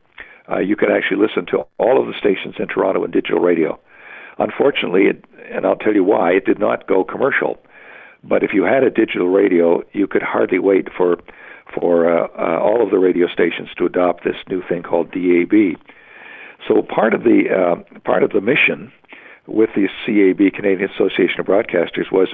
uh, 0.50 0.60
you 0.60 0.76
could 0.76 0.90
actually 0.90 1.18
listen 1.18 1.46
to 1.48 1.66
all 1.78 2.00
of 2.00 2.08
the 2.08 2.18
stations 2.18 2.56
in 2.58 2.68
Toronto 2.68 3.04
in 3.04 3.12
digital 3.12 3.40
radio. 3.40 3.80
Unfortunately, 4.40 5.04
it, 5.04 5.26
and 5.52 5.66
I'll 5.66 5.76
tell 5.76 5.94
you 5.94 6.04
why, 6.04 6.32
it 6.32 6.46
did 6.46 6.60
not 6.60 6.88
go 6.88 7.04
commercial. 7.04 7.58
But 8.24 8.44
if 8.44 8.52
you 8.54 8.64
had 8.64 8.84
a 8.84 8.90
digital 8.90 9.28
radio, 9.28 9.84
you 9.92 10.08
could 10.08 10.24
hardly 10.24 10.60
wait 10.60 10.88
for 10.96 11.18
for 11.74 12.10
uh, 12.10 12.28
uh, 12.36 12.60
all 12.60 12.84
of 12.84 12.90
the 12.90 12.98
radio 12.98 13.28
stations 13.28 13.70
to 13.78 13.86
adopt 13.86 14.24
this 14.24 14.36
new 14.50 14.64
thing 14.68 14.82
called 14.82 15.12
DAB. 15.12 15.78
So 16.68 16.82
part 16.82 17.14
of 17.14 17.24
the 17.24 17.44
uh, 17.50 18.00
part 18.00 18.24
of 18.24 18.32
the 18.32 18.42
mission 18.42 18.92
with 19.50 19.70
the 19.76 19.88
CAB 20.06 20.54
Canadian 20.54 20.90
Association 20.90 21.40
of 21.40 21.46
Broadcasters 21.46 22.12
was 22.12 22.30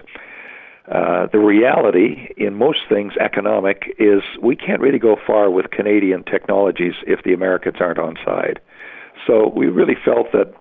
uh, 0.92 1.28
the 1.32 1.40
reality 1.40 2.30
in 2.38 2.54
most 2.54 2.80
things 2.88 3.14
economic 3.20 3.96
is 3.98 4.22
we 4.42 4.56
can't 4.56 4.80
really 4.82 5.00
go 5.00 5.16
far 5.26 5.50
with 5.50 5.72
Canadian 5.72 6.24
technologies 6.24 6.94
if 7.08 7.24
the 7.24 7.34
Americans 7.34 7.78
aren't 7.80 7.98
on 7.98 8.16
side. 8.24 8.60
So 9.26 9.52
we 9.56 9.68
really 9.68 9.96
felt 10.06 10.32
that 10.34 10.54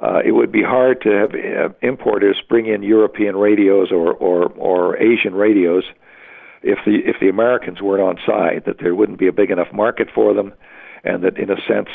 uh, 0.00 0.20
it 0.24 0.32
would 0.32 0.52
be 0.52 0.62
hard 0.62 1.00
to 1.02 1.10
have 1.10 1.30
uh, 1.34 1.74
importers 1.82 2.40
bring 2.48 2.66
in 2.66 2.84
European 2.84 3.34
radios 3.36 3.90
or, 3.90 4.12
or, 4.12 4.46
or 4.52 4.96
Asian 4.98 5.34
radios 5.34 5.84
if 6.62 6.78
the 6.84 6.98
if 7.04 7.16
the 7.20 7.28
Americans 7.28 7.82
weren't 7.82 8.02
on 8.02 8.16
side. 8.24 8.62
That 8.66 8.76
there 8.80 8.94
wouldn't 8.94 9.18
be 9.18 9.26
a 9.26 9.32
big 9.32 9.50
enough 9.50 9.72
market 9.72 10.08
for 10.14 10.34
them, 10.34 10.52
and 11.02 11.24
that 11.24 11.36
in 11.36 11.50
a 11.50 11.56
sense 11.66 11.88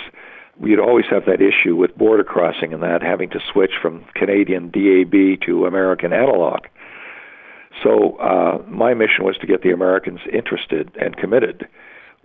we'd 0.60 0.80
always 0.80 1.06
have 1.10 1.26
that 1.26 1.42
issue 1.42 1.76
with 1.76 1.98
border 1.98 2.24
crossing 2.24 2.74
and 2.74 2.84
that 2.84 3.02
having 3.02 3.30
to 3.32 3.40
switch 3.52 3.74
from 3.82 4.06
Canadian 4.16 4.70
DAB 4.70 5.42
to 5.46 5.66
American 5.66 6.14
analog. 6.14 6.68
So 7.82 8.18
uh, 8.18 8.62
my 8.68 8.94
mission 8.94 9.26
was 9.26 9.38
to 9.42 9.48
get 9.48 9.64
the 9.64 9.72
Americans 9.72 10.20
interested 10.32 10.92
and 11.00 11.18
committed. 11.18 11.68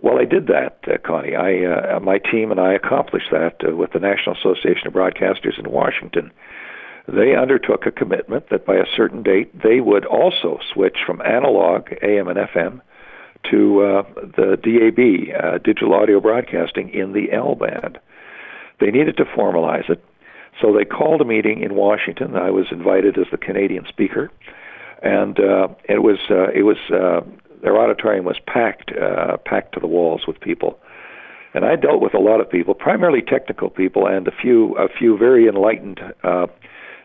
Well, 0.01 0.19
I 0.19 0.25
did 0.25 0.47
that, 0.47 0.79
uh, 0.87 0.97
Connie. 1.05 1.35
I, 1.35 1.65
uh, 1.65 1.99
my 1.99 2.19
team 2.19 2.51
and 2.51 2.59
I 2.59 2.73
accomplished 2.73 3.31
that 3.31 3.55
uh, 3.67 3.75
with 3.75 3.91
the 3.91 3.99
National 3.99 4.35
Association 4.35 4.87
of 4.87 4.93
Broadcasters 4.93 5.59
in 5.59 5.69
Washington. 5.69 6.31
They 7.07 7.35
undertook 7.35 7.85
a 7.85 7.91
commitment 7.91 8.49
that 8.51 8.65
by 8.65 8.75
a 8.75 8.85
certain 8.95 9.23
date 9.23 9.51
they 9.61 9.81
would 9.81 10.05
also 10.05 10.59
switch 10.71 10.97
from 11.05 11.21
analog 11.21 11.89
AM 12.03 12.27
and 12.27 12.37
FM 12.37 12.81
to 13.51 13.81
uh, 13.81 14.03
the 14.37 14.57
DAB, 14.61 15.43
uh, 15.43 15.57
digital 15.57 15.93
audio 15.93 16.19
broadcasting, 16.19 16.89
in 16.89 17.13
the 17.13 17.31
L 17.33 17.55
band. 17.55 17.99
They 18.79 18.91
needed 18.91 19.17
to 19.17 19.25
formalize 19.25 19.89
it, 19.89 20.03
so 20.61 20.73
they 20.73 20.85
called 20.85 21.21
a 21.21 21.25
meeting 21.25 21.61
in 21.61 21.75
Washington. 21.75 22.35
I 22.35 22.51
was 22.51 22.67
invited 22.71 23.17
as 23.17 23.27
the 23.31 23.37
Canadian 23.37 23.85
speaker 23.87 24.31
and 25.01 25.39
uh, 25.39 25.67
it 25.87 26.03
was 26.03 26.19
uh, 26.29 26.49
it 26.53 26.63
was 26.63 26.77
uh, 26.93 27.21
their 27.61 27.77
auditorium 27.77 28.25
was 28.25 28.39
packed 28.45 28.91
uh, 28.91 29.37
packed 29.45 29.73
to 29.73 29.79
the 29.79 29.87
walls 29.87 30.21
with 30.27 30.39
people. 30.39 30.79
And 31.53 31.65
I 31.65 31.75
dealt 31.77 32.01
with 32.01 32.13
a 32.13 32.19
lot 32.19 32.41
of 32.41 32.49
people, 32.49 32.75
primarily 32.75 33.23
technical 33.23 33.69
people, 33.69 34.05
and 34.05 34.27
a 34.27 34.31
few 34.31 34.75
a 34.77 34.87
few 34.87 35.17
very 35.17 35.47
enlightened 35.47 35.99
uh, 36.23 36.47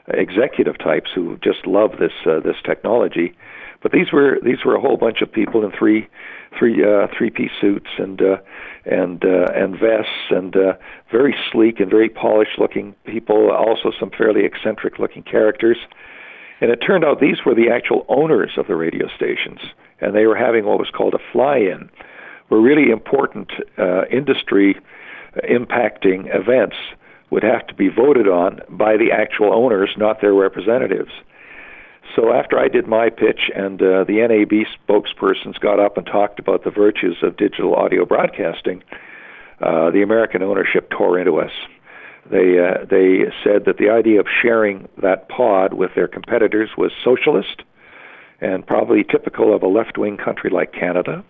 executive 0.09 0.77
types 0.79 1.11
who 1.15 1.39
just 1.43 1.67
love 1.67 1.93
this 1.99 2.13
uh, 2.27 2.41
this 2.41 2.57
technology. 2.65 3.35
But 3.83 3.93
these 3.93 4.13
were 4.13 4.39
these 4.43 4.65
were 4.65 4.75
a 4.75 4.81
whole 4.81 4.97
bunch 4.97 5.23
of 5.23 5.33
people 5.33 5.65
in 5.65 5.71
three 5.71 6.09
three 6.59 6.85
uh, 6.85 7.07
three 7.17 7.31
piece 7.31 7.51
suits 7.61 7.91
and 7.99 8.21
uh, 8.21 8.37
and 8.85 9.25
uh, 9.25 9.47
and 9.55 9.79
vests 9.79 10.31
and 10.31 10.57
uh, 10.57 10.75
very 11.11 11.35
sleek 11.51 11.81
and 11.81 11.91
very 11.91 12.09
polished 12.09 12.59
looking 12.59 12.95
people. 13.05 13.51
Also 13.51 13.93
some 13.99 14.11
fairly 14.11 14.45
eccentric 14.45 14.99
looking 14.99 15.23
characters. 15.23 15.79
And 16.61 16.71
it 16.71 16.77
turned 16.77 17.05
out 17.05 17.21
these 17.21 17.45
were 17.45 17.55
the 17.55 17.69
actual 17.69 18.07
owners 18.09 18.53
of 18.57 18.69
the 18.69 18.77
radio 18.77 19.09
stations, 19.15 19.61
and 20.01 20.15
they 20.15 20.27
were 20.27 20.37
having 20.37 20.65
what 20.65 20.79
was 20.79 20.89
called 20.89 21.15
a 21.15 21.19
fly-in, 21.33 21.91
where 22.49 22.61
really 22.61 22.91
important 22.91 23.53
uh, 23.77 24.07
industry 24.07 24.77
impacting 25.51 26.35
events 26.35 26.77
would 27.31 27.43
have 27.43 27.67
to 27.67 27.75
be 27.75 27.89
voted 27.89 28.29
on 28.29 28.61
by 28.69 28.97
the 28.97 29.11
actual 29.13 29.53
owners, 29.53 29.91
not 29.97 30.21
their 30.21 30.33
representatives. 30.33 31.11
So 32.15 32.33
after 32.33 32.59
I 32.59 32.69
did 32.69 32.87
my 32.87 33.11
pitch 33.11 33.51
and 33.55 33.81
uh, 33.83 34.05
the 34.05 34.21
NAB 34.21 34.67
spokespersons 34.79 35.59
got 35.61 35.81
up 35.81 35.97
and 35.97 36.07
talked 36.07 36.39
about 36.39 36.65
the 36.65 36.71
virtues 36.71 37.17
of 37.23 37.37
digital 37.37 37.75
audio 37.75 38.05
broadcasting, 38.05 38.83
uh, 39.61 39.91
the 39.91 40.03
American 40.03 40.43
ownership 40.43 40.91
tore 40.91 41.19
into 41.19 41.37
us. 41.41 41.51
They 42.31 42.59
uh, 42.59 42.87
they 42.89 43.25
said 43.43 43.67
that 43.67 43.77
the 43.79 43.91
idea 43.91 44.21
of 44.21 44.27
sharing 44.43 44.89
that 45.03 45.29
pod 45.29 45.75
with 45.75 45.91
their 45.95 46.09
competitors 46.09 46.71
was 46.77 46.91
socialist, 47.03 47.63
and 48.41 48.67
probably 48.67 49.05
typical 49.05 49.55
of 49.55 49.63
a 49.63 49.67
left 49.67 49.99
wing 49.99 50.17
country 50.17 50.51
like 50.51 50.73
Canada. 50.73 51.25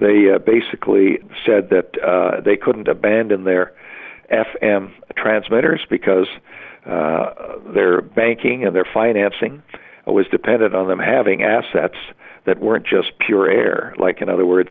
They 0.00 0.30
uh, 0.34 0.38
basically 0.38 1.18
said 1.44 1.70
that 1.70 1.98
uh, 2.02 2.40
they 2.40 2.56
couldn't 2.56 2.88
abandon 2.88 3.44
their 3.44 3.72
FM 4.30 4.92
transmitters 5.16 5.80
because 5.88 6.28
uh, 6.86 7.58
their 7.74 8.00
banking 8.00 8.64
and 8.64 8.74
their 8.74 8.86
financing 8.92 9.62
was 10.12 10.26
dependent 10.30 10.74
on 10.74 10.88
them 10.88 10.98
having 10.98 11.42
assets 11.42 11.96
that 12.44 12.60
weren't 12.60 12.86
just 12.86 13.18
pure 13.18 13.50
air. 13.50 13.94
Like 13.98 14.22
in 14.22 14.28
other 14.28 14.46
words, 14.46 14.70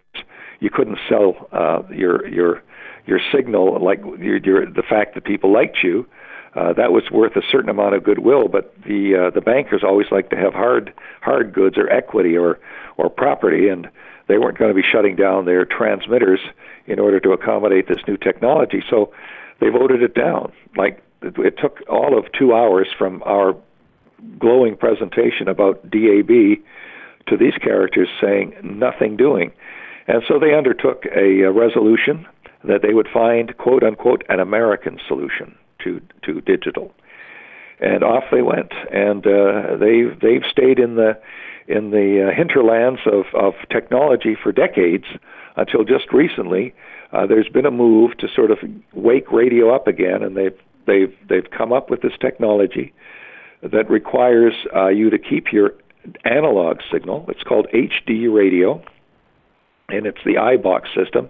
you 0.60 0.70
couldn't 0.70 0.98
sell 1.10 1.48
uh, 1.52 1.84
your 1.92 2.28
your 2.28 2.64
your 3.06 3.20
signal 3.34 3.84
like 3.84 4.00
your, 4.20 4.38
your 4.38 4.66
the 4.66 4.84
fact 4.84 5.16
that 5.16 5.26
people 5.26 5.52
liked 5.52 5.78
you. 5.84 6.08
Uh, 6.56 6.72
that 6.72 6.94
was 6.94 7.04
worth 7.12 7.36
a 7.36 7.42
certain 7.52 7.70
amount 7.70 7.94
of 7.96 8.04
goodwill, 8.04 8.48
but 8.48 8.74
the 8.86 9.28
uh, 9.28 9.30
the 9.32 9.42
bankers 9.42 9.84
always 9.84 10.08
like 10.10 10.30
to 10.30 10.38
have 10.38 10.54
hard 10.54 10.94
hard 11.22 11.54
goods 11.54 11.78
or 11.78 11.90
equity 11.90 12.38
or 12.38 12.60
or 12.98 13.10
property, 13.10 13.68
and 13.68 13.90
they 14.28 14.38
weren't 14.38 14.58
going 14.58 14.74
to 14.74 14.82
be 14.82 14.88
shutting 14.90 15.16
down 15.18 15.46
their 15.46 15.66
transmitters 15.66 16.40
in 16.88 16.98
order 16.98 17.20
to 17.20 17.32
accommodate 17.32 17.88
this 17.90 18.00
new 18.08 18.16
technology. 18.16 18.82
So 18.90 19.12
they 19.60 19.68
voted 19.68 20.02
it 20.02 20.16
down. 20.16 20.54
Like 20.78 21.04
it, 21.22 21.38
it 21.38 21.58
took 21.62 21.80
all 21.90 22.18
of 22.18 22.26
two 22.32 22.54
hours 22.54 22.88
from 22.98 23.22
our 23.24 23.56
glowing 24.40 24.76
presentation 24.76 25.48
about 25.48 25.82
DAB 25.90 26.62
to 27.28 27.38
these 27.38 27.56
characters 27.62 28.10
saying 28.22 28.54
nothing 28.64 29.18
doing. 29.18 29.52
And 30.08 30.22
so 30.28 30.40
they 30.40 30.54
undertook 30.54 31.06
a, 31.06 31.42
a 31.42 31.52
resolution 31.52 32.28
that 32.64 32.82
they 32.82 32.94
would 32.94 33.08
find, 33.12 33.58
quote 33.58 33.84
unquote, 33.84 34.24
an 34.30 34.40
American 34.40 35.00
solution 35.08 35.56
to, 35.84 36.02
to 36.24 36.42
digital. 36.42 36.94
And 37.80 38.04
off 38.04 38.24
they 38.32 38.42
went, 38.42 38.72
and 38.92 39.26
uh, 39.28 39.76
they 39.78 40.04
they've 40.22 40.46
stayed 40.50 40.80
in 40.80 40.96
the 40.96 41.20
in 41.68 41.92
the 41.92 42.30
uh, 42.30 42.36
hinterlands 42.36 43.02
of, 43.06 43.26
of 43.34 43.54
technology 43.70 44.38
for 44.42 44.54
decades 44.54 45.06
until 45.58 45.84
just 45.84 46.14
recently. 46.14 46.74
Uh, 47.12 47.26
there's 47.26 47.50
been 47.50 47.66
a 47.66 47.72
move 47.72 48.18
to 48.20 48.28
sort 48.34 48.52
of 48.52 48.60
wake 48.94 49.30
radio 49.30 49.76
up 49.76 49.88
again, 49.88 50.24
and 50.24 50.38
they've 50.38 50.58
they've 50.88 51.14
they've 51.28 51.50
come 51.52 51.74
up 51.74 51.90
with 51.90 52.02
this 52.02 52.14
technology 52.22 52.94
that 53.72 53.90
requires 53.90 54.54
uh, 54.76 54.88
you 54.88 55.10
to 55.10 55.18
keep 55.18 55.52
your 55.52 55.74
analog 56.24 56.80
signal. 56.92 57.26
It's 57.30 57.44
called 57.44 57.68
HD 57.74 58.32
radio, 58.32 58.84
and 59.90 60.06
it's 60.06 60.20
the 60.26 60.36
IBOC 60.36 60.82
system. 60.96 61.30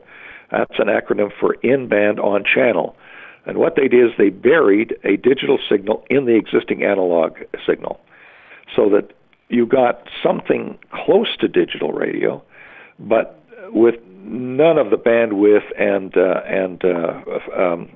That's 0.52 0.80
an 0.80 0.88
acronym 0.88 1.32
for 1.40 1.56
in 1.56 1.88
band 1.88 2.20
on 2.20 2.44
channel. 2.44 2.96
And 3.46 3.58
what 3.58 3.76
they 3.76 3.88
did 3.88 4.06
is 4.06 4.12
they 4.18 4.30
buried 4.30 4.96
a 5.04 5.18
digital 5.18 5.60
signal 5.70 6.04
in 6.10 6.26
the 6.26 6.36
existing 6.36 6.84
analog 6.84 7.38
signal 7.68 8.00
so 8.76 8.90
that 8.90 9.14
you 9.50 9.66
got 9.66 10.08
something 10.24 10.78
close 10.92 11.36
to 11.40 11.48
digital 11.48 11.92
radio, 11.92 12.44
but 13.00 13.40
with 13.68 13.96
none 14.24 14.78
of 14.78 14.90
the 14.90 14.98
bandwidth 14.98 15.66
and 15.80 16.18
uh, 16.18 16.42
and 16.48 16.84
uh, 16.84 17.22
um, 17.56 17.90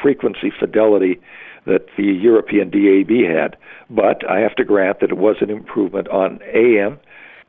frequency 0.00 0.52
fidelity 0.58 1.20
that 1.66 1.86
the 1.96 2.04
European 2.04 2.70
DAB 2.70 3.10
had. 3.30 3.56
But 3.88 4.28
I 4.28 4.40
have 4.40 4.54
to 4.56 4.64
grant 4.64 5.00
that 5.00 5.10
it 5.10 5.18
was 5.18 5.36
an 5.40 5.50
improvement 5.50 6.08
on 6.08 6.40
AM 6.52 6.98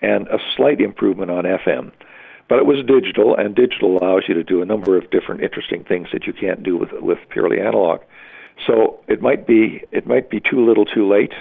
and 0.02 0.28
a 0.28 0.38
slight 0.56 0.82
improvement 0.82 1.32
on 1.32 1.46
FM. 1.46 1.92
But 2.50 2.60
it 2.60 2.66
was 2.66 2.86
digital, 2.86 3.36
and 3.36 3.56
digital 3.56 3.98
allows 3.98 4.24
you 4.28 4.34
to 4.36 4.44
do 4.44 4.62
a 4.62 4.66
number 4.66 4.98
of 4.98 5.10
different 5.10 5.42
interesting 5.42 5.84
things 5.84 6.10
that 6.12 6.28
you 6.28 6.34
can't 6.34 6.62
do 6.62 6.78
with 6.78 6.92
with 6.94 7.18
purely 7.30 7.60
analog. 7.60 8.02
So 8.68 9.00
it 9.08 9.22
might 9.22 9.48
be 9.48 9.84
it 9.92 10.06
might 10.06 10.30
be 10.30 10.40
too 10.40 10.66
little, 10.66 10.86
too 10.86 11.10
late. 11.10 11.34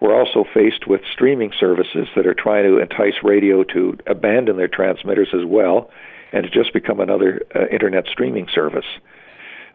We're 0.00 0.14
also 0.14 0.44
faced 0.52 0.86
with 0.86 1.00
streaming 1.10 1.52
services 1.58 2.08
that 2.16 2.26
are 2.26 2.34
trying 2.34 2.64
to 2.64 2.78
entice 2.78 3.22
radio 3.22 3.64
to 3.64 3.96
abandon 4.06 4.56
their 4.56 4.68
transmitters 4.68 5.28
as 5.32 5.46
well, 5.46 5.88
and 6.32 6.42
to 6.44 6.50
just 6.50 6.72
become 6.72 7.00
another 7.00 7.42
uh, 7.54 7.66
internet 7.68 8.06
streaming 8.08 8.48
service. 8.52 8.84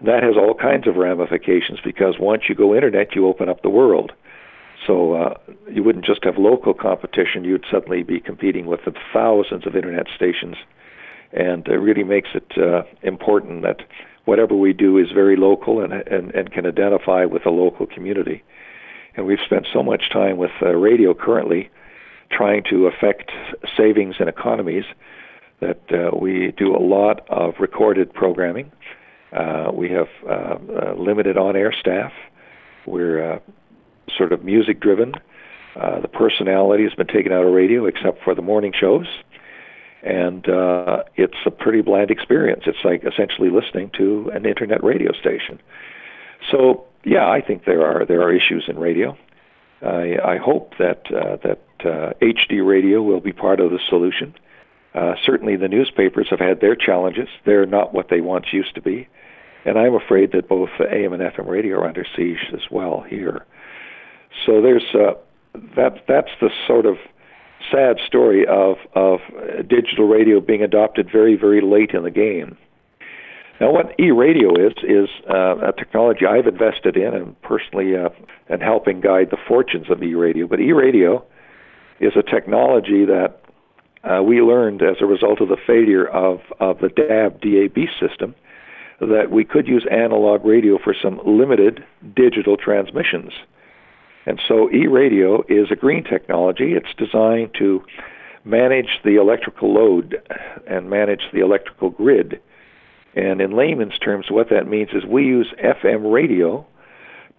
That 0.06 0.24
has 0.24 0.36
all 0.38 0.54
kinds 0.54 0.88
of 0.88 0.96
ramifications 0.96 1.80
because 1.84 2.16
once 2.20 2.44
you 2.48 2.56
go 2.56 2.74
internet, 2.74 3.16
you 3.16 3.28
open 3.28 3.50
up 3.50 3.62
the 3.62 3.70
world. 3.70 4.14
So 4.88 5.14
uh, 5.14 5.34
you 5.70 5.84
wouldn't 5.84 6.06
just 6.06 6.24
have 6.24 6.38
local 6.38 6.74
competition; 6.74 7.44
you'd 7.44 7.66
suddenly 7.70 8.04
be 8.04 8.20
competing 8.20 8.66
with 8.66 8.80
the 8.86 8.94
thousands 9.14 9.68
of 9.68 9.76
internet 9.76 10.08
stations, 10.16 10.56
and 11.34 11.68
it 11.68 11.78
really 11.78 12.06
makes 12.06 12.30
it 12.34 12.58
uh, 12.58 12.84
important 13.04 13.62
that 13.64 13.82
whatever 14.24 14.56
we 14.56 14.72
do 14.72 14.98
is 14.98 15.12
very 15.12 15.36
local 15.36 15.82
and, 15.82 15.92
and 15.92 16.32
and 16.34 16.52
can 16.54 16.66
identify 16.66 17.26
with 17.26 17.44
the 17.44 17.50
local 17.50 17.86
community. 17.86 18.42
And 19.16 19.26
we've 19.26 19.40
spent 19.44 19.68
so 19.74 19.84
much 19.84 20.10
time 20.12 20.38
with 20.38 20.52
uh, 20.62 20.70
radio 20.70 21.14
currently, 21.14 21.70
trying 22.32 22.64
to 22.70 22.88
affect 22.88 23.32
savings 23.76 24.16
and 24.20 24.30
economies, 24.30 24.86
that 25.60 25.82
uh, 25.92 26.16
we 26.16 26.54
do 26.58 26.74
a 26.74 26.80
lot 26.80 27.28
of 27.30 27.56
recorded 27.60 28.14
programming. 28.14 28.72
Uh, 28.72 28.99
we 29.74 29.90
have 29.92 30.08
uh, 30.28 30.32
uh, 30.32 30.94
limited 30.98 31.38
on-air 31.38 31.74
staff. 31.80 32.12
We're 32.86 33.34
uh, 33.34 33.40
sort 34.18 34.34
of 34.34 34.44
music 34.44 34.80
driven. 34.80 35.14
Uh, 35.76 36.02
the 36.02 36.08
personality 36.08 36.84
has 36.84 36.94
been 36.94 37.08
taken 37.08 37.32
out 37.32 37.46
of 37.46 37.54
radio 37.54 37.86
except 37.86 38.24
for 38.24 38.36
the 38.36 38.42
morning 38.42 38.74
shows. 38.78 39.08
And 40.02 40.48
uh, 40.48 41.04
it's 41.16 41.38
a 41.46 41.52
pretty 41.52 41.82
bland 41.82 42.10
experience. 42.10 42.64
It's 42.66 42.84
like 42.84 43.04
essentially 43.04 43.50
listening 43.50 43.92
to 43.98 44.32
an 44.34 44.46
internet 44.46 44.84
radio 44.84 45.12
station. 45.12 45.60
So 46.52 46.86
yeah, 47.04 47.30
I 47.30 47.42
think 47.42 47.66
there 47.66 47.86
are 47.86 48.06
there 48.06 48.22
are 48.22 48.34
issues 48.34 48.66
in 48.68 48.80
radio. 48.80 49.18
I, 49.82 50.18
I 50.24 50.38
hope 50.38 50.74
that 50.80 51.06
uh, 51.12 51.38
that 51.44 51.62
uh, 51.82 52.14
HD 52.22 52.66
radio 52.66 53.02
will 53.02 53.20
be 53.22 53.34
part 53.34 53.60
of 53.60 53.72
the 53.72 53.80
solution. 53.90 54.36
Uh, 54.94 55.14
certainly, 55.26 55.56
the 55.56 55.68
newspapers 55.68 56.28
have 56.30 56.40
had 56.40 56.62
their 56.62 56.76
challenges. 56.76 57.28
They're 57.46 57.66
not 57.66 57.94
what 57.94 58.08
they 58.10 58.22
once 58.22 58.48
used 58.52 58.76
to 58.76 58.82
be, 58.82 59.08
and 59.66 59.78
I'm 59.78 59.96
afraid 59.96 60.32
that 60.32 60.48
both 60.48 60.70
AM 60.80 61.14
and 61.14 61.22
FM 61.22 61.48
radio 61.48 61.80
are 61.80 61.88
under 61.88 62.06
siege 62.16 62.52
as 62.54 62.72
well 62.72 63.02
here. 63.02 63.46
So 64.46 64.62
there's 64.62 64.86
uh, 64.94 65.14
that. 65.76 66.04
That's 66.08 66.32
the 66.40 66.50
sort 66.68 66.86
of 66.86 66.98
sad 67.72 67.98
story 68.06 68.46
of 68.48 68.78
of 68.94 69.20
digital 69.68 70.08
radio 70.08 70.40
being 70.40 70.64
adopted 70.64 71.10
very 71.12 71.36
very 71.36 71.62
late 71.62 71.92
in 71.92 72.04
the 72.04 72.12
game. 72.12 72.58
Now, 73.60 73.74
what 73.74 73.94
e-radio 74.00 74.56
is 74.56 74.74
is 74.84 75.10
uh, 75.30 75.58
a 75.58 75.74
technology 75.74 76.26
I've 76.26 76.48
invested 76.48 76.96
in 76.96 77.14
and 77.14 77.42
personally 77.42 77.96
uh, 77.96 78.10
and 78.48 78.62
helping 78.62 79.02
guide 79.02 79.32
the 79.32 79.38
fortunes 79.48 79.90
of 79.90 80.02
e-radio. 80.02 80.48
But 80.48 80.62
e-radio 80.62 81.26
is 82.00 82.14
a 82.16 82.24
technology 82.24 83.04
that 83.06 83.42
uh, 84.04 84.24
we 84.24 84.42
learned 84.42 84.82
as 84.82 84.98
a 85.02 85.06
result 85.06 85.42
of 85.42 85.50
the 85.50 85.58
failure 85.68 86.08
of 86.08 86.40
of 86.62 86.80
the 86.80 86.88
DAB 86.88 87.42
DAB 87.42 87.88
system 88.00 88.34
that 89.00 89.32
we 89.32 89.46
could 89.46 89.68
use 89.68 89.86
analog 89.90 90.46
radio 90.46 90.78
for 90.78 90.94
some 91.00 91.20
limited 91.26 91.84
digital 92.16 92.58
transmissions. 92.58 93.32
And 94.26 94.40
so 94.48 94.70
e-radio 94.72 95.44
is 95.48 95.72
a 95.72 95.76
green 95.76 96.04
technology. 96.04 96.74
It's 96.74 96.94
designed 96.98 97.52
to 97.58 97.84
manage 98.44 99.00
the 99.04 99.16
electrical 99.16 99.74
load 99.74 100.22
and 100.68 100.90
manage 100.90 101.24
the 101.34 101.40
electrical 101.40 101.90
grid. 101.90 102.42
And 103.16 103.42
in 103.42 103.56
layman's 103.56 103.98
terms, 103.98 104.28
what 104.30 104.50
that 104.50 104.68
means 104.68 104.90
is 104.94 105.06
we 105.06 105.24
use 105.24 105.54
FM 105.64 106.12
radio 106.12 106.66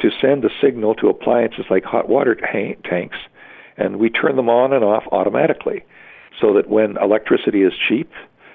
to 0.00 0.10
send 0.20 0.42
the 0.42 0.50
signal 0.60 0.94
to 0.96 1.08
appliances 1.08 1.66
like 1.70 1.84
hot 1.84 2.08
water 2.08 2.34
ta- 2.34 2.80
tanks, 2.88 3.18
and 3.76 3.98
we 3.98 4.10
turn 4.10 4.36
them 4.36 4.48
on 4.48 4.72
and 4.72 4.84
off 4.84 5.04
automatically 5.12 5.84
so 6.40 6.54
that 6.54 6.68
when 6.68 6.96
electricity 6.96 7.62
is 7.62 7.72
cheap, 7.88 8.10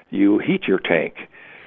you 0.10 0.40
heat 0.40 0.64
your 0.68 0.80
tank. 0.80 1.16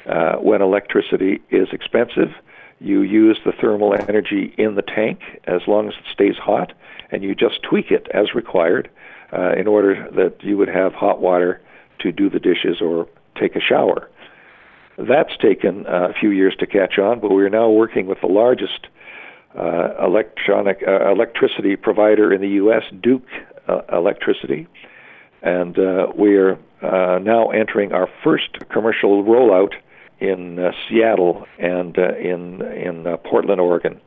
Uh, 0.08 0.36
when 0.36 0.62
electricity 0.62 1.40
is 1.50 1.68
expensive, 1.72 2.32
you 2.80 3.02
use 3.02 3.38
the 3.44 3.52
thermal 3.52 3.94
energy 4.08 4.54
in 4.56 4.74
the 4.74 4.82
tank 4.82 5.20
as 5.44 5.60
long 5.66 5.88
as 5.88 5.94
it 5.94 6.04
stays 6.12 6.36
hot, 6.36 6.72
and 7.10 7.22
you 7.22 7.34
just 7.34 7.62
tweak 7.62 7.90
it 7.90 8.06
as 8.14 8.34
required 8.34 8.88
uh, 9.32 9.52
in 9.52 9.66
order 9.66 10.08
that 10.12 10.42
you 10.42 10.56
would 10.56 10.68
have 10.68 10.94
hot 10.94 11.20
water 11.20 11.60
to 11.98 12.12
do 12.12 12.30
the 12.30 12.38
dishes 12.38 12.80
or 12.80 13.06
take 13.38 13.56
a 13.56 13.60
shower. 13.60 14.08
That's 14.96 15.36
taken 15.36 15.86
uh, 15.86 16.08
a 16.10 16.12
few 16.12 16.30
years 16.30 16.56
to 16.60 16.66
catch 16.66 16.98
on, 16.98 17.20
but 17.20 17.30
we're 17.30 17.48
now 17.48 17.68
working 17.68 18.06
with 18.06 18.20
the 18.20 18.26
largest 18.26 18.88
uh, 19.56 19.90
electronic 20.02 20.82
uh, 20.86 21.10
electricity 21.10 21.76
provider 21.76 22.32
in 22.32 22.40
the 22.40 22.48
U.S., 22.48 22.82
Duke 23.00 23.26
uh, 23.68 23.82
Electricity, 23.92 24.66
and 25.42 25.78
uh, 25.78 26.08
we 26.16 26.36
are 26.36 26.58
uh, 26.82 27.18
now 27.18 27.50
entering 27.50 27.92
our 27.92 28.08
first 28.24 28.58
commercial 28.70 29.24
rollout 29.24 29.74
in 30.20 30.58
uh, 30.58 30.72
Seattle 30.88 31.46
and 31.58 31.98
uh, 31.98 32.14
in 32.16 32.62
in 32.62 33.06
uh, 33.06 33.16
Portland, 33.18 33.60
Oregon. 33.60 34.00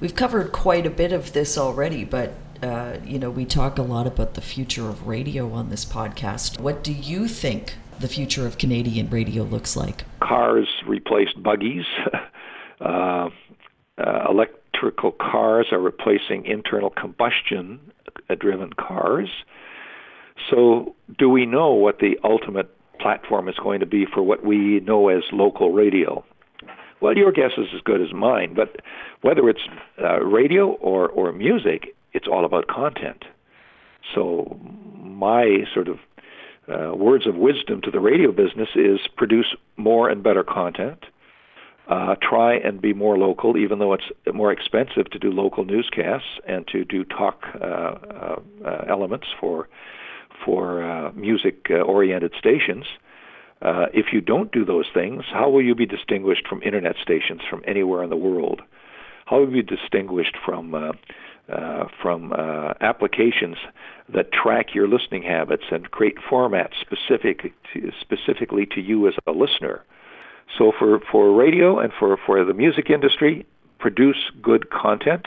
We've 0.00 0.14
covered 0.14 0.52
quite 0.52 0.86
a 0.86 0.90
bit 0.90 1.12
of 1.12 1.32
this 1.32 1.58
already, 1.58 2.04
but 2.04 2.34
uh, 2.62 2.98
you 3.04 3.18
know 3.18 3.30
we 3.30 3.44
talk 3.44 3.78
a 3.78 3.82
lot 3.82 4.06
about 4.06 4.34
the 4.34 4.40
future 4.40 4.88
of 4.88 5.06
radio 5.06 5.52
on 5.52 5.70
this 5.70 5.84
podcast. 5.84 6.60
What 6.60 6.82
do 6.82 6.92
you 6.92 7.28
think 7.28 7.74
the 8.00 8.08
future 8.08 8.46
of 8.46 8.58
Canadian 8.58 9.10
radio 9.10 9.42
looks 9.42 9.76
like? 9.76 10.04
Cars 10.20 10.68
replaced 10.86 11.42
buggies. 11.42 11.84
Uh, 12.80 13.28
uh, 13.98 14.26
electrical 14.30 15.10
cars 15.10 15.66
are 15.72 15.80
replacing 15.80 16.46
internal 16.46 16.90
combustion 16.90 17.80
driven 18.36 18.72
cars. 18.74 19.28
So, 20.50 20.94
do 21.18 21.28
we 21.28 21.46
know 21.46 21.72
what 21.72 21.98
the 21.98 22.18
ultimate 22.22 22.70
platform 22.98 23.48
is 23.48 23.56
going 23.62 23.80
to 23.80 23.86
be 23.86 24.06
for 24.12 24.22
what 24.22 24.44
we 24.44 24.80
know 24.80 25.08
as 25.08 25.22
local 25.32 25.72
radio? 25.72 26.24
Well, 27.00 27.16
your 27.16 27.32
guess 27.32 27.52
is 27.56 27.66
as 27.74 27.80
good 27.82 28.00
as 28.00 28.12
mine, 28.12 28.54
but 28.54 28.76
whether 29.22 29.48
it's 29.48 29.60
uh, 30.02 30.20
radio 30.20 30.72
or, 30.72 31.08
or 31.08 31.32
music, 31.32 31.94
it's 32.12 32.26
all 32.26 32.44
about 32.44 32.66
content. 32.66 33.24
So, 34.14 34.58
my 34.96 35.64
sort 35.72 35.88
of 35.88 35.98
uh, 36.68 36.94
words 36.94 37.26
of 37.26 37.36
wisdom 37.36 37.80
to 37.82 37.90
the 37.90 38.00
radio 38.00 38.32
business 38.32 38.68
is 38.74 39.00
produce 39.16 39.54
more 39.76 40.08
and 40.08 40.22
better 40.22 40.42
content. 40.42 41.04
Uh, 41.88 42.14
try 42.20 42.54
and 42.56 42.82
be 42.82 42.92
more 42.92 43.16
local, 43.16 43.56
even 43.56 43.78
though 43.78 43.94
it's 43.94 44.10
more 44.34 44.52
expensive 44.52 45.08
to 45.10 45.18
do 45.18 45.30
local 45.30 45.64
newscasts 45.64 46.38
and 46.46 46.66
to 46.68 46.84
do 46.84 47.02
talk 47.04 47.44
uh, 47.60 47.64
uh, 47.64 48.36
uh 48.62 48.84
elements 48.88 49.26
for 49.40 49.68
for 50.44 50.82
uh, 50.82 51.12
music-oriented 51.12 52.32
uh, 52.34 52.38
stations. 52.38 52.84
Uh, 53.60 53.86
if 53.92 54.06
you 54.12 54.20
don't 54.20 54.52
do 54.52 54.64
those 54.64 54.86
things, 54.94 55.24
how 55.32 55.50
will 55.50 55.62
you 55.62 55.74
be 55.74 55.86
distinguished 55.86 56.46
from 56.48 56.62
internet 56.62 56.96
stations 57.02 57.40
from 57.50 57.62
anywhere 57.66 58.02
in 58.04 58.10
the 58.10 58.16
world? 58.16 58.62
How 59.26 59.40
will 59.40 59.54
you 59.54 59.62
be 59.62 59.76
distinguished 59.76 60.36
from 60.44 60.74
uh, 60.74 60.92
from 62.02 62.32
applications 62.80 63.56
that 64.12 64.32
track 64.32 64.74
your 64.74 64.86
listening 64.86 65.22
habits 65.22 65.64
and 65.70 65.90
create 65.90 66.16
formats 66.30 66.74
specific 66.80 67.52
to, 67.72 67.90
specifically 68.00 68.66
to 68.66 68.80
you 68.80 69.08
as 69.08 69.14
a 69.26 69.32
listener. 69.32 69.82
So 70.56 70.72
for, 70.78 71.00
for 71.12 71.34
radio 71.34 71.78
and 71.78 71.92
for, 71.98 72.16
for 72.24 72.44
the 72.44 72.54
music 72.54 72.90
industry, 72.90 73.46
produce 73.78 74.30
good 74.42 74.70
content. 74.70 75.26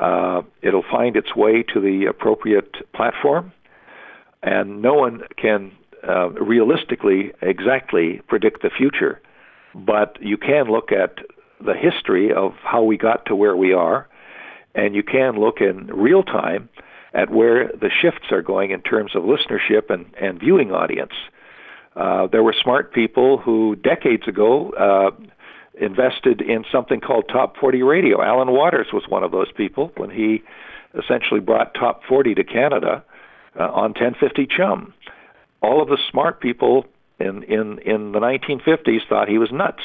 Uh, 0.00 0.42
it'll 0.62 0.84
find 0.90 1.16
its 1.16 1.36
way 1.36 1.62
to 1.74 1.80
the 1.80 2.06
appropriate 2.06 2.74
platform, 2.94 3.52
and 4.42 4.82
no 4.82 4.94
one 4.94 5.22
can 5.36 5.72
uh, 6.06 6.30
realistically 6.30 7.32
exactly 7.40 8.20
predict 8.28 8.62
the 8.62 8.70
future. 8.70 9.20
But 9.74 10.18
you 10.20 10.36
can 10.36 10.66
look 10.66 10.90
at 10.92 11.18
the 11.64 11.74
history 11.74 12.32
of 12.32 12.52
how 12.62 12.82
we 12.82 12.98
got 12.98 13.26
to 13.26 13.36
where 13.36 13.56
we 13.56 13.72
are, 13.72 14.08
and 14.74 14.94
you 14.94 15.02
can 15.02 15.38
look 15.38 15.60
in 15.60 15.86
real 15.86 16.22
time 16.22 16.68
at 17.14 17.30
where 17.30 17.68
the 17.68 17.90
shifts 17.90 18.32
are 18.32 18.42
going 18.42 18.70
in 18.70 18.80
terms 18.80 19.12
of 19.14 19.22
listenership 19.22 19.90
and, 19.90 20.06
and 20.20 20.40
viewing 20.40 20.72
audience. 20.72 21.12
Uh, 21.94 22.26
there 22.26 22.42
were 22.42 22.54
smart 22.62 22.92
people 22.92 23.38
who 23.38 23.76
decades 23.76 24.26
ago 24.26 24.70
uh, 24.70 25.10
invested 25.80 26.40
in 26.40 26.64
something 26.72 27.00
called 27.00 27.24
Top 27.30 27.56
40 27.58 27.82
Radio. 27.82 28.22
Allan 28.22 28.50
Waters 28.50 28.88
was 28.92 29.04
one 29.08 29.22
of 29.22 29.30
those 29.30 29.52
people 29.52 29.92
when 29.96 30.10
he 30.10 30.42
essentially 30.98 31.40
brought 31.40 31.74
Top 31.74 32.02
40 32.08 32.34
to 32.34 32.44
Canada 32.44 33.04
uh, 33.58 33.64
on 33.64 33.92
1050 33.92 34.46
CHUM. 34.46 34.94
All 35.62 35.82
of 35.82 35.88
the 35.88 35.98
smart 36.10 36.40
people 36.40 36.86
in, 37.18 37.42
in, 37.44 37.78
in 37.80 38.12
the 38.12 38.18
1950s 38.20 39.08
thought 39.08 39.28
he 39.28 39.38
was 39.38 39.50
nuts 39.52 39.82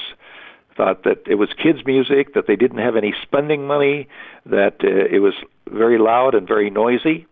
thought 0.78 1.04
that 1.04 1.24
it 1.28 1.36
was 1.36 1.50
kids' 1.62 1.80
music, 1.86 2.36
that 2.36 2.46
they 2.48 2.56
didn't 2.56 2.78
have 2.78 2.96
any 2.96 3.14
spending 3.24 3.68
money, 3.68 4.08
that 4.46 4.76
uh, 4.84 4.88
it 4.88 5.20
was 5.20 5.34
very 5.70 5.98
loud 5.98 6.36
and 6.36 6.48
very 6.48 6.70
noisy, 6.70 7.26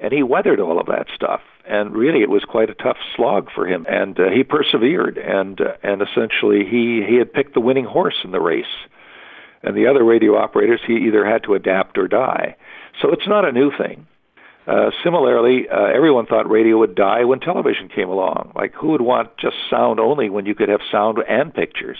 and 0.00 0.12
he 0.12 0.22
weathered 0.22 0.60
all 0.60 0.78
of 0.78 0.86
that 0.86 1.06
stuff. 1.14 1.40
And 1.66 1.94
really, 1.94 2.22
it 2.22 2.30
was 2.30 2.44
quite 2.44 2.70
a 2.70 2.74
tough 2.74 2.96
slog 3.14 3.48
for 3.54 3.66
him, 3.66 3.86
and 3.88 4.18
uh, 4.18 4.30
he 4.34 4.42
persevered. 4.42 5.16
And 5.18 5.60
uh, 5.60 5.74
and 5.82 6.02
essentially, 6.02 6.64
he 6.64 7.04
he 7.06 7.16
had 7.16 7.32
picked 7.32 7.54
the 7.54 7.60
winning 7.60 7.84
horse 7.84 8.16
in 8.24 8.30
the 8.30 8.40
race, 8.40 8.64
and 9.62 9.76
the 9.76 9.86
other 9.86 10.02
radio 10.02 10.36
operators 10.36 10.80
he 10.86 10.96
either 11.06 11.26
had 11.26 11.44
to 11.44 11.54
adapt 11.54 11.98
or 11.98 12.08
die. 12.08 12.56
So 13.02 13.12
it's 13.12 13.28
not 13.28 13.44
a 13.44 13.52
new 13.52 13.70
thing. 13.76 14.06
Uh, 14.68 14.90
similarly, 15.02 15.66
uh, 15.66 15.86
everyone 15.86 16.26
thought 16.26 16.50
radio 16.50 16.76
would 16.76 16.94
die 16.94 17.24
when 17.24 17.40
television 17.40 17.88
came 17.88 18.10
along. 18.10 18.52
Like, 18.54 18.74
who 18.74 18.88
would 18.88 19.00
want 19.00 19.34
just 19.38 19.56
sound 19.70 19.98
only 19.98 20.28
when 20.28 20.44
you 20.44 20.54
could 20.54 20.68
have 20.68 20.82
sound 20.92 21.16
and 21.26 21.54
pictures? 21.54 21.96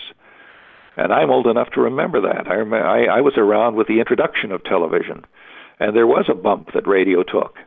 And 0.95 1.11
I'm 1.11 1.31
old 1.31 1.47
enough 1.47 1.71
to 1.71 1.81
remember 1.81 2.21
that. 2.21 2.47
I, 2.47 2.53
remember, 2.53 2.85
I, 2.85 3.05
I 3.05 3.21
was 3.21 3.37
around 3.37 3.75
with 3.75 3.87
the 3.87 3.99
introduction 3.99 4.51
of 4.51 4.63
television, 4.63 5.25
and 5.79 5.95
there 5.95 6.05
was 6.05 6.25
a 6.29 6.35
bump 6.35 6.73
that 6.73 6.87
radio 6.87 7.23
took. 7.23 7.57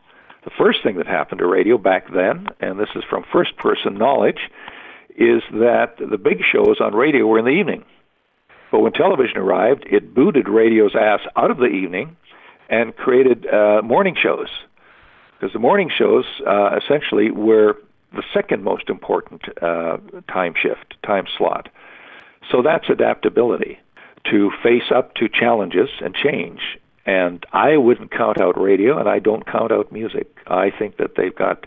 The 0.45 0.53
first 0.57 0.85
thing 0.85 0.99
that 0.99 1.09
happened 1.09 1.41
to 1.41 1.47
radio 1.47 1.79
back 1.79 2.13
then, 2.13 2.47
and 2.61 2.79
this 2.79 2.91
is 2.95 3.03
from 3.11 3.25
first 3.33 3.57
person 3.57 3.99
knowledge, 3.99 4.51
is 5.17 5.43
that 5.53 5.97
the 5.99 6.19
big 6.19 6.43
shows 6.45 6.81
on 6.81 6.95
radio 6.95 7.27
were 7.27 7.41
in 7.41 7.45
the 7.45 7.51
evening. 7.51 7.85
But 8.71 8.81
when 8.81 8.93
television 8.93 9.39
arrived, 9.39 9.85
it 9.91 10.15
booted 10.15 10.49
radio's 10.49 10.95
ass 10.95 11.21
out 11.35 11.51
of 11.51 11.59
the 11.59 11.67
evening 11.67 12.17
and 12.69 12.95
created 12.95 13.47
uh, 13.47 13.83
morning 13.83 14.17
shows. 14.21 14.49
Because 15.43 15.55
the 15.55 15.59
morning 15.59 15.91
shows 15.91 16.25
uh, 16.47 16.79
essentially 16.81 17.33
were 17.33 17.77
the 18.13 18.23
second 18.33 18.63
most 18.63 18.89
important 18.89 19.43
uh, 19.61 19.97
time 20.29 20.55
shift, 20.55 20.95
time 21.05 21.25
slot. 21.37 21.69
So 22.49 22.63
that's 22.63 22.89
adaptability 22.89 23.81
to 24.31 24.53
face 24.63 24.93
up 24.95 25.17
to 25.17 25.29
challenges 25.29 25.89
and 26.01 26.15
change. 26.15 26.61
And 27.07 27.45
I 27.53 27.77
wouldn't 27.77 28.13
count 28.13 28.41
out 28.41 28.57
radio, 28.57 28.97
and 28.97 29.09
I 29.09 29.19
don't 29.19 29.45
count 29.45 29.73
out 29.73 29.91
music. 29.91 30.29
I 30.47 30.71
think 30.71 30.99
that 30.99 31.17
they've 31.17 31.35
got 31.35 31.67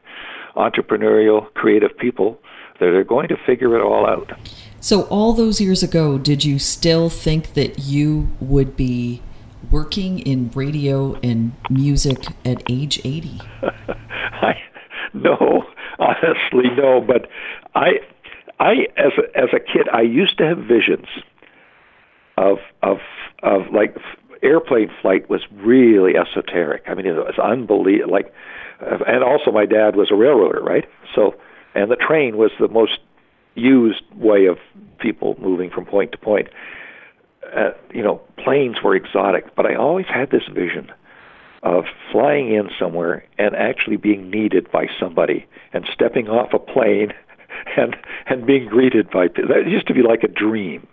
entrepreneurial, 0.55 1.53
creative 1.53 1.97
people 1.97 2.39
that 2.79 2.87
are 2.87 3.03
going 3.03 3.27
to 3.27 3.35
figure 3.45 3.75
it 3.77 3.81
all 3.83 4.07
out. 4.07 4.31
So, 4.79 5.01
all 5.07 5.33
those 5.33 5.59
years 5.59 5.83
ago, 5.83 6.17
did 6.17 6.45
you 6.45 6.59
still 6.59 7.09
think 7.09 7.55
that 7.55 7.79
you 7.79 8.29
would 8.39 8.77
be 8.77 9.21
working 9.71 10.19
in 10.19 10.51
radio 10.55 11.15
and 11.23 11.53
music 11.69 12.25
at 12.43 12.63
age 12.69 12.99
80? 13.03 13.39
I, 13.61 14.55
no, 15.13 15.65
honestly, 15.99 16.69
no. 16.75 17.01
But 17.01 17.27
I, 17.73 17.99
I 18.59 18.87
as 18.97 19.13
a, 19.17 19.37
as 19.37 19.49
a 19.53 19.59
kid, 19.59 19.87
I 19.91 20.01
used 20.01 20.37
to 20.37 20.45
have 20.45 20.57
visions 20.57 21.07
of 22.37 22.57
of 22.83 22.97
of 23.43 23.71
like 23.71 23.95
airplane 24.43 24.91
flight 25.01 25.29
was 25.29 25.41
really 25.51 26.15
esoteric. 26.15 26.83
I 26.87 26.93
mean, 26.93 27.05
it 27.05 27.13
was 27.13 27.39
unbelievable. 27.41 28.11
Like, 28.11 28.33
and 28.79 29.23
also 29.23 29.51
my 29.51 29.65
dad 29.65 29.95
was 29.95 30.11
a 30.11 30.15
railroader, 30.15 30.61
right? 30.61 30.85
So, 31.13 31.35
and 31.73 31.89
the 31.89 31.95
train 31.95 32.37
was 32.37 32.51
the 32.59 32.67
most 32.67 32.99
used 33.55 34.03
way 34.15 34.45
of 34.45 34.57
people 34.99 35.35
moving 35.39 35.69
from 35.69 35.85
point 35.85 36.11
to 36.11 36.17
point. 36.17 36.49
Uh, 37.55 37.71
you 37.93 38.03
know, 38.03 38.21
planes 38.37 38.77
were 38.83 38.95
exotic, 38.95 39.55
but 39.55 39.65
I 39.65 39.75
always 39.75 40.07
had 40.07 40.29
this 40.29 40.43
vision 40.53 40.91
of 41.63 41.85
flying 42.11 42.53
in 42.53 42.69
somewhere 42.79 43.25
and 43.37 43.55
actually 43.55 43.97
being 43.97 44.29
needed 44.29 44.71
by 44.71 44.87
somebody 44.99 45.45
and 45.73 45.85
stepping 45.91 46.27
off 46.27 46.53
a 46.53 46.59
plane 46.59 47.11
and 47.77 47.95
and 48.27 48.45
being 48.45 48.67
greeted 48.67 49.09
by 49.09 49.27
that 49.27 49.67
used 49.67 49.87
to 49.87 49.93
be 49.93 50.01
like 50.01 50.23
a 50.23 50.27
dream, 50.27 50.85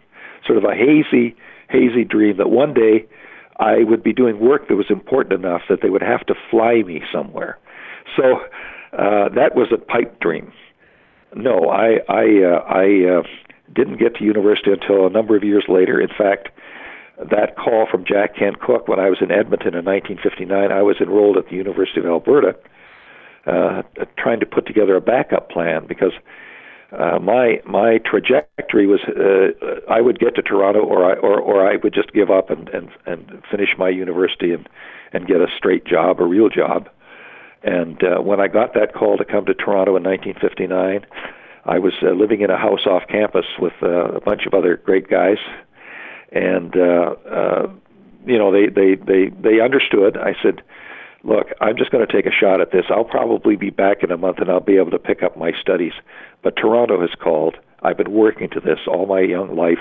sort 0.47 0.59
of 0.59 0.65
a 0.65 0.75
hazy 0.75 1.37
hazy 1.69 2.05
dream 2.05 2.37
that 2.37 2.51
one 2.51 2.73
day 2.75 3.07
I 3.59 3.85
would 3.85 4.03
be 4.03 4.13
doing 4.13 4.41
work 4.41 4.69
that 4.69 4.77
was 4.77 4.87
important 4.91 5.45
enough 5.45 5.63
that 5.69 5.81
they 5.83 5.91
would 5.91 6.03
have 6.03 6.25
to 6.27 6.35
fly 6.51 6.83
me 6.83 7.03
somewhere. 7.13 7.59
So 8.17 8.41
uh, 8.93 9.29
that 9.35 9.55
was 9.55 9.69
a 9.73 9.79
pipe 9.79 10.21
dream. 10.21 10.53
No, 11.35 11.71
I 11.71 12.01
I 12.09 12.25
uh, 12.45 12.61
I 12.69 13.19
uh, 13.19 13.23
didn't 13.75 13.99
get 13.99 14.17
to 14.17 14.25
university 14.25 14.71
until 14.73 15.07
a 15.07 15.11
number 15.11 15.37
of 15.37 15.45
years 15.45 15.65
later. 15.69 16.01
In 16.01 16.09
fact, 16.09 16.49
that 17.19 17.57
call 17.57 17.87
from 17.91 18.05
Jack 18.05 18.37
Kent 18.37 18.61
Cooke 18.61 18.89
when 18.89 18.99
I 18.99 19.09
was 19.09 19.19
in 19.21 19.31
Edmonton 19.31 19.75
in 19.75 19.85
1959, 19.85 20.73
I 20.73 20.83
was 20.83 20.97
enrolled 21.01 21.37
at 21.37 21.47
the 21.49 21.57
University 21.57 22.01
of 22.01 22.07
Alberta, 22.07 22.57
uh, 23.47 23.83
trying 24.17 24.41
to 24.41 24.47
put 24.47 24.67
together 24.67 24.97
a 24.97 25.01
backup 25.01 25.51
plan 25.51 25.87
because 25.87 26.13
uh, 26.93 27.19
my 27.19 27.61
my 27.65 27.99
trajectory 28.05 28.87
was 28.87 29.01
uh, 29.09 29.81
I 29.91 30.01
would 30.01 30.19
get 30.19 30.35
to 30.37 30.43
Toronto 30.43 30.81
or 30.81 31.05
I 31.05 31.15
or 31.15 31.41
or 31.41 31.67
I 31.67 31.77
would 31.77 31.95
just 31.95 32.13
give 32.13 32.31
up 32.31 32.51
and 32.51 32.69
and 32.69 32.91
and 33.07 33.43
finish 33.51 33.71
my 33.79 33.89
university 33.89 34.53
and 34.53 34.69
and 35.13 35.27
get 35.27 35.39
a 35.39 35.47
straight 35.57 35.87
job, 35.87 36.21
a 36.21 36.25
real 36.25 36.49
job. 36.49 36.89
And 37.63 38.03
uh, 38.03 38.21
when 38.21 38.41
I 38.41 38.49
got 38.49 38.75
that 38.75 38.93
call 38.95 39.17
to 39.17 39.25
come 39.25 39.47
to 39.47 39.55
Toronto 39.55 39.97
in 39.97 40.03
1959, 40.03 41.07
I 41.65 41.79
was 41.79 41.93
uh, 42.03 42.11
living 42.11 42.41
in 42.41 42.51
a 42.51 42.59
house 42.59 42.87
off 42.87 43.05
campus 43.09 43.47
with 43.59 43.75
uh, 43.83 44.13
a 44.13 44.21
bunch 44.21 44.47
of 44.47 44.55
other 44.55 44.77
great 44.77 45.09
guys, 45.09 45.39
and 46.33 46.77
uh, 46.77 47.15
uh, 47.31 47.71
you 48.27 48.39
know 48.39 48.51
they 48.51 48.67
they 48.67 48.95
they 48.97 49.29
they 49.29 49.61
understood. 49.61 50.17
I 50.17 50.35
said 50.43 50.63
look, 51.25 51.49
I'm 51.61 51.77
just 51.77 51.91
going 51.91 52.07
to 52.07 52.13
take 52.13 52.27
a 52.27 52.33
shot 52.33 52.61
at 52.61 52.73
this. 52.73 52.87
I'll 52.91 53.05
probably 53.05 53.57
be 53.57 53.71
back 53.71 54.03
in 54.03 54.11
a 54.11 54.17
month 54.17 54.39
and 54.39 54.51
I'll 54.51 54.61
be 54.61 54.77
able 54.77 54.91
to 54.91 54.99
pick 54.99 55.23
up 55.23 55.37
my 55.37 55.53
studies. 55.61 55.93
But 56.43 56.57
Toronto 56.57 57.01
has 57.01 57.15
called. 57.21 57.57
I've 57.83 57.97
been 57.97 58.13
working 58.13 58.49
to 58.51 58.61
this 58.61 58.81
all 58.87 59.07
my 59.07 59.21
young 59.21 59.57
life. 59.57 59.79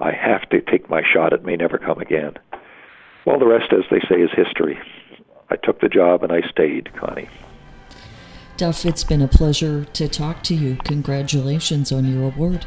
I 0.00 0.12
have 0.12 0.48
to 0.50 0.60
take 0.60 0.90
my 0.90 1.02
shot. 1.02 1.32
It 1.32 1.44
may 1.44 1.56
never 1.56 1.78
come 1.78 1.98
again. 1.98 2.34
Well, 3.24 3.38
the 3.38 3.46
rest, 3.46 3.72
as 3.72 3.84
they 3.90 4.00
say, 4.08 4.20
is 4.20 4.30
history. 4.34 4.78
I 5.50 5.56
took 5.56 5.80
the 5.80 5.88
job 5.88 6.22
and 6.22 6.32
I 6.32 6.42
stayed, 6.48 6.92
Connie. 6.94 7.28
Duff, 8.56 8.86
it's 8.86 9.04
been 9.04 9.20
a 9.20 9.28
pleasure 9.28 9.84
to 9.84 10.08
talk 10.08 10.42
to 10.44 10.54
you. 10.54 10.76
Congratulations 10.84 11.92
on 11.92 12.06
your 12.06 12.24
award. 12.24 12.66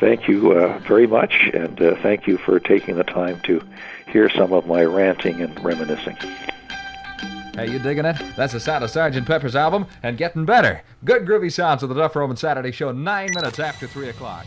Thank 0.00 0.26
you 0.26 0.52
uh, 0.52 0.78
very 0.80 1.06
much, 1.06 1.50
and 1.54 1.80
uh, 1.80 1.94
thank 2.02 2.26
you 2.26 2.38
for 2.38 2.58
taking 2.58 2.96
the 2.96 3.04
time 3.04 3.40
to 3.42 3.62
hear 4.08 4.28
some 4.30 4.52
of 4.52 4.66
my 4.66 4.84
ranting 4.84 5.40
and 5.40 5.62
reminiscing. 5.64 6.16
Hey, 7.54 7.70
you 7.70 7.78
digging 7.78 8.04
it? 8.04 8.16
That's 8.36 8.52
the 8.52 8.60
sound 8.60 8.84
of 8.84 8.90
Sgt. 8.90 9.26
Pepper's 9.26 9.56
album 9.56 9.86
and 10.02 10.16
getting 10.16 10.44
better. 10.44 10.82
Good 11.04 11.24
groovy 11.24 11.52
sounds 11.52 11.82
of 11.82 11.88
the 11.88 11.94
Duff 11.94 12.16
Roman 12.16 12.36
Saturday 12.36 12.72
Show, 12.72 12.90
nine 12.92 13.30
minutes 13.34 13.58
after 13.58 13.86
3 13.86 14.08
o'clock. 14.08 14.46